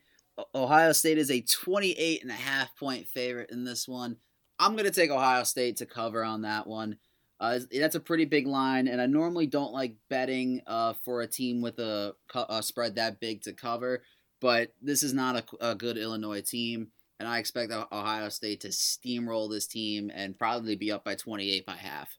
Ohio 0.54 0.92
State 0.92 1.18
is 1.18 1.30
a 1.30 1.42
28 1.42 2.22
and 2.22 2.30
a 2.30 2.34
half 2.34 2.74
point 2.76 3.06
favorite 3.06 3.50
in 3.50 3.64
this 3.64 3.86
one. 3.86 4.16
I'm 4.58 4.72
going 4.72 4.84
to 4.84 4.90
take 4.90 5.10
Ohio 5.10 5.44
State 5.44 5.76
to 5.78 5.86
cover 5.86 6.24
on 6.24 6.42
that 6.42 6.66
one. 6.66 6.96
Uh, 7.40 7.58
that's 7.72 7.94
a 7.94 8.00
pretty 8.00 8.26
big 8.26 8.46
line, 8.46 8.86
and 8.86 9.00
I 9.00 9.06
normally 9.06 9.46
don't 9.46 9.72
like 9.72 9.96
betting 10.10 10.60
uh, 10.66 10.92
for 11.04 11.22
a 11.22 11.26
team 11.26 11.62
with 11.62 11.78
a, 11.78 12.14
a 12.34 12.62
spread 12.62 12.96
that 12.96 13.18
big 13.18 13.42
to 13.42 13.54
cover, 13.54 14.02
but 14.40 14.74
this 14.82 15.02
is 15.02 15.14
not 15.14 15.36
a, 15.36 15.70
a 15.70 15.74
good 15.74 15.96
Illinois 15.96 16.42
team 16.42 16.92
and 17.20 17.28
I 17.28 17.38
expect 17.38 17.70
Ohio 17.70 18.30
State 18.30 18.60
to 18.60 18.68
steamroll 18.68 19.50
this 19.50 19.66
team 19.66 20.10
and 20.12 20.38
probably 20.38 20.74
be 20.74 20.90
up 20.90 21.04
by 21.04 21.14
28 21.14 21.66
by 21.66 21.76
half. 21.76 22.16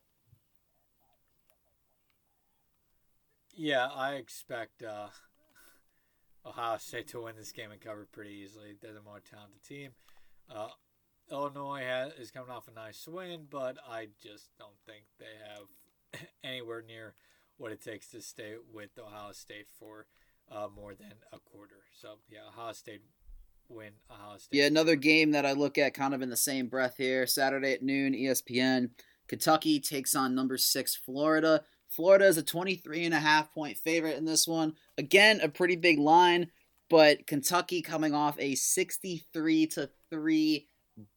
Yeah, 3.56 3.88
I 3.88 4.14
expect 4.14 4.84
uh, 4.84 5.08
Ohio 6.46 6.78
State 6.78 7.08
to 7.10 7.24
win 7.24 7.36
this 7.36 7.52
game 7.52 7.72
and 7.72 7.82
cover 7.82 8.08
pretty 8.12 8.44
easily. 8.46 8.76
They're 8.80 8.94
the 8.94 9.02
more 9.02 9.22
talented 9.28 9.64
team. 9.64 9.90
Illinois 11.32 11.84
has, 11.84 12.14
is 12.14 12.32
coming 12.32 12.52
off 12.52 12.68
a 12.68 12.72
nice 12.72 13.08
win, 13.08 13.48
but 13.50 13.78
I 13.90 14.08
just 14.22 14.50
don't 14.60 14.78
think 14.86 15.06
they 15.20 15.26
have 15.48 16.22
anywhere 16.44 16.84
near 16.86 17.16
what 17.58 17.72
it 17.72 17.82
takes 17.82 18.10
to 18.10 18.22
stay 18.22 18.56
with 18.74 18.90
Ohio 19.00 19.32
State 19.32 19.68
for 19.80 20.08
uh, 20.52 20.68
more 20.76 20.94
than 20.94 21.14
a 21.32 21.40
quarter. 21.40 21.84
So, 21.94 22.16
yeah, 22.30 22.40
Ohio 22.50 22.74
State 22.74 23.02
win. 23.70 23.94
Ohio 24.12 24.38
State. 24.38 24.58
Yeah, 24.58 24.66
another 24.66 24.96
game 24.96 25.32
that 25.32 25.46
I 25.46 25.54
look 25.54 25.78
at 25.78 25.94
kind 25.94 26.14
of 26.14 26.22
in 26.22 26.30
the 26.30 26.38
same 26.38 26.68
breath 26.68 26.96
here. 26.98 27.26
Saturday 27.26 27.74
at 27.74 27.84
noon, 27.84 28.14
ESPN. 28.14 28.90
Kentucky 29.28 29.80
takes 29.80 30.16
on 30.16 30.36
number 30.36 30.58
six, 30.58 30.96
Florida. 30.96 31.64
Florida 31.88 32.26
is 32.26 32.38
a 32.38 32.44
23 32.44 33.06
and 33.06 33.14
a 33.14 33.20
half 33.20 33.54
point 33.54 33.78
favorite 33.78 34.18
in 34.18 34.26
this 34.26 34.48
one. 34.48 34.74
Again, 34.98 35.40
a 35.42 35.50
pretty 35.50 35.76
big 35.76 36.00
line, 36.00 36.48
but 36.90 37.28
Kentucky 37.28 37.82
coming 37.82 38.14
off 38.14 38.36
a 38.40 38.56
63 38.56 39.68
to 39.68 39.90
3 40.10 40.68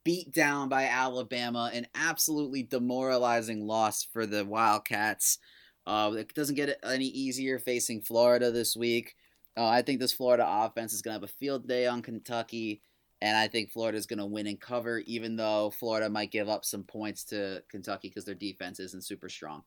beat 0.04 0.32
down 0.32 0.68
by 0.68 0.84
Alabama, 0.84 1.70
an 1.72 1.86
absolutely 1.94 2.62
demoralizing 2.62 3.66
loss 3.66 4.04
for 4.04 4.26
the 4.26 4.44
Wildcats. 4.44 5.38
Uh, 5.86 6.12
it 6.16 6.32
doesn't 6.34 6.54
get 6.54 6.78
any 6.84 7.06
easier 7.06 7.58
facing 7.58 8.00
Florida 8.00 8.50
this 8.50 8.76
week. 8.76 9.14
Uh, 9.56 9.66
I 9.66 9.82
think 9.82 10.00
this 10.00 10.12
Florida 10.12 10.44
offense 10.46 10.92
is 10.92 11.02
going 11.02 11.14
to 11.14 11.20
have 11.20 11.30
a 11.30 11.38
field 11.38 11.68
day 11.68 11.86
on 11.86 12.02
Kentucky, 12.02 12.80
and 13.20 13.36
I 13.36 13.48
think 13.48 13.70
Florida 13.70 13.98
is 13.98 14.06
going 14.06 14.18
to 14.18 14.26
win 14.26 14.46
and 14.46 14.60
cover, 14.60 14.98
even 15.06 15.36
though 15.36 15.70
Florida 15.70 16.08
might 16.08 16.30
give 16.32 16.48
up 16.48 16.64
some 16.64 16.84
points 16.84 17.24
to 17.26 17.62
Kentucky 17.68 18.08
because 18.08 18.24
their 18.24 18.34
defense 18.34 18.80
isn't 18.80 19.04
super 19.04 19.28
strong. 19.28 19.62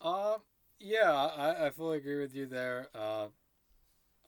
Um, 0.00 0.36
yeah, 0.78 1.12
I, 1.12 1.66
I 1.66 1.70
fully 1.70 1.98
agree 1.98 2.20
with 2.20 2.34
you 2.34 2.46
there. 2.46 2.88
Uh, 2.94 3.26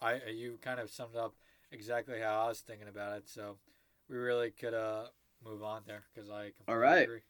I 0.01 0.21
you 0.35 0.59
kind 0.61 0.81
of 0.81 0.91
summed 0.91 1.17
up 1.17 1.35
exactly 1.73 2.21
how 2.21 2.45
I 2.45 2.49
was 2.49 2.61
thinking 2.61 2.89
about 2.89 3.19
it, 3.19 3.29
so 3.29 3.57
we 4.09 4.17
really 4.17 4.51
could 4.51 4.75
uh 4.75 5.05
move 5.45 5.63
on 5.63 5.83
there 5.87 6.05
because 6.15 6.31
I 6.31 6.53
completely 6.57 6.75
All 6.75 6.79
right. 6.79 7.03
agree. 7.03 7.21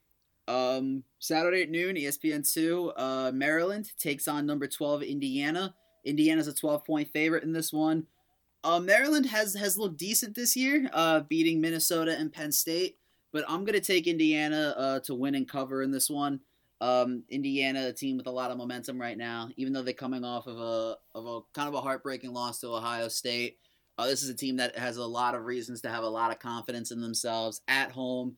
Um, 0.49 1.05
Saturday 1.18 1.62
at 1.62 1.70
noon, 1.70 1.97
ESPN 1.97 2.51
two. 2.51 2.93
Uh, 2.97 3.30
Maryland 3.32 3.90
takes 3.99 4.26
on 4.26 4.47
number 4.47 4.66
twelve 4.66 5.03
Indiana. 5.03 5.74
Indiana's 6.05 6.49
a 6.49 6.55
twelve 6.55 6.84
point 6.84 7.09
favorite 7.12 7.45
in 7.45 7.53
this 7.53 7.72
one. 7.72 8.07
Uh, 8.64 8.80
Maryland 8.80 9.26
has 9.26 9.55
has 9.55 9.78
looked 9.78 9.99
decent 9.99 10.34
this 10.34 10.57
year, 10.57 10.88
uh, 10.93 11.20
beating 11.20 11.61
Minnesota 11.61 12.16
and 12.18 12.32
Penn 12.32 12.53
State. 12.53 12.97
But 13.32 13.45
I'm 13.49 13.64
gonna 13.64 13.80
take 13.80 14.07
Indiana 14.07 14.74
uh, 14.76 15.01
to 15.01 15.14
win 15.14 15.34
and 15.34 15.49
cover 15.49 15.82
in 15.82 15.90
this 15.90 16.11
one. 16.11 16.40
Um, 16.80 17.22
Indiana, 17.28 17.86
a 17.86 17.93
team 17.93 18.16
with 18.16 18.26
a 18.26 18.32
lot 18.32 18.51
of 18.51 18.59
momentum 18.59 19.01
right 19.01 19.16
now, 19.16 19.49
even 19.57 19.72
though 19.72 19.82
they're 19.82 19.95
coming 19.95 20.24
off 20.24 20.49
of 20.49 20.59
a 20.59 20.97
of 21.14 21.26
a 21.26 21.40
kind 21.55 21.68
of 21.68 21.74
a 21.74 21.80
heartbreaking 21.80 22.32
loss 22.32 22.59
to 22.61 22.68
Ohio 22.68 23.09
State. 23.09 23.59
Uh, 24.03 24.07
this 24.07 24.24
is 24.24 24.28
a 24.28 24.34
team 24.34 24.57
that 24.57 24.76
has 24.76 24.96
a 24.96 25.07
lot 25.07 25.36
of 25.36 25.44
reasons 25.44 25.80
to 25.80 25.88
have 25.88 26.03
a 26.03 26.09
lot 26.09 26.32
of 26.32 26.40
confidence 26.40 26.90
in 26.90 27.00
themselves 27.00 27.61
at 27.68 27.92
home. 27.92 28.36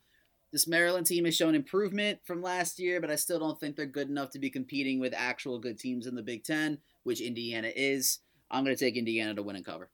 This 0.51 0.67
Maryland 0.67 1.07
team 1.07 1.25
has 1.25 1.35
shown 1.35 1.55
improvement 1.55 2.19
from 2.23 2.43
last 2.43 2.77
year, 2.77 3.01
but 3.01 3.09
I 3.09 3.15
still 3.15 3.39
don't 3.39 3.59
think 3.59 3.75
they're 3.75 3.87
good 3.87 4.07
enough 4.07 4.29
to 4.31 4.39
be 4.39 4.51
competing 4.51 4.99
with 4.99 5.11
actual 5.17 5.57
good 5.57 5.79
teams 5.79 6.05
in 6.05 6.13
the 6.13 6.21
Big 6.21 6.43
Ten, 6.43 6.77
which 7.01 7.19
Indiana 7.19 7.71
is. 7.75 8.19
I'm 8.51 8.63
going 8.63 8.75
to 8.75 8.79
take 8.79 8.95
Indiana 8.95 9.33
to 9.33 9.41
win 9.41 9.55
and 9.55 9.65
cover. 9.65 9.89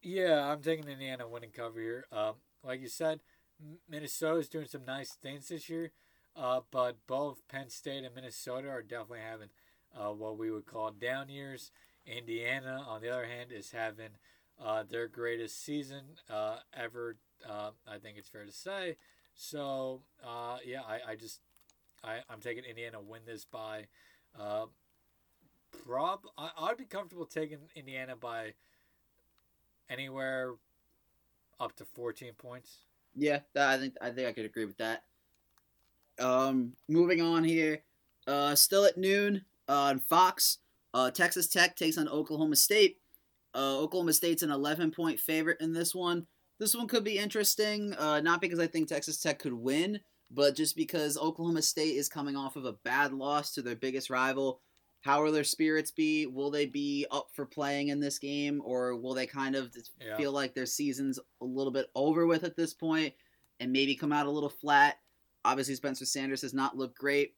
Yeah, 0.00 0.50
I'm 0.50 0.62
taking 0.62 0.88
Indiana 0.88 1.28
winning 1.28 1.50
cover 1.50 1.78
here. 1.78 2.06
Um, 2.10 2.36
like 2.62 2.80
you 2.80 2.88
said, 2.88 3.20
Minnesota 3.86 4.38
is 4.38 4.48
doing 4.48 4.66
some 4.66 4.86
nice 4.86 5.12
things 5.22 5.48
this 5.48 5.68
year, 5.68 5.92
uh, 6.36 6.60
but 6.70 6.96
both 7.06 7.46
Penn 7.48 7.68
State 7.68 8.02
and 8.02 8.14
Minnesota 8.14 8.70
are 8.70 8.82
definitely 8.82 9.20
having 9.20 9.50
uh, 9.98 10.12
what 10.12 10.38
we 10.38 10.50
would 10.50 10.66
call 10.66 10.90
down 10.90 11.28
years. 11.28 11.70
Indiana, 12.06 12.84
on 12.86 13.00
the 13.00 13.08
other 13.08 13.26
hand, 13.26 13.50
is 13.50 13.70
having 13.70 14.10
uh, 14.62 14.82
their 14.88 15.08
greatest 15.08 15.64
season 15.64 16.02
uh, 16.30 16.56
ever. 16.76 17.16
Uh, 17.48 17.70
I 17.86 17.98
think 17.98 18.18
it's 18.18 18.28
fair 18.28 18.44
to 18.44 18.52
say. 18.52 18.96
So 19.34 20.02
uh, 20.24 20.58
yeah, 20.64 20.82
I, 20.82 21.12
I 21.12 21.16
just 21.16 21.40
I, 22.02 22.18
I'm 22.28 22.40
taking 22.40 22.64
Indiana 22.64 23.00
win 23.00 23.22
this 23.26 23.44
by. 23.44 23.86
Uh, 24.38 24.66
prob 25.84 26.20
I, 26.38 26.50
I'd 26.56 26.76
be 26.76 26.84
comfortable 26.84 27.26
taking 27.26 27.58
Indiana 27.74 28.16
by 28.16 28.54
anywhere 29.90 30.54
up 31.58 31.74
to 31.76 31.84
14 31.84 32.32
points. 32.34 32.78
Yeah, 33.16 33.40
that, 33.54 33.68
I 33.70 33.78
think 33.78 33.94
I 34.00 34.10
think 34.10 34.28
I 34.28 34.32
could 34.32 34.44
agree 34.44 34.64
with 34.64 34.78
that. 34.78 35.04
Um, 36.18 36.74
moving 36.88 37.20
on 37.20 37.44
here, 37.44 37.82
uh, 38.26 38.54
still 38.54 38.84
at 38.84 38.96
noon 38.96 39.44
on 39.68 39.98
Fox, 40.00 40.58
uh, 40.92 41.10
Texas 41.10 41.48
Tech 41.48 41.76
takes 41.76 41.98
on 41.98 42.08
Oklahoma 42.08 42.56
State. 42.56 42.98
Uh, 43.54 43.78
Oklahoma 43.78 44.12
State's 44.12 44.42
an 44.42 44.50
11 44.50 44.90
point 44.90 45.18
favorite 45.20 45.60
in 45.60 45.72
this 45.72 45.94
one. 45.94 46.26
This 46.58 46.74
one 46.74 46.86
could 46.88 47.04
be 47.04 47.18
interesting, 47.18 47.92
uh, 47.94 48.20
not 48.20 48.40
because 48.40 48.58
I 48.60 48.66
think 48.66 48.88
Texas 48.88 49.20
Tech 49.20 49.38
could 49.38 49.52
win, 49.52 50.00
but 50.30 50.54
just 50.54 50.76
because 50.76 51.16
Oklahoma 51.18 51.62
State 51.62 51.96
is 51.96 52.08
coming 52.08 52.36
off 52.36 52.56
of 52.56 52.64
a 52.64 52.72
bad 52.84 53.12
loss 53.12 53.52
to 53.54 53.62
their 53.62 53.76
biggest 53.76 54.10
rival. 54.10 54.60
How 55.02 55.22
will 55.22 55.32
their 55.32 55.44
spirits 55.44 55.90
be? 55.90 56.26
Will 56.26 56.50
they 56.50 56.64
be 56.66 57.06
up 57.10 57.28
for 57.34 57.44
playing 57.44 57.88
in 57.88 58.00
this 58.00 58.18
game, 58.18 58.62
or 58.64 58.96
will 58.96 59.14
they 59.14 59.26
kind 59.26 59.54
of 59.54 59.74
Yeah. 60.00 60.16
feel 60.16 60.32
like 60.32 60.54
their 60.54 60.64
season's 60.66 61.18
a 61.40 61.44
little 61.44 61.72
bit 61.72 61.90
over 61.94 62.26
with 62.26 62.42
at 62.44 62.56
this 62.56 62.72
point 62.72 63.12
and 63.60 63.70
maybe 63.72 63.94
come 63.94 64.12
out 64.12 64.26
a 64.26 64.30
little 64.30 64.48
flat? 64.48 64.96
Obviously, 65.44 65.74
Spencer 65.74 66.06
Sanders 66.06 66.40
has 66.42 66.54
not 66.54 66.76
looked 66.76 66.96
great. 66.98 67.34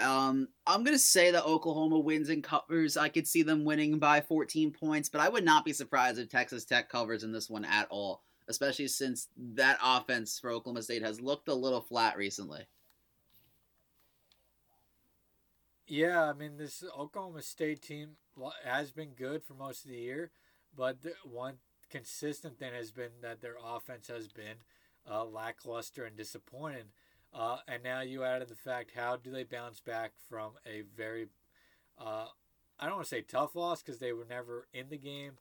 Um, 0.00 0.48
I'm 0.66 0.84
gonna 0.84 0.98
say 0.98 1.30
that 1.30 1.44
Oklahoma 1.44 1.98
wins 1.98 2.28
and 2.28 2.42
covers. 2.42 2.96
I 2.96 3.08
could 3.08 3.26
see 3.26 3.42
them 3.42 3.64
winning 3.64 3.98
by 3.98 4.20
14 4.20 4.70
points, 4.72 5.08
but 5.08 5.20
I 5.20 5.28
would 5.28 5.44
not 5.44 5.64
be 5.64 5.72
surprised 5.72 6.18
if 6.18 6.28
Texas 6.28 6.64
Tech 6.64 6.88
covers 6.88 7.22
in 7.22 7.32
this 7.32 7.50
one 7.50 7.64
at 7.64 7.86
all, 7.90 8.22
especially 8.48 8.88
since 8.88 9.28
that 9.36 9.78
offense 9.82 10.38
for 10.38 10.50
Oklahoma 10.50 10.82
State 10.82 11.02
has 11.02 11.20
looked 11.20 11.48
a 11.48 11.54
little 11.54 11.80
flat 11.80 12.16
recently. 12.16 12.66
Yeah, 15.86 16.22
I 16.22 16.32
mean 16.32 16.56
this 16.56 16.84
Oklahoma 16.96 17.42
State 17.42 17.82
team 17.82 18.10
has 18.64 18.92
been 18.92 19.10
good 19.10 19.42
for 19.42 19.54
most 19.54 19.84
of 19.84 19.90
the 19.90 19.96
year, 19.96 20.30
but 20.76 20.98
one 21.24 21.54
consistent 21.90 22.58
thing 22.58 22.72
has 22.72 22.92
been 22.92 23.10
that 23.22 23.40
their 23.40 23.56
offense 23.62 24.08
has 24.08 24.28
been 24.28 24.56
uh, 25.10 25.24
lackluster 25.24 26.04
and 26.04 26.16
disappointing. 26.16 26.92
Uh, 27.32 27.58
and 27.68 27.82
now 27.82 28.00
you 28.00 28.24
added 28.24 28.48
the 28.48 28.56
fact, 28.56 28.92
how 28.94 29.16
do 29.16 29.30
they 29.30 29.44
bounce 29.44 29.80
back 29.80 30.12
from 30.28 30.52
a 30.66 30.82
very, 30.96 31.26
uh, 31.98 32.26
I 32.78 32.86
don't 32.86 32.96
want 32.96 33.04
to 33.04 33.14
say 33.14 33.22
tough 33.22 33.54
loss 33.54 33.82
because 33.82 34.00
they 34.00 34.12
were 34.12 34.26
never 34.28 34.66
in 34.72 34.88
the 34.88 34.98
game, 34.98 35.32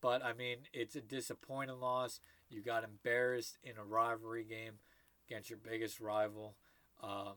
but 0.00 0.24
I 0.24 0.34
mean 0.34 0.58
it's 0.72 0.94
a 0.94 1.00
disappointing 1.00 1.80
loss. 1.80 2.20
You 2.48 2.62
got 2.62 2.84
embarrassed 2.84 3.58
in 3.64 3.72
a 3.76 3.84
rivalry 3.84 4.44
game 4.44 4.74
against 5.28 5.50
your 5.50 5.58
biggest 5.58 6.00
rival. 6.00 6.54
Um, 7.02 7.34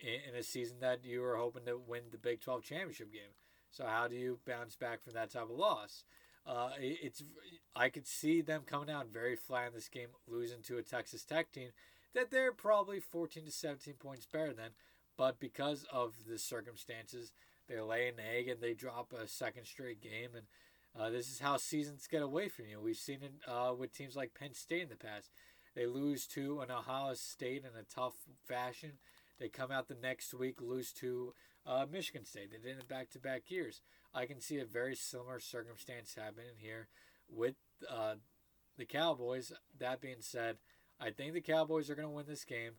in, 0.00 0.30
in 0.30 0.38
a 0.38 0.42
season 0.42 0.78
that 0.80 1.04
you 1.04 1.20
were 1.20 1.36
hoping 1.36 1.64
to 1.66 1.78
win 1.78 2.02
the 2.10 2.18
Big 2.18 2.40
12 2.40 2.62
championship 2.62 3.12
game. 3.12 3.34
So 3.70 3.84
how 3.86 4.08
do 4.08 4.16
you 4.16 4.38
bounce 4.46 4.76
back 4.76 5.02
from 5.02 5.14
that 5.14 5.30
type 5.30 5.44
of 5.44 5.50
loss? 5.50 6.04
Uh, 6.46 6.70
it's 6.78 7.22
I 7.76 7.90
could 7.90 8.06
see 8.06 8.40
them 8.40 8.62
coming 8.64 8.90
out 8.90 9.08
very 9.12 9.36
flat 9.36 9.68
in 9.68 9.74
this 9.74 9.88
game, 9.88 10.08
losing 10.26 10.62
to 10.62 10.78
a 10.78 10.82
Texas 10.82 11.24
Tech 11.24 11.52
team 11.52 11.70
that 12.14 12.30
they're 12.30 12.52
probably 12.52 13.00
14 13.00 13.44
to 13.44 13.50
17 13.50 13.94
points 13.94 14.26
better 14.26 14.52
than, 14.52 14.70
but 15.16 15.40
because 15.40 15.84
of 15.92 16.14
the 16.28 16.38
circumstances, 16.38 17.32
they 17.68 17.80
lay 17.80 18.08
an 18.08 18.14
egg 18.18 18.48
and 18.48 18.60
they 18.60 18.74
drop 18.74 19.12
a 19.12 19.28
second 19.28 19.66
straight 19.66 20.00
game, 20.00 20.30
and 20.34 20.46
uh, 20.98 21.10
this 21.10 21.30
is 21.30 21.40
how 21.40 21.56
seasons 21.56 22.08
get 22.10 22.22
away 22.22 22.48
from 22.48 22.66
you. 22.66 22.80
We've 22.80 22.96
seen 22.96 23.18
it 23.22 23.32
uh, 23.46 23.74
with 23.74 23.92
teams 23.92 24.16
like 24.16 24.34
Penn 24.34 24.54
State 24.54 24.82
in 24.82 24.88
the 24.88 24.96
past. 24.96 25.30
They 25.74 25.86
lose 25.86 26.26
to 26.28 26.60
an 26.60 26.70
Ohio 26.70 27.14
State 27.14 27.64
in 27.64 27.78
a 27.78 27.84
tough 27.84 28.14
fashion. 28.46 28.92
They 29.38 29.48
come 29.48 29.70
out 29.70 29.88
the 29.88 29.94
next 29.94 30.34
week, 30.34 30.60
lose 30.60 30.92
to 30.94 31.34
uh, 31.66 31.86
Michigan 31.90 32.24
State. 32.24 32.50
They 32.50 32.68
did 32.68 32.78
it 32.78 32.88
back 32.88 33.10
to 33.10 33.18
back 33.18 33.50
years. 33.50 33.82
I 34.14 34.26
can 34.26 34.40
see 34.40 34.58
a 34.58 34.64
very 34.64 34.96
similar 34.96 35.38
circumstance 35.38 36.14
happening 36.16 36.56
here 36.56 36.88
with 37.28 37.54
uh, 37.88 38.14
the 38.76 38.86
Cowboys. 38.86 39.52
That 39.78 40.00
being 40.00 40.20
said, 40.20 40.56
I 41.00 41.10
think 41.10 41.34
the 41.34 41.40
Cowboys 41.40 41.90
are 41.90 41.94
going 41.94 42.08
to 42.08 42.14
win 42.14 42.26
this 42.26 42.44
game, 42.44 42.72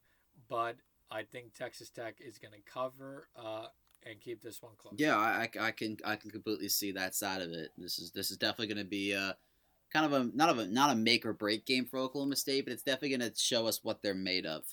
but 0.49 0.75
I 1.11 1.23
think 1.23 1.53
Texas 1.53 1.89
Tech 1.89 2.15
is 2.19 2.37
going 2.37 2.53
to 2.53 2.71
cover 2.71 3.27
uh, 3.35 3.67
and 4.05 4.19
keep 4.19 4.41
this 4.41 4.61
one 4.61 4.73
close. 4.77 4.95
Yeah, 4.97 5.17
I, 5.17 5.49
I, 5.59 5.67
I 5.67 5.71
can 5.71 5.97
I 6.05 6.15
can 6.15 6.31
completely 6.31 6.69
see 6.69 6.91
that 6.93 7.15
side 7.15 7.41
of 7.41 7.51
it. 7.51 7.71
This 7.77 7.99
is 7.99 8.11
this 8.11 8.31
is 8.31 8.37
definitely 8.37 8.73
going 8.73 8.83
to 8.85 8.89
be 8.89 9.13
a 9.13 9.35
kind 9.91 10.05
of 10.05 10.13
a 10.13 10.29
not 10.35 10.49
of 10.49 10.59
a 10.59 10.67
not 10.67 10.91
a 10.91 10.95
make 10.95 11.25
or 11.25 11.33
break 11.33 11.65
game 11.65 11.85
for 11.85 11.97
Oklahoma 11.97 12.35
State, 12.35 12.65
but 12.65 12.73
it's 12.73 12.83
definitely 12.83 13.17
going 13.17 13.31
to 13.31 13.37
show 13.37 13.67
us 13.67 13.83
what 13.83 14.01
they're 14.01 14.13
made 14.13 14.45
of. 14.45 14.63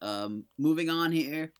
Um, 0.00 0.44
moving 0.58 0.90
on 0.90 1.10
here, 1.10 1.52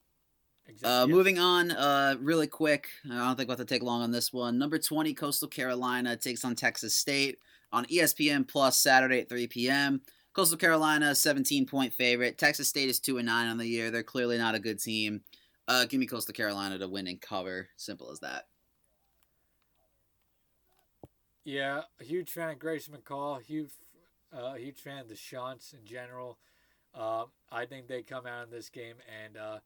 Exactly. 0.69 0.95
Uh, 0.95 1.07
Yes. 1.07 1.15
moving 1.15 1.39
on, 1.39 1.71
uh, 1.71 2.17
really 2.21 2.47
quick. 2.47 2.89
I 3.11 3.17
don't 3.17 3.37
think 3.37 3.49
we'll 3.49 3.57
have 3.57 3.67
to 3.67 3.75
take 3.75 3.83
long 3.83 4.03
on 4.03 4.13
this 4.13 4.33
one. 4.33 4.59
Number 4.59 4.79
20, 4.79 5.15
Coastal 5.15 5.49
Carolina 5.49 6.17
takes 6.17 6.45
on 6.45 6.55
Texas 6.55 6.95
State 6.95 7.39
on 7.73 7.87
ESPN 7.87 8.47
Plus 8.47 8.77
Saturday 8.77 9.21
at 9.21 9.29
3 9.29 9.47
p.m. 9.47 10.03
Coastal 10.39 10.57
Carolina, 10.57 11.16
17 11.16 11.66
point 11.66 11.93
favorite. 11.93 12.39
Texas 12.39 12.68
State 12.68 12.89
is 12.89 13.01
2 13.01 13.18
and 13.18 13.26
9 13.26 13.49
on 13.49 13.59
the 13.59 13.66
year. 13.66 13.91
They're 13.91 14.05
clearly 14.05 14.39
not 14.39 14.55
a 14.55 14.61
good 14.61 14.78
team. 14.78 15.22
Uh, 15.66 15.84
give 15.84 15.99
me 15.99 16.07
Coastal 16.07 16.32
Carolina 16.32 16.78
to 16.78 16.86
win 16.86 17.09
and 17.09 17.20
cover. 17.20 17.66
Simple 17.76 18.09
as 18.12 18.20
that. 18.20 18.47
Yeah, 21.43 21.80
a 22.01 22.05
huge 22.05 22.30
fan 22.30 22.51
of 22.51 22.61
Grayson 22.61 22.95
McCall. 22.95 23.43
Huge, 23.43 23.70
uh, 24.32 24.55
huge 24.55 24.78
fan 24.78 25.01
of 25.01 25.09
the 25.09 25.16
Chants 25.16 25.72
in 25.72 25.84
general. 25.84 26.39
Uh, 26.95 27.24
I 27.51 27.66
think 27.66 27.89
they 27.89 28.03
come 28.03 28.24
out 28.24 28.45
in 28.45 28.53
this 28.53 28.68
game 28.68 28.95
and 29.24 29.36
uh, 29.36 29.59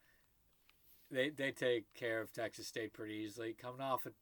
they 1.10 1.28
they 1.28 1.50
take 1.50 1.92
care 1.92 2.22
of 2.22 2.32
Texas 2.32 2.66
State 2.66 2.94
pretty 2.94 3.16
easily. 3.16 3.52
Coming 3.52 3.82
off, 3.82 4.06
a, 4.06 4.12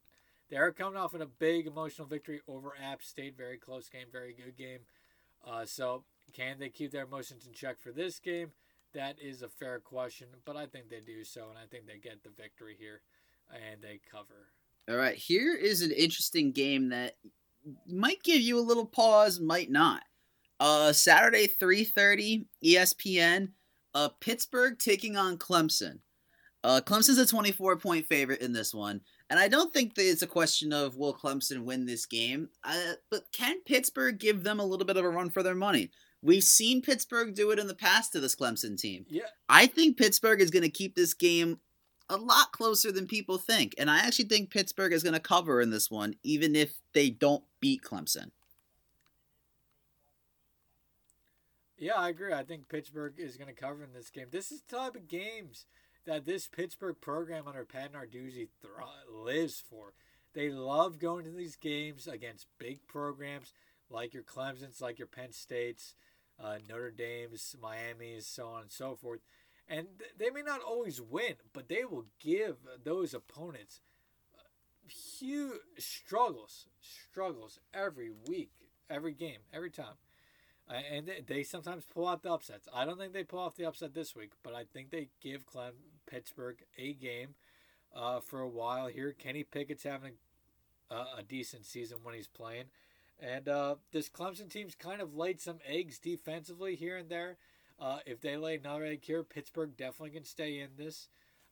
they're 0.51 0.73
coming 0.73 0.99
off 0.99 1.15
in 1.15 1.23
a 1.23 1.27
big 1.27 1.69
emotional 1.69 2.09
victory 2.09 2.41
over 2.49 2.75
App 2.83 3.05
State. 3.05 3.37
Very 3.37 3.57
close 3.57 3.89
game, 3.89 4.09
very 4.11 4.35
good 4.35 4.57
game. 4.57 4.81
Uh, 5.47 5.65
so 5.65 6.03
can 6.33 6.59
they 6.59 6.69
keep 6.69 6.93
their 6.93 7.05
emotions 7.05 7.47
in 7.47 7.53
check 7.53 7.81
for 7.81 7.93
this 7.93 8.19
game? 8.19 8.53
That 8.95 9.17
is 9.21 9.43
a 9.43 9.49
fair 9.49 9.79
question, 9.79 10.29
but 10.45 10.57
I 10.57 10.67
think 10.67 10.89
they 10.89 11.01
do 11.01 11.23
so, 11.23 11.49
and 11.49 11.59
I 11.59 11.67
think 11.71 11.87
they 11.87 11.99
get 11.99 12.23
the 12.25 12.31
victory 12.31 12.77
here, 12.79 13.03
and 13.53 13.81
they 13.81 14.01
cover. 14.11 14.49
All 14.89 14.97
right, 14.97 15.17
here 15.17 15.55
is 15.55 15.83
an 15.83 15.93
interesting 15.93 16.51
game 16.51 16.89
that 16.89 17.17
might 17.87 18.23
give 18.23 18.41
you 18.41 18.59
a 18.59 18.61
little 18.61 18.87
pause, 18.87 19.39
might 19.39 19.71
not. 19.71 20.03
Uh, 20.59 20.93
Saturday, 20.93 21.47
3.30, 21.49 22.47
ESPN. 22.65 23.51
Uh, 23.95 24.09
Pittsburgh 24.21 24.79
taking 24.79 25.17
on 25.17 25.39
Clemson. 25.39 26.01
Uh, 26.63 26.81
Clemson's 26.85 27.19
a 27.19 27.25
24-point 27.25 28.07
favorite 28.07 28.43
in 28.43 28.53
this 28.53 28.75
one. 28.75 29.01
And 29.31 29.39
I 29.39 29.49
don't 29.49 29.73
think 29.73 29.95
that 29.95 30.09
it's 30.09 30.23
a 30.23 30.27
question 30.27 30.73
of 30.73 30.97
will 30.97 31.15
Clemson 31.15 31.65
win 31.65 31.87
this 31.87 32.05
game. 32.05 32.49
Uh, 32.65 32.95
but 33.11 33.25
can 33.33 33.63
Pittsburgh 33.63 34.19
give 34.19 34.43
them 34.43 34.61
a 34.61 34.65
little 34.65 34.87
bit 34.87 34.97
of 34.97 35.05
a 35.05 35.09
run 35.09 35.31
for 35.31 35.43
their 35.43 35.55
money? 35.55 35.91
We've 36.23 36.45
seen 36.45 36.83
Pittsburgh 36.83 37.35
do 37.35 37.51
it 37.51 37.59
in 37.59 37.67
the 37.67 37.75
past 37.75 38.13
to 38.13 38.21
this 38.21 38.37
Clemson 38.37 38.79
team. 38.79 39.07
Yeah, 39.09 39.25
I 39.49 39.67
think 39.67 39.97
Pittsburgh 39.97 40.41
is 40.41 40.51
going 40.51 40.63
to 40.63 40.71
keep 40.71 40.95
this 40.95 41.15
game 41.15 41.61
a 42.11 42.17
lot 42.17 42.53
closer 42.53 42.93
than 42.93 43.07
people 43.07 43.39
think. 43.39 43.75
And 43.79 43.89
I 43.91 44.01
actually 44.01 44.27
think 44.27 44.51
Pittsburgh 44.51 44.93
is 44.93 45.03
going 45.03 45.15
to 45.15 45.21
cover 45.21 45.61
in 45.61 45.71
this 45.71 45.91
one, 45.91 46.17
even 46.23 46.57
if 46.57 46.75
they 46.93 47.09
don't 47.09 47.45
beat 47.61 47.83
Clemson. 47.83 48.33
Yeah, 51.79 51.95
I 51.95 52.11
agree. 52.11 52.35
I 52.35 52.43
think 52.43 52.69
Pittsburgh 52.69 53.15
is 53.17 53.39
going 53.39 53.49
to 53.49 53.59
cover 53.59 53.83
in 53.83 53.95
this 53.95 54.11
game. 54.11 54.27
This 54.31 54.53
is 54.53 54.61
the 54.61 54.77
type 54.77 54.97
of 54.97 55.09
games 55.09 55.65
that 56.05 56.27
this 56.27 56.47
Pittsburgh 56.47 56.97
program 57.01 57.47
under 57.47 57.65
Pat 57.65 57.93
Narduzzi 57.93 58.49
lives 59.11 59.63
for. 59.67 59.95
They 60.35 60.51
love 60.51 60.99
going 60.99 61.25
to 61.25 61.31
these 61.31 61.57
games 61.57 62.07
against 62.07 62.47
big 62.59 62.87
programs 62.87 63.53
like 63.89 64.13
your 64.13 64.23
Clemson's, 64.23 64.81
like 64.81 64.99
your 64.99 65.09
Penn 65.09 65.33
States, 65.33 65.95
uh, 66.43 66.59
Notre 66.69 66.91
Dame's, 66.91 67.55
Miami's, 67.61 68.27
so 68.27 68.49
on 68.49 68.63
and 68.63 68.73
so 68.73 68.95
forth. 68.95 69.21
And 69.69 69.87
th- 69.99 70.13
they 70.19 70.31
may 70.31 70.43
not 70.43 70.61
always 70.63 71.01
win, 71.01 71.35
but 71.53 71.69
they 71.69 71.85
will 71.85 72.07
give 72.19 72.57
those 72.83 73.15
opponents 73.15 73.81
uh, 74.35 74.43
huge 74.89 75.61
struggles, 75.79 76.67
struggles 76.81 77.61
every 77.73 78.11
week, 78.29 78.53
every 78.89 79.13
game, 79.13 79.41
every 79.53 79.71
time. 79.71 79.95
Uh, 80.69 80.81
and 80.93 81.07
they, 81.07 81.23
they 81.27 81.43
sometimes 81.43 81.85
pull 81.85 82.07
out 82.07 82.23
the 82.23 82.33
upsets. 82.33 82.69
I 82.73 82.85
don't 82.85 82.99
think 82.99 83.13
they 83.13 83.25
pull 83.25 83.41
off 83.41 83.57
the 83.57 83.67
upset 83.67 83.95
this 83.95 84.15
week, 84.15 84.33
but 84.43 84.55
I 84.55 84.65
think 84.65 84.91
they 84.91 85.09
give 85.21 85.47
Clem 85.47 85.75
Pittsburgh 86.07 86.59
a 86.79 86.93
game 86.93 87.35
uh, 87.95 88.21
for 88.21 88.41
a 88.41 88.49
while 88.49 88.87
here. 88.87 89.13
Kenny 89.13 89.43
Pickett's 89.43 89.83
having 89.83 90.15
a, 90.91 91.19
a 91.19 91.23
decent 91.27 91.65
season 91.67 91.99
when 92.03 92.15
he's 92.15 92.29
playing, 92.29 92.67
and 93.23 93.49
uh, 93.49 93.77
this 93.93 94.09
Clemson 94.09 94.51
team's 94.51 94.75
kind 94.75 95.01
of 95.01 95.15
laid 95.15 95.41
some 95.41 95.59
eggs 95.67 95.99
defensively 95.99 96.75
here 96.75 96.97
and 96.97 97.09
there. 97.09 97.37
Uh, 97.79 97.99
if 98.05 98.21
they 98.21 98.37
lay 98.37 98.57
another 98.57 98.85
egg 98.85 99.01
here, 99.03 99.23
Pittsburgh 99.23 99.77
definitely 99.77 100.11
can 100.11 100.25
stay 100.25 100.59
in 100.59 100.71
this. 100.77 101.09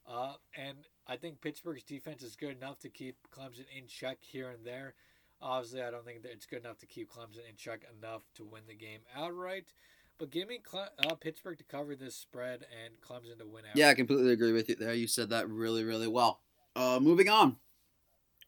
Uh, 0.07 0.35
and 0.57 0.79
I 1.07 1.16
think 1.16 1.41
Pittsburgh's 1.41 1.83
defense 1.83 2.23
is 2.23 2.37
good 2.37 2.57
enough 2.57 2.79
to 2.81 2.89
keep 2.89 3.16
Clemson 3.35 3.64
in 3.77 3.87
check 3.87 4.19
here 4.21 4.51
and 4.51 4.64
there. 4.64 4.95
Obviously, 5.41 5.83
I 5.83 5.91
don't 5.91 6.05
think 6.05 6.23
that 6.23 6.33
it's 6.33 6.47
good 6.47 6.64
enough 6.64 6.79
to 6.79 6.87
keep 6.87 7.11
Clemson 7.11 7.49
in 7.49 7.57
check 7.57 7.83
enough 7.99 8.23
to 8.35 8.45
win 8.45 8.62
the 8.66 8.75
game 8.75 9.01
outright. 9.16 9.73
But 10.19 10.31
give 10.31 10.49
me 10.49 10.59
Cle- 10.59 10.89
uh, 10.99 11.14
Pittsburgh 11.14 11.59
to 11.59 11.64
cover 11.64 11.95
this 11.95 12.16
spread 12.16 12.66
and 12.85 13.01
Clemson 13.01 13.39
to 13.39 13.47
win 13.47 13.64
outright. 13.64 13.77
Yeah, 13.77 13.89
I 13.89 13.95
completely 13.95 14.33
agree 14.33 14.53
with 14.53 14.69
you 14.69 14.75
there. 14.75 14.95
You 14.95 15.07
said 15.07 15.31
that 15.31 15.49
really, 15.49 15.85
really 15.85 16.09
well. 16.09 16.41
Uh, 16.75 16.99
moving 17.01 17.29
on. 17.29 17.57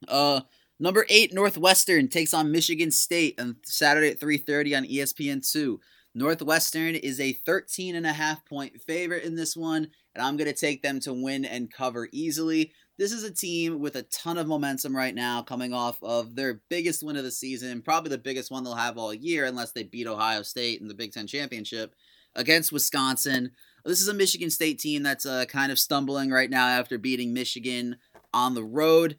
Uh, 0.09 0.41
number 0.81 1.07
eight 1.09 1.33
Northwestern 1.33 2.09
takes 2.09 2.35
on 2.35 2.51
Michigan 2.51 2.91
State 2.91 3.41
on 3.41 3.57
Saturday 3.65 4.09
at 4.09 4.19
three 4.19 4.39
thirty 4.39 4.75
on 4.75 4.85
E 4.85 4.99
ESPN 4.99 5.49
two. 5.49 5.81
Northwestern 6.15 6.97
is 6.97 7.21
a 7.21 7.33
13 7.33 7.95
and 7.95 8.05
a 8.05 8.13
half 8.13 8.45
point 8.45 8.81
favorite 8.83 9.23
in 9.23 9.37
this 9.37 9.57
one, 9.57 9.89
and 10.15 10.25
I'm 10.25 10.37
going 10.37 10.53
to 10.53 10.57
take 10.57 10.83
them 10.83 10.99
to 11.01 11.13
win 11.13 11.45
and 11.45 11.73
cover 11.73 12.09
easily. 12.13 12.73
This 12.99 13.13
is 13.13 13.23
a 13.23 13.33
team 13.33 13.79
with 13.79 13.95
a 13.95 14.03
ton 14.03 14.37
of 14.37 14.49
momentum 14.49 14.95
right 14.95 15.15
now, 15.15 15.41
coming 15.43 15.73
off 15.73 16.03
of 16.03 16.35
their 16.35 16.61
biggest 16.69 17.03
win 17.03 17.17
of 17.17 17.25
the 17.25 17.31
season, 17.31 17.81
probably 17.81 18.11
the 18.11 18.19
biggest 18.19 18.51
one 18.51 18.65
they'll 18.65 18.75
have 18.75 18.99
all 18.99 19.15
year, 19.15 19.45
unless 19.45 19.73
they 19.73 19.85
beat 19.85 20.09
Ohio 20.09 20.43
State 20.43 20.81
in 20.81 20.89
the 20.89 20.95
Big 20.95 21.13
Ten 21.13 21.27
Championship 21.27 21.95
against 22.35 22.73
Wisconsin. 22.73 23.53
This 23.85 24.01
is 24.01 24.09
a 24.09 24.15
Michigan 24.15 24.51
State 24.51 24.81
team 24.81 25.03
that's 25.03 25.25
uh, 25.25 25.45
kind 25.47 25.71
of 25.73 25.79
stumbling 25.79 26.31
right 26.31 26.51
now 26.51 26.67
after 26.67 26.99
beating 26.99 27.33
Michigan 27.33 27.97
on 28.35 28.55
the 28.55 28.65
road. 28.65 29.17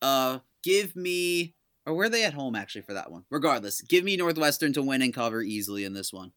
Uh, 0.00 0.40
give 0.64 0.96
me 0.96 1.54
or 1.86 1.94
were 1.94 2.08
they 2.08 2.24
at 2.24 2.34
home 2.34 2.54
actually 2.54 2.82
for 2.82 2.94
that 2.94 3.10
one? 3.10 3.24
Regardless, 3.30 3.82
give 3.82 4.04
me 4.04 4.16
Northwestern 4.16 4.72
to 4.72 4.82
win 4.82 5.02
and 5.02 5.12
cover 5.12 5.42
easily 5.42 5.84
in 5.84 5.92
this 5.92 6.12
one. 6.12 6.32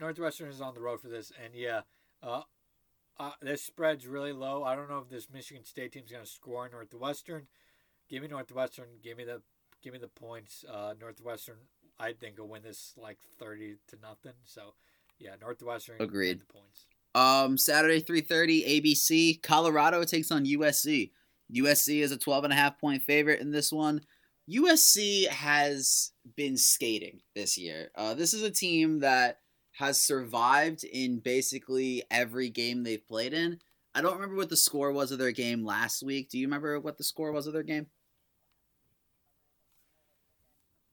Northwestern 0.00 0.48
is 0.48 0.60
on 0.60 0.74
the 0.74 0.80
road 0.80 1.00
for 1.00 1.08
this, 1.08 1.32
and 1.44 1.54
yeah, 1.54 1.80
uh, 2.22 2.42
uh, 3.18 3.32
this 3.42 3.62
spread's 3.62 4.06
really 4.06 4.32
low. 4.32 4.62
I 4.62 4.76
don't 4.76 4.88
know 4.88 4.98
if 4.98 5.08
this 5.08 5.28
Michigan 5.32 5.64
State 5.64 5.92
team's 5.92 6.12
going 6.12 6.24
to 6.24 6.30
score 6.30 6.68
Northwestern. 6.68 7.48
Give 8.08 8.22
me 8.22 8.28
Northwestern. 8.28 8.86
Give 9.02 9.18
me 9.18 9.24
the 9.24 9.42
give 9.82 9.92
me 9.92 9.98
the 9.98 10.08
points. 10.08 10.64
Uh, 10.72 10.94
Northwestern, 11.00 11.56
I 11.98 12.12
think 12.12 12.38
will 12.38 12.48
win 12.48 12.62
this 12.62 12.94
like 12.96 13.18
thirty 13.40 13.76
to 13.88 13.96
nothing. 14.00 14.38
So, 14.44 14.74
yeah, 15.18 15.32
Northwestern. 15.40 16.00
Agreed. 16.00 16.40
The 16.40 16.46
points. 16.46 16.86
Um, 17.18 17.58
Saturday 17.58 17.98
three 17.98 18.20
thirty 18.20 18.62
ABC. 18.80 19.42
Colorado 19.42 20.04
takes 20.04 20.30
on 20.30 20.44
USC. 20.44 21.10
USC 21.52 22.00
is 22.00 22.12
a 22.12 22.16
12 22.16 22.44
and 22.44 22.52
a 22.52 22.56
half 22.56 22.78
point 22.78 23.02
favorite 23.02 23.40
in 23.40 23.50
this 23.50 23.72
one. 23.72 24.02
USC 24.48 25.26
has 25.28 26.12
been 26.36 26.56
skating 26.56 27.20
this 27.34 27.58
year. 27.58 27.90
Uh, 27.96 28.14
this 28.14 28.34
is 28.34 28.42
a 28.42 28.50
team 28.50 29.00
that 29.00 29.40
has 29.72 30.00
survived 30.00 30.84
in 30.84 31.18
basically 31.18 32.04
every 32.10 32.50
game 32.50 32.84
they've 32.84 33.06
played 33.06 33.32
in. 33.32 33.58
I 33.94 34.00
don't 34.00 34.14
remember 34.14 34.36
what 34.36 34.48
the 34.50 34.56
score 34.56 34.92
was 34.92 35.10
of 35.10 35.18
their 35.18 35.32
game 35.32 35.64
last 35.64 36.02
week. 36.02 36.30
Do 36.30 36.38
you 36.38 36.46
remember 36.46 36.78
what 36.78 36.98
the 36.98 37.04
score 37.04 37.32
was 37.32 37.46
of 37.46 37.52
their 37.52 37.62
game? 37.62 37.86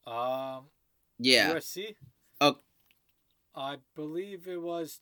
Um, 0.08 0.66
yeah. 1.20 1.54
USC. 1.54 1.96
Oh, 2.42 2.56
I 3.54 3.78
believe 3.96 4.48
it 4.48 4.62
was 4.62 5.02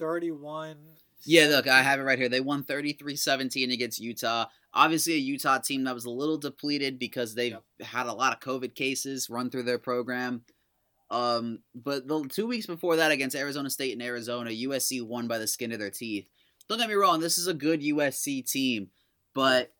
thirty-one. 0.00 0.76
Yeah, 1.22 1.48
look, 1.48 1.68
I 1.68 1.82
have 1.82 2.00
it 2.00 2.04
right 2.04 2.18
here. 2.18 2.30
They 2.30 2.40
won 2.40 2.64
33-17 2.64 3.74
against 3.74 4.00
Utah 4.00 4.46
obviously 4.72 5.14
a 5.14 5.18
Utah 5.18 5.58
team 5.58 5.84
that 5.84 5.94
was 5.94 6.04
a 6.04 6.10
little 6.10 6.38
depleted 6.38 6.98
because 6.98 7.34
they've 7.34 7.52
yep. 7.52 7.64
had 7.80 8.06
a 8.06 8.12
lot 8.12 8.32
of 8.32 8.40
COVID 8.40 8.74
cases 8.74 9.30
run 9.30 9.50
through 9.50 9.64
their 9.64 9.78
program. 9.78 10.42
Um, 11.10 11.60
but 11.74 12.06
the 12.06 12.24
two 12.28 12.46
weeks 12.46 12.66
before 12.66 12.96
that 12.96 13.10
against 13.10 13.36
Arizona 13.36 13.68
State 13.68 13.92
and 13.92 14.02
Arizona, 14.02 14.50
USC 14.50 15.04
won 15.04 15.26
by 15.26 15.38
the 15.38 15.46
skin 15.46 15.72
of 15.72 15.80
their 15.80 15.90
teeth. 15.90 16.28
Don't 16.68 16.78
get 16.78 16.88
me 16.88 16.94
wrong, 16.94 17.20
this 17.20 17.36
is 17.36 17.48
a 17.48 17.54
good 17.54 17.82
USC 17.82 18.48
team, 18.48 18.90
but 19.34 19.72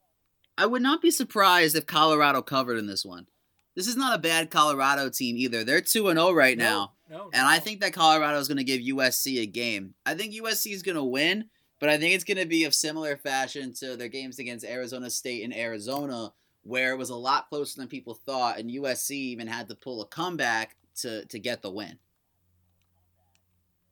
I 0.59 0.67
would 0.67 0.83
not 0.83 1.01
be 1.01 1.13
surprised 1.13 1.77
if 1.77 1.87
Colorado 1.87 2.43
covered 2.43 2.79
in 2.79 2.89
this 2.89 3.05
one. 3.05 3.29
This 3.77 3.87
is 3.87 3.97
not 3.97 4.17
a 4.17 4.21
bad 4.21 4.51
Colorado 4.51 5.09
team 5.09 5.37
either. 5.37 5.63
They're 5.63 5.81
2 5.81 6.09
and 6.09 6.19
0 6.19 6.33
right 6.33 6.59
no, 6.59 6.65
now. 6.65 6.93
No, 7.11 7.25
and 7.33 7.43
no. 7.43 7.49
I 7.49 7.59
think 7.59 7.81
that 7.81 7.93
Colorado 7.93 8.39
is 8.39 8.47
going 8.47 8.59
to 8.59 8.65
give 8.65 8.81
USC 8.81 9.43
a 9.43 9.47
game. 9.47 9.95
I 10.07 10.15
think 10.15 10.33
USC 10.33 10.73
is 10.73 10.83
going 10.83 10.97
to 10.97 11.05
win, 11.05 11.47
but 11.81 11.89
I 11.89 11.99
think 11.99 12.15
it's 12.15 12.25
going 12.25 12.39
to 12.39 12.47
be 12.47 12.65
of 12.65 12.75
similar 12.75 13.17
fashion 13.17 13.75
to 13.75 13.97
their 13.97 14.09
games 14.09 14.39
against 14.39 14.65
Arizona 14.65 15.11
State 15.11 15.43
and 15.43 15.55
Arizona, 15.55 16.33
where 16.63 16.93
it 16.93 16.99
was 16.99 17.11
a 17.11 17.17
lot 17.17 17.49
closer 17.49 17.81
than 17.81 17.89
people 17.89 18.15
thought, 18.15 18.59
and 18.59 18.71
USC 18.71 19.11
even 19.11 19.49
had 19.49 19.69
to 19.69 19.75
pull 19.75 20.01
a 20.03 20.07
comeback 20.07 20.77
to 20.97 21.25
to 21.27 21.39
get 21.41 21.63
the 21.63 21.71
win. 21.71 21.99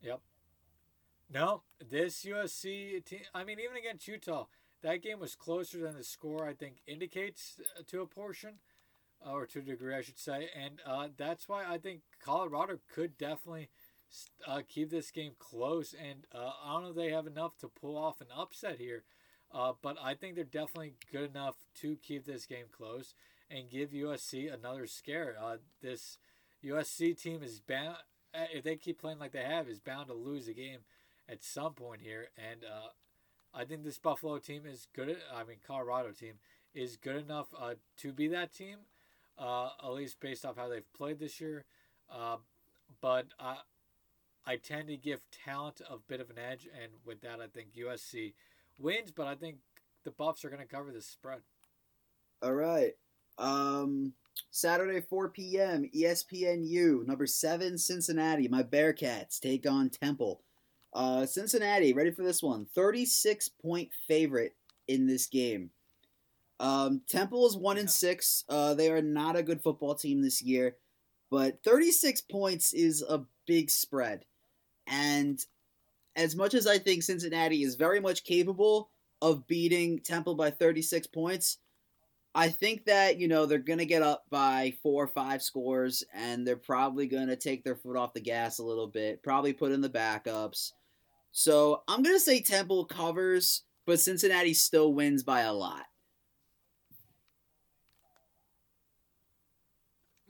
Yep. 0.02 0.20
No, 1.32 1.62
this 1.90 2.24
USC 2.24 3.04
team. 3.04 3.20
I 3.34 3.42
mean, 3.42 3.58
even 3.58 3.76
against 3.76 4.06
Utah, 4.06 4.46
that 4.82 5.02
game 5.02 5.18
was 5.18 5.34
closer 5.34 5.78
than 5.78 5.96
the 5.96 6.04
score. 6.04 6.46
I 6.46 6.54
think 6.54 6.76
indicates 6.86 7.60
uh, 7.76 7.82
to 7.88 8.02
a 8.02 8.06
portion, 8.06 8.54
or 9.26 9.46
to 9.46 9.58
a 9.58 9.62
degree, 9.62 9.94
I 9.94 10.02
should 10.02 10.18
say, 10.18 10.48
and 10.54 10.80
uh, 10.86 11.08
that's 11.16 11.48
why 11.48 11.64
I 11.64 11.78
think 11.78 12.02
Colorado 12.24 12.78
could 12.94 13.18
definitely 13.18 13.68
uh, 14.46 14.62
keep 14.68 14.90
this 14.90 15.10
game 15.10 15.32
close. 15.38 15.94
And 15.94 16.26
uh, 16.34 16.52
I 16.64 16.72
don't 16.72 16.82
know 16.84 16.90
if 16.90 16.96
they 16.96 17.10
have 17.10 17.26
enough 17.26 17.56
to 17.58 17.68
pull 17.68 17.96
off 17.96 18.20
an 18.20 18.28
upset 18.36 18.78
here, 18.78 19.04
uh, 19.52 19.72
but 19.80 19.96
I 20.02 20.14
think 20.14 20.34
they're 20.34 20.44
definitely 20.44 20.94
good 21.10 21.30
enough 21.30 21.56
to 21.80 21.96
keep 21.96 22.24
this 22.24 22.46
game 22.46 22.66
close 22.70 23.14
and 23.50 23.70
give 23.70 23.90
USC 23.90 24.52
another 24.52 24.86
scare. 24.86 25.36
Uh, 25.40 25.56
this 25.82 26.18
USC 26.64 27.20
team 27.20 27.42
is 27.42 27.60
bound, 27.60 27.96
uh, 28.34 28.44
if 28.52 28.64
they 28.64 28.76
keep 28.76 29.00
playing 29.00 29.18
like 29.18 29.32
they 29.32 29.42
have, 29.42 29.68
is 29.68 29.80
bound 29.80 30.08
to 30.08 30.14
lose 30.14 30.48
a 30.48 30.52
game 30.52 30.80
at 31.28 31.42
some 31.42 31.72
point 31.72 32.02
here. 32.02 32.28
And 32.36 32.64
uh, 32.64 32.88
I 33.54 33.64
think 33.64 33.84
this 33.84 33.98
Buffalo 33.98 34.38
team 34.38 34.62
is 34.66 34.86
good. 34.94 35.16
I 35.34 35.44
mean, 35.44 35.58
Colorado 35.66 36.12
team 36.12 36.34
is 36.74 36.96
good 36.96 37.16
enough 37.16 37.46
to 37.98 38.12
be 38.12 38.28
that 38.28 38.52
team. 38.52 38.78
At 39.38 39.90
least 39.92 40.20
based 40.20 40.44
off 40.44 40.56
how 40.56 40.68
they've 40.68 40.92
played 40.92 41.18
this 41.18 41.40
year. 41.40 41.64
Uh, 42.10 42.36
but 43.00 43.26
I 44.48 44.56
tend 44.56 44.88
to 44.88 44.96
give 44.96 45.20
talent 45.44 45.80
a 45.88 45.96
bit 45.98 46.20
of 46.20 46.30
an 46.30 46.38
edge, 46.38 46.68
and 46.82 46.92
with 47.04 47.20
that, 47.20 47.40
I 47.40 47.46
think 47.46 47.74
USC 47.74 48.34
wins. 48.78 49.10
But 49.10 49.26
I 49.26 49.34
think 49.34 49.58
the 50.04 50.10
Buffs 50.10 50.44
are 50.44 50.50
going 50.50 50.62
to 50.62 50.66
cover 50.66 50.90
this 50.90 51.06
spread. 51.06 51.40
All 52.42 52.54
right. 52.54 52.92
Um, 53.36 54.14
Saturday, 54.50 55.00
4 55.00 55.28
p.m. 55.30 55.90
ESPNU 55.94 57.06
number 57.06 57.26
seven 57.26 57.78
Cincinnati. 57.78 58.48
My 58.48 58.62
Bearcats 58.62 59.38
take 59.38 59.68
on 59.68 59.90
Temple. 59.90 60.40
Uh, 60.92 61.26
Cincinnati, 61.26 61.92
ready 61.92 62.10
for 62.10 62.22
this 62.22 62.42
one? 62.42 62.66
36 62.74 63.50
point 63.50 63.90
favorite 64.06 64.54
in 64.86 65.06
this 65.06 65.26
game. 65.26 65.70
Um, 66.60 67.02
Temple 67.08 67.46
is 67.46 67.56
one 67.56 67.78
and 67.78 67.90
six. 67.90 68.44
Uh, 68.48 68.74
they 68.74 68.90
are 68.90 69.02
not 69.02 69.36
a 69.36 69.42
good 69.42 69.62
football 69.62 69.94
team 69.94 70.22
this 70.22 70.42
year, 70.42 70.76
but 71.30 71.62
36 71.62 72.20
points 72.22 72.72
is 72.72 73.02
a 73.02 73.24
big 73.46 73.70
spread. 73.70 74.24
And 74.86 75.38
as 76.16 76.34
much 76.34 76.54
as 76.54 76.66
I 76.66 76.78
think 76.78 77.02
Cincinnati 77.02 77.62
is 77.62 77.76
very 77.76 78.00
much 78.00 78.24
capable 78.24 78.90
of 79.22 79.46
beating 79.46 80.00
Temple 80.00 80.34
by 80.34 80.50
36 80.50 81.06
points, 81.08 81.58
I 82.34 82.48
think 82.48 82.84
that, 82.84 83.18
you 83.18 83.28
know, 83.28 83.46
they're 83.46 83.58
going 83.58 83.78
to 83.78 83.86
get 83.86 84.02
up 84.02 84.24
by 84.30 84.74
four 84.82 85.04
or 85.04 85.08
five 85.08 85.42
scores 85.42 86.04
and 86.12 86.46
they're 86.46 86.56
probably 86.56 87.06
going 87.06 87.28
to 87.28 87.36
take 87.36 87.64
their 87.64 87.76
foot 87.76 87.96
off 87.96 88.12
the 88.12 88.20
gas 88.20 88.58
a 88.58 88.64
little 88.64 88.86
bit, 88.86 89.22
probably 89.22 89.52
put 89.52 89.72
in 89.72 89.80
the 89.80 89.88
backups. 89.88 90.72
So 91.32 91.82
I'm 91.88 92.02
going 92.02 92.16
to 92.16 92.20
say 92.20 92.40
Temple 92.40 92.84
covers, 92.84 93.62
but 93.86 94.00
Cincinnati 94.00 94.54
still 94.54 94.92
wins 94.92 95.22
by 95.22 95.40
a 95.40 95.52
lot. 95.52 95.86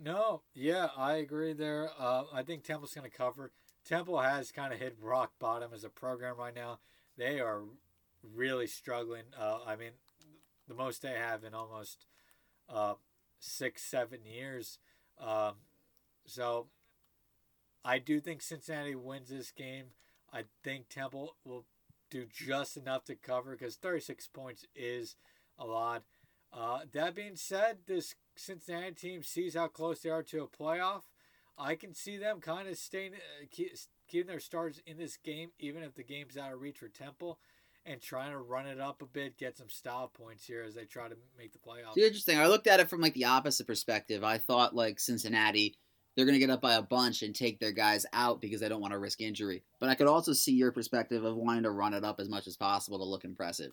No, 0.09 0.41
yeah, 0.55 0.89
I 0.97 1.17
agree 1.17 1.53
there. 1.53 1.91
Uh, 1.99 2.23
I 2.33 2.43
think 2.43 2.65
Temple's 2.65 2.95
going 2.95 3.09
to 3.09 3.15
cover. 3.15 3.53
Temple 3.85 4.19
has 4.19 4.51
kind 4.51 4.73
of 4.73 4.79
hit 4.79 4.97
rock 4.99 5.33
bottom 5.39 5.71
as 5.75 5.85
a 5.85 5.91
program 5.91 6.37
right 6.39 6.55
now. 6.55 6.79
They 7.19 7.41
are 7.41 7.65
really 8.23 8.67
struggling. 8.67 9.25
Uh, 9.39 9.59
I 9.67 9.77
mean, 9.77 9.91
the 10.67 10.73
most 10.73 11.03
they 11.03 11.11
have 11.11 11.45
in 11.45 11.53
almost 11.53 12.07
uh, 12.71 12.95
six, 13.39 13.83
seven 13.83 14.21
years. 14.25 14.79
Um, 15.21 15.57
so 16.25 16.69
I 17.85 17.99
do 17.99 18.19
think 18.19 18.41
Cincinnati 18.41 18.95
wins 18.95 19.29
this 19.29 19.51
game. 19.51 19.89
I 20.33 20.45
think 20.65 20.89
Temple 20.89 21.37
will 21.45 21.67
do 22.11 22.25
just 22.33 22.79
enough 22.79 23.05
to 23.05 23.15
cover 23.15 23.51
because 23.51 23.77
36 23.77 24.27
points 24.29 24.65
is 24.75 25.17
a 25.59 25.67
lot. 25.67 26.05
Uh, 26.51 26.81
that 26.95 27.15
being 27.15 27.37
said, 27.37 27.81
this 27.87 28.15
Cincinnati 28.39 28.93
team 28.93 29.22
sees 29.22 29.55
how 29.55 29.68
close 29.68 30.01
they 30.01 30.11
are 30.11 30.22
to 30.24 30.43
a 30.43 30.47
playoff. 30.47 31.03
I 31.59 31.74
can 31.74 31.93
see 31.93 32.16
them 32.16 32.41
kind 32.41 32.68
of 32.68 32.78
staying, 32.78 33.14
uh, 33.14 33.47
keep, 33.51 33.72
keeping 34.07 34.28
their 34.28 34.41
stars 34.41 34.80
in 34.86 34.97
this 34.97 35.16
game, 35.16 35.51
even 35.59 35.82
if 35.82 35.95
the 35.95 36.05
game's 36.05 36.36
out 36.36 36.53
of 36.53 36.61
reach 36.61 36.78
for 36.78 36.89
Temple, 36.89 37.39
and 37.84 38.01
trying 38.01 38.30
to 38.30 38.39
run 38.39 38.66
it 38.66 38.80
up 38.80 39.03
a 39.03 39.07
bit, 39.07 39.39
get 39.39 39.57
some 39.57 39.68
style 39.68 40.09
points 40.09 40.47
here 40.47 40.62
as 40.62 40.74
they 40.74 40.84
try 40.84 41.09
to 41.09 41.16
make 41.36 41.53
the 41.53 41.59
playoffs. 41.59 41.95
See, 41.95 42.07
interesting. 42.07 42.39
I 42.39 42.47
looked 42.47 42.68
at 42.68 42.80
it 42.80 42.89
from 42.89 43.01
like 43.01 43.14
the 43.14 43.24
opposite 43.24 43.66
perspective. 43.66 44.22
I 44.22 44.39
thought 44.39 44.74
like 44.74 45.01
Cincinnati, 45.01 45.74
they're 46.14 46.26
going 46.26 46.34
to 46.34 46.45
get 46.45 46.51
up 46.51 46.61
by 46.61 46.74
a 46.74 46.82
bunch 46.82 47.22
and 47.22 47.34
take 47.34 47.59
their 47.59 47.72
guys 47.72 48.07
out 48.12 48.41
because 48.41 48.61
they 48.61 48.68
don't 48.68 48.80
want 48.80 48.93
to 48.93 48.99
risk 48.99 49.20
injury. 49.20 49.64
But 49.80 49.89
I 49.89 49.95
could 49.95 50.07
also 50.07 50.32
see 50.32 50.53
your 50.53 50.70
perspective 50.70 51.24
of 51.24 51.36
wanting 51.36 51.64
to 51.64 51.70
run 51.70 51.95
it 51.95 52.05
up 52.05 52.20
as 52.20 52.28
much 52.28 52.47
as 52.47 52.57
possible 52.57 52.99
to 52.99 53.05
look 53.05 53.24
impressive. 53.24 53.72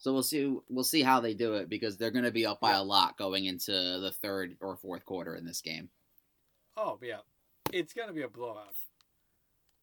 So 0.00 0.14
we'll 0.14 0.22
see. 0.22 0.56
We'll 0.70 0.82
see 0.82 1.02
how 1.02 1.20
they 1.20 1.34
do 1.34 1.54
it 1.54 1.68
because 1.68 1.98
they're 1.98 2.10
going 2.10 2.24
to 2.24 2.30
be 2.30 2.46
up 2.46 2.58
by 2.58 2.70
yeah. 2.70 2.80
a 2.80 2.82
lot 2.82 3.18
going 3.18 3.44
into 3.44 3.70
the 3.70 4.10
third 4.22 4.56
or 4.60 4.76
fourth 4.76 5.04
quarter 5.04 5.36
in 5.36 5.44
this 5.44 5.60
game. 5.60 5.90
Oh 6.74 6.98
yeah, 7.02 7.18
it's 7.70 7.92
going 7.92 8.08
to 8.08 8.14
be 8.14 8.22
a 8.22 8.28
blowout. 8.28 8.74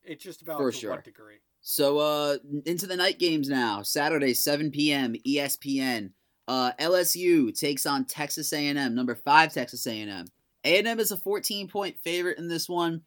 It's 0.03 0.23
just 0.23 0.41
about 0.41 0.57
For 0.57 0.71
to 0.71 0.77
sure. 0.77 0.91
what 0.91 1.03
degree. 1.03 1.37
So 1.61 1.99
uh 1.99 2.37
into 2.65 2.87
the 2.87 2.95
night 2.95 3.19
games 3.19 3.47
now. 3.47 3.83
Saturday, 3.83 4.33
7 4.33 4.71
p.m. 4.71 5.15
ESPN. 5.27 6.11
Uh, 6.47 6.71
LSU 6.79 7.53
takes 7.57 7.85
on 7.85 8.05
Texas 8.05 8.53
A&M, 8.53 8.95
number 8.95 9.15
five 9.15 9.53
Texas 9.53 9.85
A&M. 9.85 10.25
A&M 10.63 10.99
is 10.99 11.11
a 11.11 11.17
14 11.17 11.67
point 11.67 11.99
favorite 11.99 12.39
in 12.39 12.47
this 12.47 12.67
one, 12.67 13.01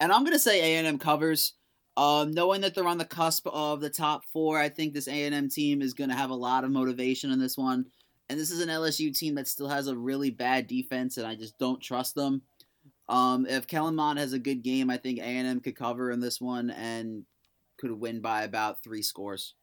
and 0.00 0.12
I'm 0.12 0.24
gonna 0.24 0.38
say 0.38 0.76
A&M 0.76 0.98
covers. 0.98 1.54
Um, 1.96 2.30
knowing 2.30 2.60
that 2.62 2.74
they're 2.74 2.86
on 2.86 2.98
the 2.98 3.04
cusp 3.04 3.46
of 3.46 3.80
the 3.80 3.90
top 3.90 4.24
four, 4.32 4.58
I 4.58 4.68
think 4.68 4.94
this 4.94 5.08
A&M 5.08 5.48
team 5.48 5.82
is 5.82 5.94
gonna 5.94 6.16
have 6.16 6.30
a 6.30 6.34
lot 6.34 6.64
of 6.64 6.70
motivation 6.70 7.30
in 7.30 7.38
this 7.38 7.58
one. 7.58 7.86
And 8.28 8.38
this 8.38 8.50
is 8.50 8.60
an 8.60 8.68
LSU 8.68 9.14
team 9.14 9.34
that 9.34 9.48
still 9.48 9.68
has 9.68 9.88
a 9.88 9.96
really 9.96 10.30
bad 10.30 10.66
defense, 10.68 11.16
and 11.16 11.26
I 11.26 11.34
just 11.34 11.58
don't 11.58 11.80
trust 11.80 12.14
them. 12.14 12.42
Um, 13.08 13.44
if 13.44 13.66
Kellen 13.66 13.96
Mond 13.96 14.20
has 14.20 14.32
a 14.32 14.38
good 14.38 14.62
game, 14.62 14.88
I 14.88 14.96
think 14.96 15.18
A&M 15.18 15.60
could 15.60 15.74
cover 15.74 16.12
in 16.12 16.20
this 16.20 16.40
one 16.40 16.70
and 16.70 17.24
could 17.76 17.90
win 17.90 18.20
by 18.20 18.44
about 18.44 18.84
three 18.84 19.02
scores. 19.02 19.54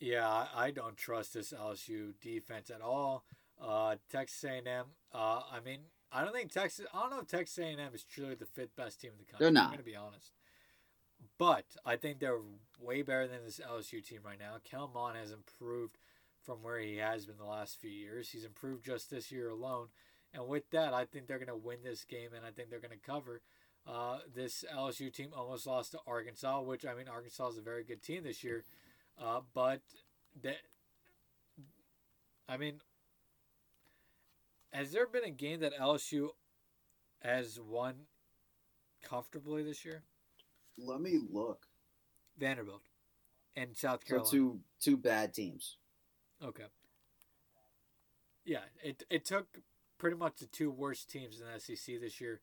Yeah, 0.00 0.46
I 0.54 0.70
don't 0.70 0.96
trust 0.96 1.34
this 1.34 1.52
LSU 1.52 2.14
defense 2.20 2.70
at 2.70 2.80
all. 2.80 3.24
Uh, 3.60 3.96
Texas 4.10 4.44
A&M. 4.44 4.86
Uh, 5.12 5.42
I 5.52 5.60
mean, 5.64 5.80
I 6.14 6.22
don't 6.22 6.32
think 6.32 6.52
Texas. 6.52 6.86
I 6.94 7.00
don't 7.00 7.10
know 7.10 7.20
if 7.20 7.26
Texas 7.26 7.58
A&M 7.58 7.78
is 7.92 8.04
truly 8.04 8.36
the 8.36 8.46
fifth 8.46 8.76
best 8.76 9.00
team 9.00 9.10
in 9.12 9.18
the 9.18 9.24
country. 9.24 9.44
They're 9.44 9.52
not. 9.52 9.66
I'm 9.66 9.70
gonna 9.72 9.82
be 9.82 9.96
honest. 9.96 10.30
But 11.38 11.64
I 11.84 11.96
think 11.96 12.20
they're 12.20 12.40
way 12.80 13.02
better 13.02 13.26
than 13.26 13.44
this 13.44 13.60
LSU 13.60 14.04
team 14.06 14.20
right 14.24 14.38
now. 14.38 14.56
Kellen 14.62 14.90
Mond 14.94 15.16
has 15.16 15.32
improved 15.32 15.98
from 16.44 16.62
where 16.62 16.78
he 16.78 16.98
has 16.98 17.26
been 17.26 17.38
the 17.38 17.44
last 17.44 17.80
few 17.80 17.90
years. 17.90 18.30
He's 18.30 18.44
improved 18.44 18.84
just 18.84 19.10
this 19.10 19.32
year 19.32 19.48
alone. 19.48 19.88
And 20.32 20.46
with 20.46 20.70
that, 20.70 20.92
I 20.92 21.04
think 21.04 21.26
they're 21.26 21.38
going 21.38 21.48
to 21.48 21.56
win 21.56 21.78
this 21.82 22.04
game 22.04 22.30
and 22.36 22.44
I 22.44 22.50
think 22.50 22.70
they're 22.70 22.80
going 22.80 22.90
to 22.90 23.06
cover. 23.10 23.40
Uh, 23.86 24.18
this 24.34 24.64
LSU 24.74 25.12
team 25.12 25.30
almost 25.36 25.66
lost 25.66 25.92
to 25.92 25.98
Arkansas, 26.06 26.60
which, 26.62 26.84
I 26.84 26.94
mean, 26.94 27.08
Arkansas 27.08 27.48
is 27.48 27.58
a 27.58 27.62
very 27.62 27.84
good 27.84 28.02
team 28.02 28.24
this 28.24 28.42
year. 28.42 28.64
Uh, 29.22 29.40
but, 29.54 29.80
that, 30.42 30.56
I 32.48 32.56
mean, 32.56 32.80
has 34.74 34.90
there 34.90 35.06
been 35.06 35.24
a 35.24 35.30
game 35.30 35.60
that 35.60 35.72
LSU 35.80 36.30
has 37.22 37.60
won 37.60 37.94
comfortably 39.02 39.62
this 39.62 39.84
year? 39.84 40.02
Let 40.76 41.00
me 41.00 41.20
look. 41.30 41.66
Vanderbilt 42.36 42.82
and 43.54 43.76
South 43.76 44.04
Carolina. 44.04 44.26
So 44.26 44.36
two 44.36 44.60
two 44.80 44.96
bad 44.96 45.32
teams. 45.32 45.76
Okay. 46.44 46.64
Yeah, 48.44 48.64
it 48.82 49.04
it 49.08 49.24
took 49.24 49.46
pretty 49.96 50.16
much 50.16 50.38
the 50.40 50.46
two 50.46 50.72
worst 50.72 51.08
teams 51.08 51.40
in 51.40 51.46
the 51.46 51.60
SEC 51.60 52.00
this 52.00 52.20
year 52.20 52.40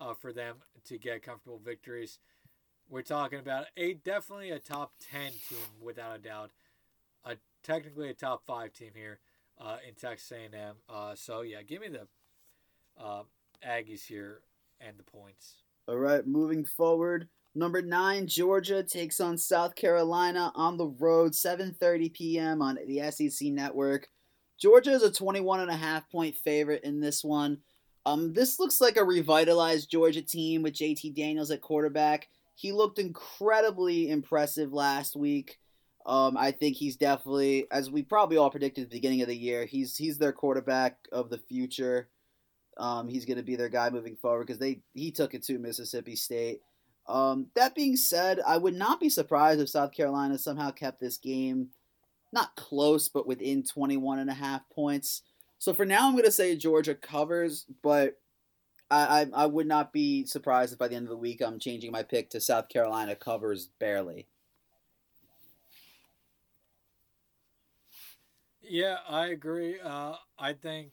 uh, 0.00 0.14
for 0.14 0.32
them 0.32 0.58
to 0.84 0.98
get 0.98 1.24
comfortable 1.24 1.60
victories. 1.62 2.20
We're 2.88 3.02
talking 3.02 3.40
about 3.40 3.66
a 3.76 3.94
definitely 3.94 4.50
a 4.50 4.60
top 4.60 4.92
ten 5.00 5.32
team 5.32 5.66
without 5.80 6.14
a 6.14 6.18
doubt, 6.20 6.52
a 7.24 7.36
technically 7.64 8.08
a 8.08 8.14
top 8.14 8.44
five 8.46 8.72
team 8.72 8.92
here 8.94 9.18
uh, 9.60 9.76
in 9.86 9.94
Texas 9.94 10.32
A&M. 10.32 10.76
Uh, 10.88 11.14
so 11.14 11.42
yeah, 11.42 11.62
give 11.62 11.80
me 11.80 11.88
the 11.88 12.06
uh, 13.02 13.22
Aggies 13.66 14.04
here 14.04 14.40
and 14.80 14.98
the 14.98 15.04
points. 15.04 15.56
All 15.88 15.96
right, 15.96 16.26
moving 16.26 16.64
forward. 16.64 17.28
Number 17.54 17.82
nine, 17.82 18.26
Georgia 18.26 18.82
takes 18.82 19.20
on 19.20 19.36
South 19.36 19.74
Carolina 19.74 20.52
on 20.54 20.76
the 20.76 20.86
road, 20.86 21.32
7:30 21.32 22.12
p.m. 22.12 22.62
on 22.62 22.78
the 22.86 23.10
SEC 23.10 23.48
network. 23.48 24.08
Georgia 24.58 24.92
is 24.92 25.02
a 25.02 25.10
21 25.10 25.60
and 25.60 25.70
a 25.70 25.76
half 25.76 26.08
point 26.10 26.36
favorite 26.36 26.84
in 26.84 27.00
this 27.00 27.22
one. 27.22 27.58
Um, 28.06 28.32
this 28.32 28.58
looks 28.58 28.80
like 28.80 28.96
a 28.96 29.04
revitalized 29.04 29.90
Georgia 29.90 30.22
team 30.22 30.62
with 30.62 30.74
JT 30.74 31.14
Daniels 31.14 31.50
at 31.50 31.60
quarterback. 31.60 32.28
He 32.54 32.72
looked 32.72 32.98
incredibly 32.98 34.10
impressive 34.10 34.72
last 34.72 35.16
week. 35.16 35.58
Um, 36.04 36.36
I 36.36 36.50
think 36.50 36.76
he's 36.76 36.96
definitely, 36.96 37.66
as 37.70 37.90
we 37.90 38.02
probably 38.02 38.36
all 38.36 38.50
predicted 38.50 38.84
at 38.84 38.90
the 38.90 38.96
beginning 38.96 39.22
of 39.22 39.28
the 39.28 39.36
year, 39.36 39.64
he's 39.64 39.96
he's 39.96 40.18
their 40.18 40.32
quarterback 40.32 40.98
of 41.12 41.30
the 41.30 41.38
future. 41.38 42.08
Um, 42.76 43.08
he's 43.08 43.24
going 43.24 43.36
to 43.36 43.42
be 43.42 43.56
their 43.56 43.68
guy 43.68 43.90
moving 43.90 44.16
forward 44.16 44.46
because 44.46 44.58
they 44.58 44.80
he 44.94 45.10
took 45.10 45.34
it 45.34 45.44
to 45.44 45.58
Mississippi 45.58 46.16
State. 46.16 46.60
Um, 47.06 47.48
that 47.54 47.74
being 47.74 47.96
said, 47.96 48.40
I 48.46 48.56
would 48.56 48.74
not 48.74 49.00
be 49.00 49.08
surprised 49.08 49.60
if 49.60 49.68
South 49.68 49.92
Carolina 49.92 50.38
somehow 50.38 50.70
kept 50.70 51.00
this 51.00 51.18
game 51.18 51.68
not 52.32 52.56
close, 52.56 53.08
but 53.08 53.26
within 53.26 53.62
21 53.62 54.18
and 54.18 54.30
a 54.30 54.34
half 54.34 54.62
points. 54.70 55.22
So 55.58 55.74
for 55.74 55.84
now, 55.84 56.06
I'm 56.06 56.12
going 56.12 56.24
to 56.24 56.32
say 56.32 56.56
Georgia 56.56 56.94
covers, 56.94 57.66
but 57.82 58.16
I, 58.90 59.26
I, 59.34 59.42
I 59.44 59.46
would 59.46 59.66
not 59.66 59.92
be 59.92 60.24
surprised 60.24 60.72
if 60.72 60.78
by 60.78 60.88
the 60.88 60.96
end 60.96 61.06
of 61.06 61.10
the 61.10 61.16
week 61.16 61.40
I'm 61.40 61.58
changing 61.58 61.92
my 61.92 62.02
pick 62.02 62.30
to 62.30 62.40
South 62.40 62.68
Carolina 62.68 63.14
covers 63.14 63.68
barely. 63.78 64.28
Yeah, 68.62 68.98
I 69.08 69.26
agree. 69.26 69.80
Uh, 69.80 70.14
I 70.38 70.52
think 70.52 70.92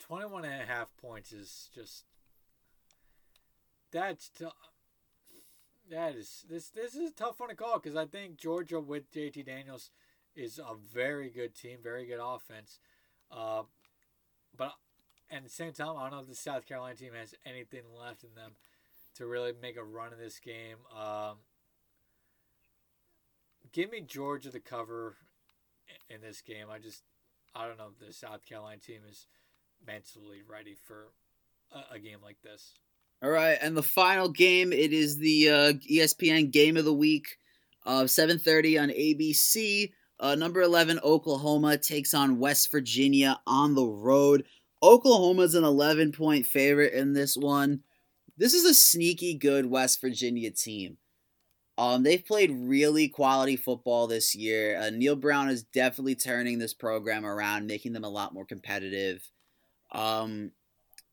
21 0.00 0.44
and 0.44 0.62
a 0.62 0.66
half 0.66 0.96
points 0.96 1.32
is 1.32 1.68
just 1.74 2.04
that's 3.90 4.28
t- 4.28 4.46
that 5.90 6.14
is 6.14 6.44
this 6.48 6.68
this 6.70 6.94
is 6.94 7.10
a 7.10 7.14
tough 7.14 7.40
one 7.40 7.48
to 7.48 7.54
call 7.54 7.78
because 7.78 7.96
I 7.96 8.04
think 8.06 8.36
Georgia 8.36 8.80
with 8.80 9.10
JT 9.10 9.46
Daniels 9.46 9.90
is 10.36 10.58
a 10.58 10.74
very 10.74 11.30
good 11.30 11.54
team, 11.54 11.78
very 11.82 12.06
good 12.06 12.20
offense. 12.22 12.78
Uh, 13.30 13.62
but 14.56 14.74
at 15.30 15.42
the 15.42 15.50
same 15.50 15.72
time, 15.72 15.96
I 15.96 16.02
don't 16.02 16.12
know 16.12 16.20
if 16.20 16.28
the 16.28 16.34
South 16.34 16.66
Carolina 16.66 16.94
team 16.94 17.12
has 17.18 17.34
anything 17.44 17.82
left 17.98 18.22
in 18.22 18.34
them 18.34 18.52
to 19.16 19.26
really 19.26 19.52
make 19.60 19.76
a 19.76 19.84
run 19.84 20.12
in 20.12 20.18
this 20.18 20.38
game. 20.38 20.76
Um, 20.96 21.38
give 23.72 23.90
me 23.90 24.00
Georgia 24.00 24.50
the 24.50 24.60
cover 24.60 25.16
in 26.08 26.20
this 26.20 26.40
game. 26.40 26.66
I 26.70 26.78
just 26.78 27.02
I 27.54 27.66
don't 27.66 27.78
know 27.78 27.90
if 27.92 28.06
the 28.06 28.12
South 28.12 28.44
Carolina 28.44 28.78
team 28.78 29.00
is 29.08 29.26
mentally 29.86 30.42
ready 30.48 30.76
for 30.86 31.12
a, 31.72 31.96
a 31.96 31.98
game 31.98 32.18
like 32.22 32.40
this. 32.42 32.74
All 33.22 33.30
right, 33.30 33.58
and 33.60 33.76
the 33.76 33.82
final 33.82 34.28
game 34.28 34.72
it 34.72 34.92
is 34.92 35.18
the 35.18 35.50
uh, 35.50 35.72
ESPN 35.90 36.50
Game 36.52 36.76
of 36.76 36.84
the 36.84 36.94
Week, 36.94 37.38
uh, 37.84 38.04
7:30 38.04 38.82
on 38.82 38.88
ABC. 38.90 39.92
Uh, 40.20 40.34
number 40.34 40.60
11 40.60 40.98
Oklahoma 41.04 41.78
takes 41.78 42.12
on 42.12 42.40
West 42.40 42.70
Virginia 42.72 43.40
on 43.46 43.74
the 43.74 43.86
road. 43.86 44.44
Oklahoma's 44.82 45.54
an 45.54 45.64
11 45.64 46.12
point 46.12 46.46
favorite 46.46 46.92
in 46.92 47.12
this 47.12 47.36
one. 47.36 47.80
This 48.36 48.54
is 48.54 48.64
a 48.64 48.74
sneaky 48.74 49.34
good 49.34 49.66
West 49.66 50.00
Virginia 50.00 50.50
team. 50.50 50.98
Um, 51.78 52.02
they've 52.02 52.26
played 52.26 52.50
really 52.52 53.06
quality 53.06 53.54
football 53.54 54.08
this 54.08 54.34
year. 54.34 54.76
Uh, 54.80 54.90
Neal 54.90 55.14
Brown 55.14 55.48
is 55.48 55.62
definitely 55.62 56.16
turning 56.16 56.58
this 56.58 56.74
program 56.74 57.24
around, 57.24 57.68
making 57.68 57.92
them 57.92 58.02
a 58.02 58.08
lot 58.08 58.34
more 58.34 58.44
competitive. 58.44 59.22
Um, 59.92 60.50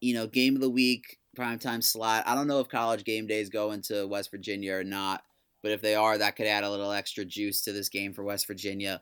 you 0.02 0.16
know, 0.16 0.26
game 0.26 0.56
of 0.56 0.62
the 0.62 0.70
week 0.70 1.20
primetime 1.38 1.84
slot. 1.84 2.24
I 2.26 2.34
don't 2.34 2.48
know 2.48 2.62
if 2.62 2.68
college 2.68 3.04
game 3.04 3.28
days 3.28 3.50
go 3.50 3.72
into 3.72 4.08
West 4.08 4.32
Virginia 4.32 4.74
or 4.74 4.84
not, 4.84 5.22
but 5.62 5.72
if 5.72 5.84
they 5.84 5.94
are, 5.94 6.18
that 6.18 6.36
could 6.36 6.48
add 6.48 6.64
a 6.64 6.72
little 6.72 6.92
extra 6.92 7.26
juice 7.26 7.62
to 7.62 7.72
this 7.72 7.90
game 7.90 8.12
for 8.12 8.24
West 8.24 8.48
Virginia. 8.48 9.02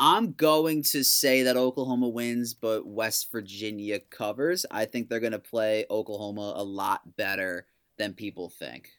I'm 0.00 0.32
going 0.32 0.82
to 0.84 1.04
say 1.04 1.44
that 1.44 1.56
Oklahoma 1.56 2.08
wins, 2.08 2.52
but 2.52 2.84
West 2.84 3.30
Virginia 3.30 4.00
covers. 4.00 4.66
I 4.72 4.86
think 4.86 5.08
they're 5.08 5.20
going 5.20 5.32
to 5.32 5.38
play 5.38 5.86
Oklahoma 5.88 6.54
a 6.56 6.64
lot 6.64 7.16
better 7.16 7.66
than 7.96 8.12
people 8.12 8.50
think. 8.50 8.90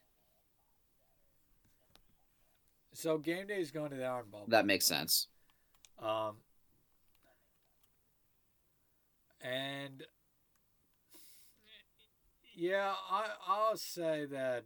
So 2.97 3.19
game 3.19 3.45
day 3.45 3.61
is 3.61 3.69
going 3.69 3.91
to 3.91 3.95
the 3.95 4.05
Iron 4.05 4.25
Bowl. 4.31 4.45
That 4.47 4.65
makes 4.65 4.83
sense. 4.83 5.27
Um, 6.01 6.37
and 9.39 10.01
yeah, 12.55 12.93
I 13.11 13.25
I'll 13.47 13.77
say 13.77 14.25
that 14.25 14.63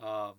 um, 0.00 0.36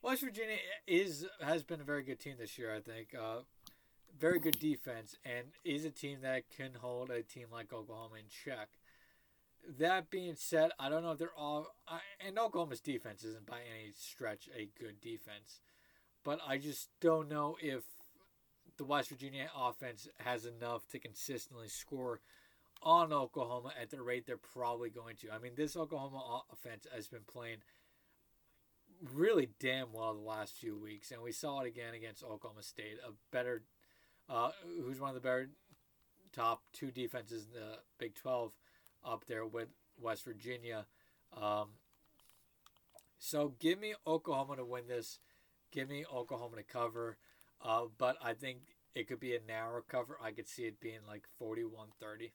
West 0.00 0.22
Virginia 0.22 0.56
is 0.86 1.26
has 1.42 1.62
been 1.62 1.82
a 1.82 1.84
very 1.84 2.02
good 2.02 2.18
team 2.18 2.36
this 2.38 2.56
year. 2.56 2.74
I 2.74 2.80
think 2.80 3.08
uh, 3.14 3.40
very 4.18 4.40
good 4.40 4.58
defense 4.58 5.16
and 5.26 5.48
is 5.66 5.84
a 5.84 5.90
team 5.90 6.20
that 6.22 6.44
can 6.48 6.70
hold 6.80 7.10
a 7.10 7.22
team 7.22 7.48
like 7.52 7.74
Oklahoma 7.74 8.14
in 8.14 8.24
check. 8.30 8.70
That 9.78 10.10
being 10.10 10.34
said, 10.36 10.70
I 10.78 10.88
don't 10.88 11.02
know 11.02 11.12
if 11.12 11.18
they're 11.18 11.34
all 11.36 11.68
I, 11.88 12.00
and 12.24 12.38
Oklahoma's 12.38 12.80
defense 12.80 13.24
isn't 13.24 13.46
by 13.46 13.58
any 13.58 13.92
stretch 13.96 14.48
a 14.54 14.68
good 14.78 15.00
defense, 15.00 15.60
but 16.22 16.38
I 16.46 16.58
just 16.58 16.88
don't 17.00 17.28
know 17.28 17.56
if 17.60 17.84
the 18.76 18.84
West 18.84 19.08
Virginia 19.08 19.48
offense 19.56 20.08
has 20.18 20.44
enough 20.44 20.86
to 20.88 20.98
consistently 20.98 21.68
score 21.68 22.20
on 22.82 23.12
Oklahoma 23.12 23.72
at 23.80 23.90
the 23.90 24.02
rate 24.02 24.26
they're 24.26 24.36
probably 24.36 24.90
going 24.90 25.16
to. 25.16 25.30
I 25.30 25.38
mean, 25.38 25.52
this 25.56 25.76
Oklahoma 25.76 26.42
offense 26.52 26.86
has 26.94 27.08
been 27.08 27.24
playing 27.26 27.58
really 29.12 29.50
damn 29.60 29.92
well 29.92 30.14
the 30.14 30.20
last 30.20 30.54
few 30.54 30.76
weeks, 30.76 31.10
and 31.10 31.22
we 31.22 31.32
saw 31.32 31.60
it 31.60 31.66
again 31.66 31.94
against 31.94 32.22
Oklahoma 32.22 32.62
State, 32.62 32.98
a 33.06 33.12
better, 33.32 33.62
uh, 34.28 34.50
who's 34.82 35.00
one 35.00 35.10
of 35.10 35.14
the 35.14 35.20
better 35.20 35.48
top 36.32 36.62
two 36.72 36.90
defenses 36.90 37.46
in 37.46 37.60
the 37.60 37.78
Big 37.98 38.14
12 38.14 38.52
up 39.04 39.24
there 39.26 39.46
with 39.46 39.68
West 40.00 40.24
Virginia. 40.24 40.86
Um, 41.40 41.68
so 43.18 43.54
give 43.58 43.80
me 43.80 43.94
Oklahoma 44.06 44.56
to 44.56 44.64
win 44.64 44.86
this. 44.86 45.18
Give 45.72 45.88
me 45.88 46.04
Oklahoma 46.12 46.56
to 46.56 46.62
cover. 46.62 47.16
Uh, 47.62 47.84
but 47.98 48.16
I 48.22 48.34
think 48.34 48.58
it 48.94 49.08
could 49.08 49.20
be 49.20 49.34
a 49.34 49.40
narrow 49.46 49.82
cover. 49.88 50.18
I 50.22 50.30
could 50.30 50.48
see 50.48 50.64
it 50.64 50.80
being 50.80 51.00
like 51.08 51.24
41 51.38 51.88
30. 52.00 52.32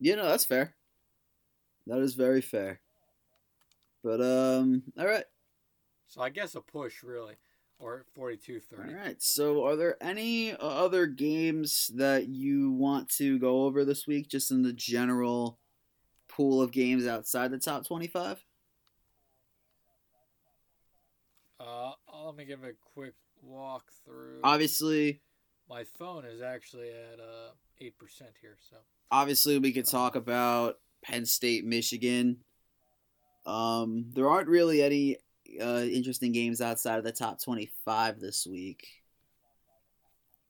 You 0.00 0.16
know, 0.16 0.28
that's 0.28 0.44
fair. 0.44 0.74
That 1.86 1.98
is 1.98 2.14
very 2.14 2.40
fair. 2.40 2.80
But 4.02 4.20
um, 4.20 4.82
all 4.98 5.06
right. 5.06 5.24
So 6.08 6.20
I 6.20 6.30
guess 6.30 6.54
a 6.54 6.60
push 6.60 7.02
really, 7.02 7.34
or 7.78 8.04
42 8.14 8.60
30. 8.60 8.82
All 8.92 8.98
right. 8.98 9.22
So, 9.22 9.64
are 9.64 9.76
there 9.76 9.96
any 10.02 10.52
uh, 10.52 10.56
other 10.58 11.06
games 11.06 11.90
that 11.94 12.28
you 12.28 12.72
want 12.72 13.08
to 13.10 13.38
go 13.38 13.64
over 13.64 13.84
this 13.84 14.06
week, 14.06 14.28
just 14.28 14.50
in 14.50 14.62
the 14.62 14.72
general 14.72 15.58
pool 16.28 16.62
of 16.62 16.72
games 16.72 17.06
outside 17.06 17.50
the 17.50 17.58
top 17.58 17.86
twenty-five? 17.86 18.44
Uh, 21.60 21.92
let 22.24 22.36
me 22.36 22.44
give 22.44 22.64
a 22.64 22.72
quick 22.94 23.14
walk 23.42 23.84
through. 24.04 24.40
Obviously, 24.42 25.20
my 25.68 25.84
phone 25.98 26.24
is 26.24 26.42
actually 26.42 26.88
at 26.88 27.20
uh 27.20 27.52
eight 27.80 27.98
percent 27.98 28.30
here, 28.40 28.56
so 28.70 28.76
obviously 29.10 29.58
we 29.58 29.72
could 29.72 29.86
talk 29.86 30.16
about 30.16 30.78
Penn 31.02 31.26
State, 31.26 31.64
Michigan. 31.64 32.38
Um, 33.46 34.06
there 34.14 34.28
aren't 34.28 34.48
really 34.48 34.82
any 34.82 35.18
uh, 35.60 35.82
interesting 35.82 36.32
games 36.32 36.60
outside 36.60 36.98
of 36.98 37.04
the 37.04 37.12
top 37.12 37.42
twenty-five 37.42 38.20
this 38.20 38.46
week. 38.46 38.86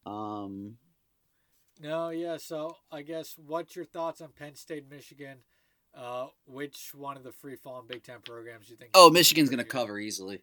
Um, 0.06 0.76
no, 1.80 2.10
yeah. 2.10 2.36
So 2.36 2.76
I 2.92 3.02
guess 3.02 3.34
what's 3.46 3.74
your 3.74 3.84
thoughts 3.84 4.20
on 4.20 4.28
Penn 4.36 4.54
State, 4.54 4.90
Michigan? 4.90 5.38
Uh, 5.96 6.26
which 6.46 6.90
one 6.94 7.16
of 7.16 7.22
the 7.22 7.32
free 7.32 7.56
falling 7.56 7.86
Big 7.86 8.02
Ten 8.02 8.18
programs 8.24 8.66
do 8.66 8.72
you 8.72 8.76
think? 8.76 8.90
Oh, 8.94 9.10
Michigan's 9.10 9.48
going 9.48 9.58
to 9.58 9.64
cover 9.64 9.98
easily. 9.98 10.42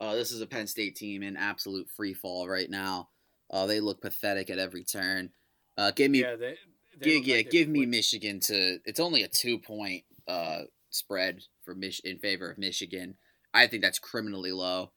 Uh, 0.00 0.14
this 0.14 0.32
is 0.32 0.40
a 0.40 0.46
Penn 0.46 0.66
State 0.66 0.96
team 0.96 1.22
in 1.22 1.36
absolute 1.36 1.88
free 1.88 2.14
fall 2.14 2.48
right 2.48 2.68
now. 2.68 3.08
Uh, 3.48 3.66
they 3.66 3.78
look 3.78 4.00
pathetic 4.00 4.50
at 4.50 4.58
every 4.58 4.82
turn. 4.82 5.30
Uh, 5.78 5.92
give 5.92 6.10
me, 6.10 6.20
yeah, 6.22 6.34
they, 6.34 6.56
they 6.98 7.20
give, 7.20 7.24
yeah, 7.24 7.36
like 7.36 7.50
give 7.50 7.68
me 7.68 7.86
Michigan 7.86 8.40
to. 8.40 8.78
It's 8.84 8.98
only 8.98 9.22
a 9.22 9.28
two 9.28 9.58
point 9.58 10.02
uh, 10.26 10.62
spread 10.90 11.42
for 11.64 11.74
Mich- 11.74 12.00
in 12.04 12.18
favor 12.18 12.50
of 12.50 12.58
Michigan. 12.58 13.14
I 13.54 13.66
think 13.66 13.82
that's 13.82 13.98
criminally 13.98 14.52
low. 14.52 14.92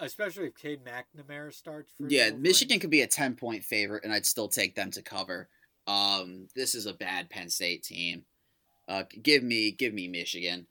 Especially 0.00 0.46
if 0.46 0.54
Cade 0.56 0.80
McNamara 0.84 1.52
starts. 1.52 1.92
yeah, 1.98 2.30
Michigan 2.30 2.80
could 2.80 2.90
be 2.90 3.02
a 3.02 3.06
ten 3.06 3.36
point 3.36 3.64
favorite, 3.64 4.04
and 4.04 4.12
I'd 4.12 4.26
still 4.26 4.48
take 4.48 4.74
them 4.74 4.90
to 4.92 5.02
cover. 5.02 5.48
Um, 5.86 6.48
this 6.56 6.74
is 6.74 6.86
a 6.86 6.94
bad 6.94 7.30
Penn 7.30 7.48
State 7.48 7.84
team. 7.84 8.24
Uh, 8.88 9.04
give 9.22 9.42
me, 9.42 9.70
give 9.70 9.94
me 9.94 10.08
Michigan. 10.08 10.66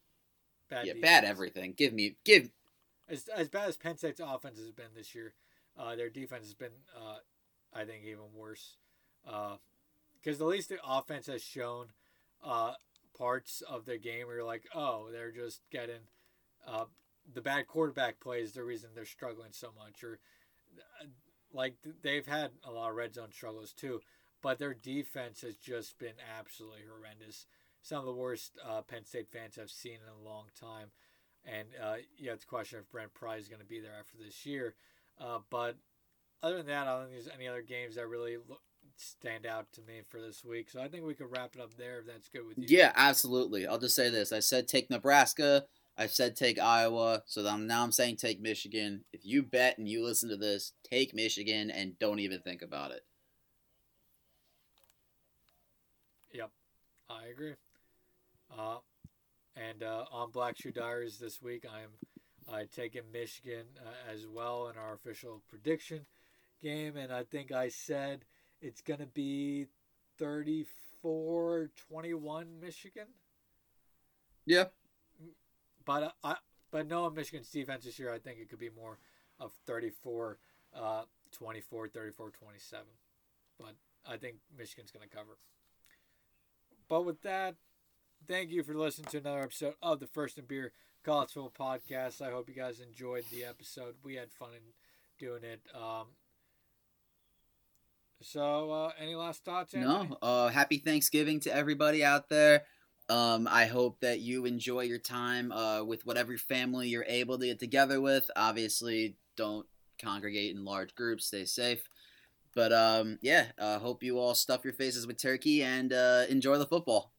Bad 0.68 0.86
yeah, 0.86 0.92
defense. 0.92 1.02
bad 1.02 1.24
everything. 1.24 1.74
Give 1.76 1.92
me, 1.92 2.16
give. 2.24 2.50
As 3.08 3.28
as 3.28 3.48
bad 3.48 3.68
as 3.68 3.76
Penn 3.76 3.96
State's 3.96 4.20
offense 4.20 4.58
has 4.58 4.70
been 4.70 4.92
this 4.94 5.14
year, 5.14 5.34
uh, 5.78 5.96
their 5.96 6.10
defense 6.10 6.44
has 6.44 6.54
been, 6.54 6.72
uh, 6.96 7.18
I 7.72 7.84
think, 7.84 8.04
even 8.04 8.32
worse. 8.34 8.76
Because 9.24 10.40
uh, 10.40 10.44
at 10.44 10.50
least 10.50 10.68
the 10.68 10.78
offense 10.86 11.26
has 11.26 11.42
shown 11.42 11.88
uh, 12.44 12.74
parts 13.16 13.62
of 13.62 13.84
their 13.86 13.98
game 13.98 14.26
where 14.26 14.36
you're 14.36 14.44
like, 14.44 14.64
oh, 14.74 15.08
they're 15.10 15.32
just 15.32 15.60
getting 15.70 16.00
uh, 16.66 16.84
the 17.32 17.40
bad 17.40 17.66
quarterback 17.66 18.20
play 18.20 18.40
is 18.40 18.52
the 18.52 18.64
reason 18.64 18.90
they're 18.94 19.04
struggling 19.04 19.52
so 19.52 19.70
much, 19.76 20.04
or 20.04 20.18
like 21.52 21.74
they've 22.02 22.26
had 22.26 22.50
a 22.64 22.70
lot 22.70 22.90
of 22.90 22.96
red 22.96 23.14
zone 23.14 23.32
struggles 23.32 23.72
too, 23.72 24.00
but 24.42 24.58
their 24.58 24.74
defense 24.74 25.40
has 25.42 25.56
just 25.56 25.98
been 25.98 26.14
absolutely 26.38 26.82
horrendous 26.88 27.46
some 27.84 27.98
of 27.98 28.06
the 28.06 28.12
worst 28.14 28.58
uh, 28.66 28.80
Penn 28.80 29.04
State 29.04 29.28
fans 29.30 29.58
I've 29.60 29.70
seen 29.70 29.94
in 29.94 30.08
a 30.08 30.28
long 30.28 30.46
time. 30.58 30.88
And 31.44 31.68
uh, 31.82 31.96
you 32.16 32.30
have 32.30 32.40
to 32.40 32.46
question 32.46 32.78
if 32.80 32.90
Brent 32.90 33.12
Pry 33.12 33.36
is 33.36 33.48
going 33.48 33.60
to 33.60 33.66
be 33.66 33.78
there 33.78 33.92
after 33.98 34.16
this 34.16 34.46
year. 34.46 34.74
Uh, 35.20 35.40
but 35.50 35.76
other 36.42 36.56
than 36.56 36.66
that, 36.66 36.88
I 36.88 36.96
don't 36.96 37.10
think 37.10 37.22
there's 37.22 37.34
any 37.34 37.46
other 37.46 37.60
games 37.60 37.96
that 37.96 38.08
really 38.08 38.36
look, 38.36 38.62
stand 38.96 39.44
out 39.44 39.66
to 39.74 39.82
me 39.82 40.00
for 40.08 40.18
this 40.18 40.42
week. 40.42 40.70
So 40.70 40.80
I 40.80 40.88
think 40.88 41.04
we 41.04 41.14
could 41.14 41.30
wrap 41.30 41.54
it 41.54 41.60
up 41.60 41.74
there 41.74 41.98
if 41.98 42.06
that's 42.06 42.28
good 42.28 42.46
with 42.46 42.56
you. 42.56 42.64
Yeah, 42.66 42.92
absolutely. 42.96 43.66
I'll 43.66 43.78
just 43.78 43.94
say 43.94 44.08
this: 44.08 44.32
I 44.32 44.40
said 44.40 44.66
take 44.66 44.88
Nebraska. 44.88 45.64
I 45.96 46.06
said 46.06 46.36
take 46.36 46.58
Iowa. 46.58 47.22
So 47.26 47.46
I'm, 47.46 47.66
now 47.66 47.82
I'm 47.82 47.92
saying 47.92 48.16
take 48.16 48.40
Michigan. 48.40 49.04
If 49.12 49.24
you 49.24 49.42
bet 49.42 49.78
and 49.78 49.88
you 49.88 50.04
listen 50.04 50.28
to 50.30 50.36
this, 50.36 50.72
take 50.82 51.14
Michigan 51.14 51.70
and 51.70 51.98
don't 51.98 52.18
even 52.18 52.40
think 52.40 52.62
about 52.62 52.90
it. 52.90 53.04
Yep, 56.32 56.50
I 57.08 57.26
agree. 57.26 57.54
Uh, 58.56 58.78
and 59.56 59.82
uh, 59.82 60.04
on 60.10 60.32
Black 60.32 60.56
Shoe 60.56 60.72
Diaries 60.72 61.18
this 61.18 61.40
week, 61.40 61.64
I'm 61.72 61.90
uh, 62.52 62.64
taking 62.74 63.02
Michigan 63.12 63.66
uh, 63.78 64.12
as 64.12 64.26
well 64.26 64.68
in 64.68 64.76
our 64.76 64.94
official 64.94 65.42
prediction 65.48 66.06
game. 66.60 66.96
And 66.96 67.12
I 67.12 67.22
think 67.22 67.52
I 67.52 67.68
said 67.68 68.24
it's 68.60 68.80
going 68.80 69.00
to 69.00 69.06
be 69.06 69.66
34 70.18 71.70
21 71.88 72.46
Michigan. 72.60 73.06
Yeah. 74.44 74.64
But 75.84 76.02
uh, 76.02 76.10
I 76.22 76.36
but 76.70 76.88
knowing 76.88 77.14
Michigan's 77.14 77.50
defense 77.50 77.84
this 77.84 77.98
year, 77.98 78.12
I 78.12 78.18
think 78.18 78.38
it 78.40 78.48
could 78.48 78.58
be 78.58 78.70
more 78.70 78.98
of 79.38 79.52
34 79.66 80.38
uh, 80.74 81.02
24, 81.32 81.88
34 81.88 82.30
27. 82.30 82.84
But 83.58 83.74
I 84.06 84.16
think 84.16 84.36
Michigan's 84.56 84.90
going 84.90 85.08
to 85.08 85.14
cover. 85.14 85.38
But 86.88 87.04
with 87.04 87.22
that, 87.22 87.54
thank 88.26 88.50
you 88.50 88.62
for 88.62 88.74
listening 88.74 89.06
to 89.10 89.18
another 89.18 89.42
episode 89.42 89.74
of 89.82 90.00
the 90.00 90.06
First 90.06 90.38
and 90.38 90.48
Beer 90.48 90.72
College 91.04 91.30
Football 91.32 91.78
Podcast. 91.78 92.20
I 92.20 92.30
hope 92.30 92.48
you 92.48 92.54
guys 92.54 92.80
enjoyed 92.80 93.24
the 93.30 93.44
episode. 93.44 93.94
We 94.02 94.14
had 94.14 94.32
fun 94.32 94.50
in 94.54 94.62
doing 95.18 95.44
it. 95.44 95.60
Um, 95.74 96.08
so, 98.20 98.70
uh, 98.70 98.92
any 98.98 99.14
last 99.14 99.44
thoughts? 99.44 99.74
No. 99.74 100.18
Uh, 100.22 100.48
happy 100.48 100.78
Thanksgiving 100.78 101.40
to 101.40 101.54
everybody 101.54 102.04
out 102.04 102.28
there. 102.28 102.64
Um, 103.08 103.46
I 103.50 103.66
hope 103.66 104.00
that 104.00 104.20
you 104.20 104.46
enjoy 104.46 104.82
your 104.82 104.98
time 104.98 105.52
uh, 105.52 105.84
with 105.84 106.06
whatever 106.06 106.36
family 106.38 106.88
you're 106.88 107.04
able 107.06 107.38
to 107.38 107.46
get 107.46 107.58
together 107.58 108.00
with. 108.00 108.30
Obviously, 108.34 109.16
don't 109.36 109.66
congregate 109.98 110.56
in 110.56 110.64
large 110.64 110.94
groups. 110.94 111.26
Stay 111.26 111.44
safe. 111.44 111.88
But 112.54 112.72
um, 112.72 113.18
yeah, 113.20 113.46
uh, 113.58 113.78
hope 113.78 114.02
you 114.02 114.18
all 114.18 114.34
stuff 114.34 114.64
your 114.64 114.72
faces 114.72 115.06
with 115.06 115.20
turkey 115.20 115.62
and 115.62 115.92
uh, 115.92 116.24
enjoy 116.28 116.56
the 116.56 116.66
football. 116.66 117.12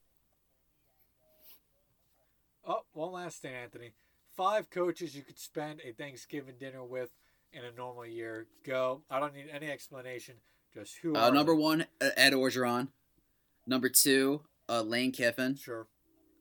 Oh, 2.65 2.81
one 2.93 3.11
last 3.11 3.41
thing, 3.41 3.53
Anthony. 3.53 3.91
Five 4.35 4.69
coaches 4.69 5.15
you 5.15 5.21
could 5.21 5.37
spend 5.37 5.81
a 5.81 5.91
Thanksgiving 5.91 6.55
dinner 6.59 6.83
with 6.83 7.11
in 7.53 7.63
a 7.63 7.71
normal 7.71 8.05
year. 8.05 8.47
Go. 8.65 9.01
I 9.09 9.19
don't 9.19 9.35
need 9.35 9.47
any 9.51 9.69
explanation. 9.69 10.35
Just 10.73 10.97
who? 11.01 11.15
Uh, 11.15 11.29
number 11.29 11.53
one, 11.53 11.85
Ed 12.01 12.33
Orgeron. 12.33 12.89
Number 13.67 13.89
two, 13.89 14.41
uh, 14.69 14.81
Lane 14.81 15.11
Kiffin. 15.11 15.55
Sure. 15.55 15.87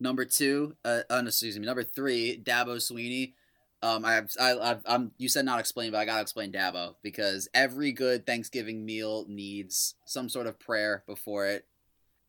Number 0.01 0.25
two, 0.25 0.77
uh, 0.85 1.01
uh, 1.09 1.23
excuse 1.27 1.59
me. 1.59 1.67
Number 1.67 1.85
three, 1.85 2.41
Dabo 2.43 2.77
Swinney. 2.77 3.35
Um, 3.83 4.05
I, 4.05 4.23
I, 4.41 4.53
I, 4.53 4.95
am 4.95 5.13
You 5.19 5.29
said 5.29 5.45
not 5.45 5.61
explain, 5.61 5.93
but 5.93 5.99
I 5.99 6.05
gotta 6.05 6.23
explain 6.23 6.53
Dabo 6.53 6.95
because 7.03 7.49
every 7.55 7.93
good 7.93 8.27
Thanksgiving 8.27 8.85
meal 8.85 9.27
needs 9.29 9.95
some 10.05 10.29
sort 10.29 10.47
of 10.47 10.59
prayer 10.59 11.05
before 11.07 11.47
it, 11.47 11.67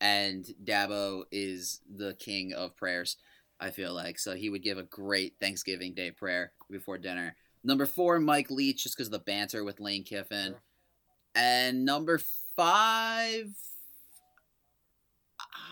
and 0.00 0.44
Dabo 0.62 1.24
is 1.32 1.80
the 1.92 2.14
king 2.14 2.52
of 2.52 2.76
prayers. 2.76 3.16
I 3.58 3.70
feel 3.70 3.94
like. 3.94 4.18
So 4.18 4.34
he 4.34 4.50
would 4.50 4.62
give 4.62 4.78
a 4.78 4.82
great 4.82 5.34
Thanksgiving 5.40 5.94
Day 5.94 6.10
prayer 6.10 6.52
before 6.70 6.98
dinner. 6.98 7.36
Number 7.64 7.86
four, 7.86 8.20
Mike 8.20 8.50
Leach, 8.50 8.82
just 8.82 8.96
because 8.96 9.08
of 9.08 9.12
the 9.12 9.18
banter 9.18 9.64
with 9.64 9.80
Lane 9.80 10.04
Kiffin. 10.04 10.52
Sure. 10.52 10.62
And 11.34 11.84
number 11.84 12.20
five, 12.54 13.48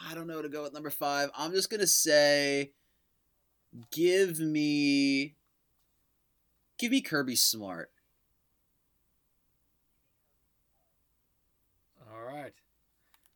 I 0.06 0.14
don't 0.14 0.26
know 0.26 0.42
to 0.42 0.48
go 0.48 0.62
with 0.62 0.74
number 0.74 0.90
five. 0.90 1.30
I'm 1.36 1.52
just 1.52 1.70
gonna 1.70 1.86
say, 1.86 2.72
give 3.90 4.38
me, 4.38 5.34
give 6.78 6.90
me 6.90 7.00
Kirby 7.00 7.36
Smart. 7.36 7.90
All 12.12 12.22
right. 12.22 12.52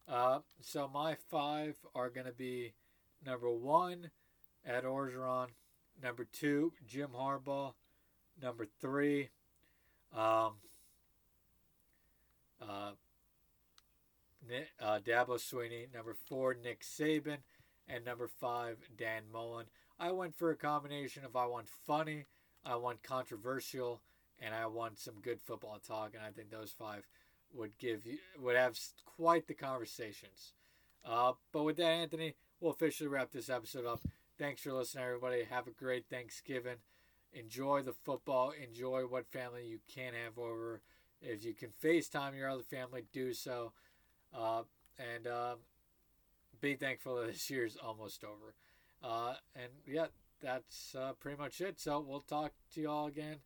Uh, 0.07 0.41
so 0.61 0.89
my 0.93 1.17
five 1.31 1.77
are 1.95 2.11
gonna 2.11 2.33
be 2.33 2.75
number 3.25 3.51
one, 3.51 4.11
Ed 4.67 4.85
Orgeron. 4.85 5.49
Number 6.03 6.25
two, 6.25 6.73
Jim 6.87 7.11
Harbaugh. 7.17 7.73
Number 8.41 8.67
three, 8.81 9.31
um, 10.15 10.53
uh, 12.63 12.93
uh, 14.81 14.99
Dabo 15.05 15.37
Swinney. 15.37 15.93
Number 15.93 16.15
four, 16.15 16.55
Nick 16.55 16.83
Saban. 16.83 17.39
And 17.89 18.05
number 18.05 18.29
five, 18.29 18.77
Dan 18.97 19.23
Mullen. 19.33 19.67
I 19.99 20.13
went 20.13 20.37
for 20.37 20.51
a 20.51 20.57
combination 20.57 21.25
of 21.25 21.35
I 21.35 21.47
want 21.47 21.69
funny, 21.87 22.25
I 22.65 22.77
want 22.77 23.03
controversial, 23.03 24.03
and 24.39 24.55
I 24.55 24.67
want 24.67 24.99
some 24.99 25.15
good 25.23 25.41
football 25.41 25.79
talk. 25.79 26.13
And 26.15 26.23
I 26.23 26.31
think 26.31 26.51
those 26.51 26.75
five 26.79 27.07
would 27.55 27.79
give 27.79 28.05
you 28.05 28.19
would 28.39 28.57
have 28.57 28.79
quite 29.05 29.47
the 29.47 29.55
conversations. 29.55 30.53
Uh, 31.05 31.33
but 31.53 31.65
with 31.65 31.77
that, 31.79 31.87
Anthony, 31.87 32.35
we'll 32.61 32.73
officially 32.73 33.09
wrap 33.09 33.33
this 33.33 33.49
episode 33.49 33.87
up. 33.87 34.01
Thanks 34.39 34.63
for 34.63 34.73
listening, 34.73 35.05
everybody. 35.05 35.45
Have 35.45 35.67
a 35.67 35.73
great 35.73 36.05
Thanksgiving. 36.11 36.77
Enjoy 37.33 37.83
the 37.83 37.93
football. 37.93 38.53
Enjoy 38.53 39.03
what 39.03 39.33
family 39.33 39.67
you 39.67 39.79
can 39.93 40.13
have 40.13 40.39
over. 40.39 40.81
If 41.21 41.45
you 41.45 41.55
can 41.55 41.71
FaceTime 41.83 42.37
your 42.37 42.49
other 42.49 42.63
family, 42.63 43.05
do 43.13 43.33
so. 43.33 43.73
Uh, 44.35 44.63
and 44.99 45.27
uh, 45.27 45.55
be 46.61 46.75
thankful 46.75 47.17
that 47.17 47.27
this 47.29 47.49
year's 47.51 47.77
almost 47.77 48.25
over. 48.25 48.55
Uh, 49.03 49.35
and 49.55 49.71
yeah, 49.87 50.07
that's 50.41 50.95
uh, 50.95 51.13
pretty 51.21 51.39
much 51.39 51.61
it. 51.61 51.81
So 51.81 52.05
we'll 52.07 52.21
talk 52.21 52.53
to 52.75 52.81
you 52.81 52.91
all 52.91 53.07
again 53.07 53.37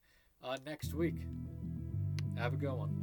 uh, 0.42 0.56
next 0.64 0.94
week. 0.94 1.16
Have 2.36 2.54
a 2.54 2.56
good 2.56 2.72
one. 2.72 3.01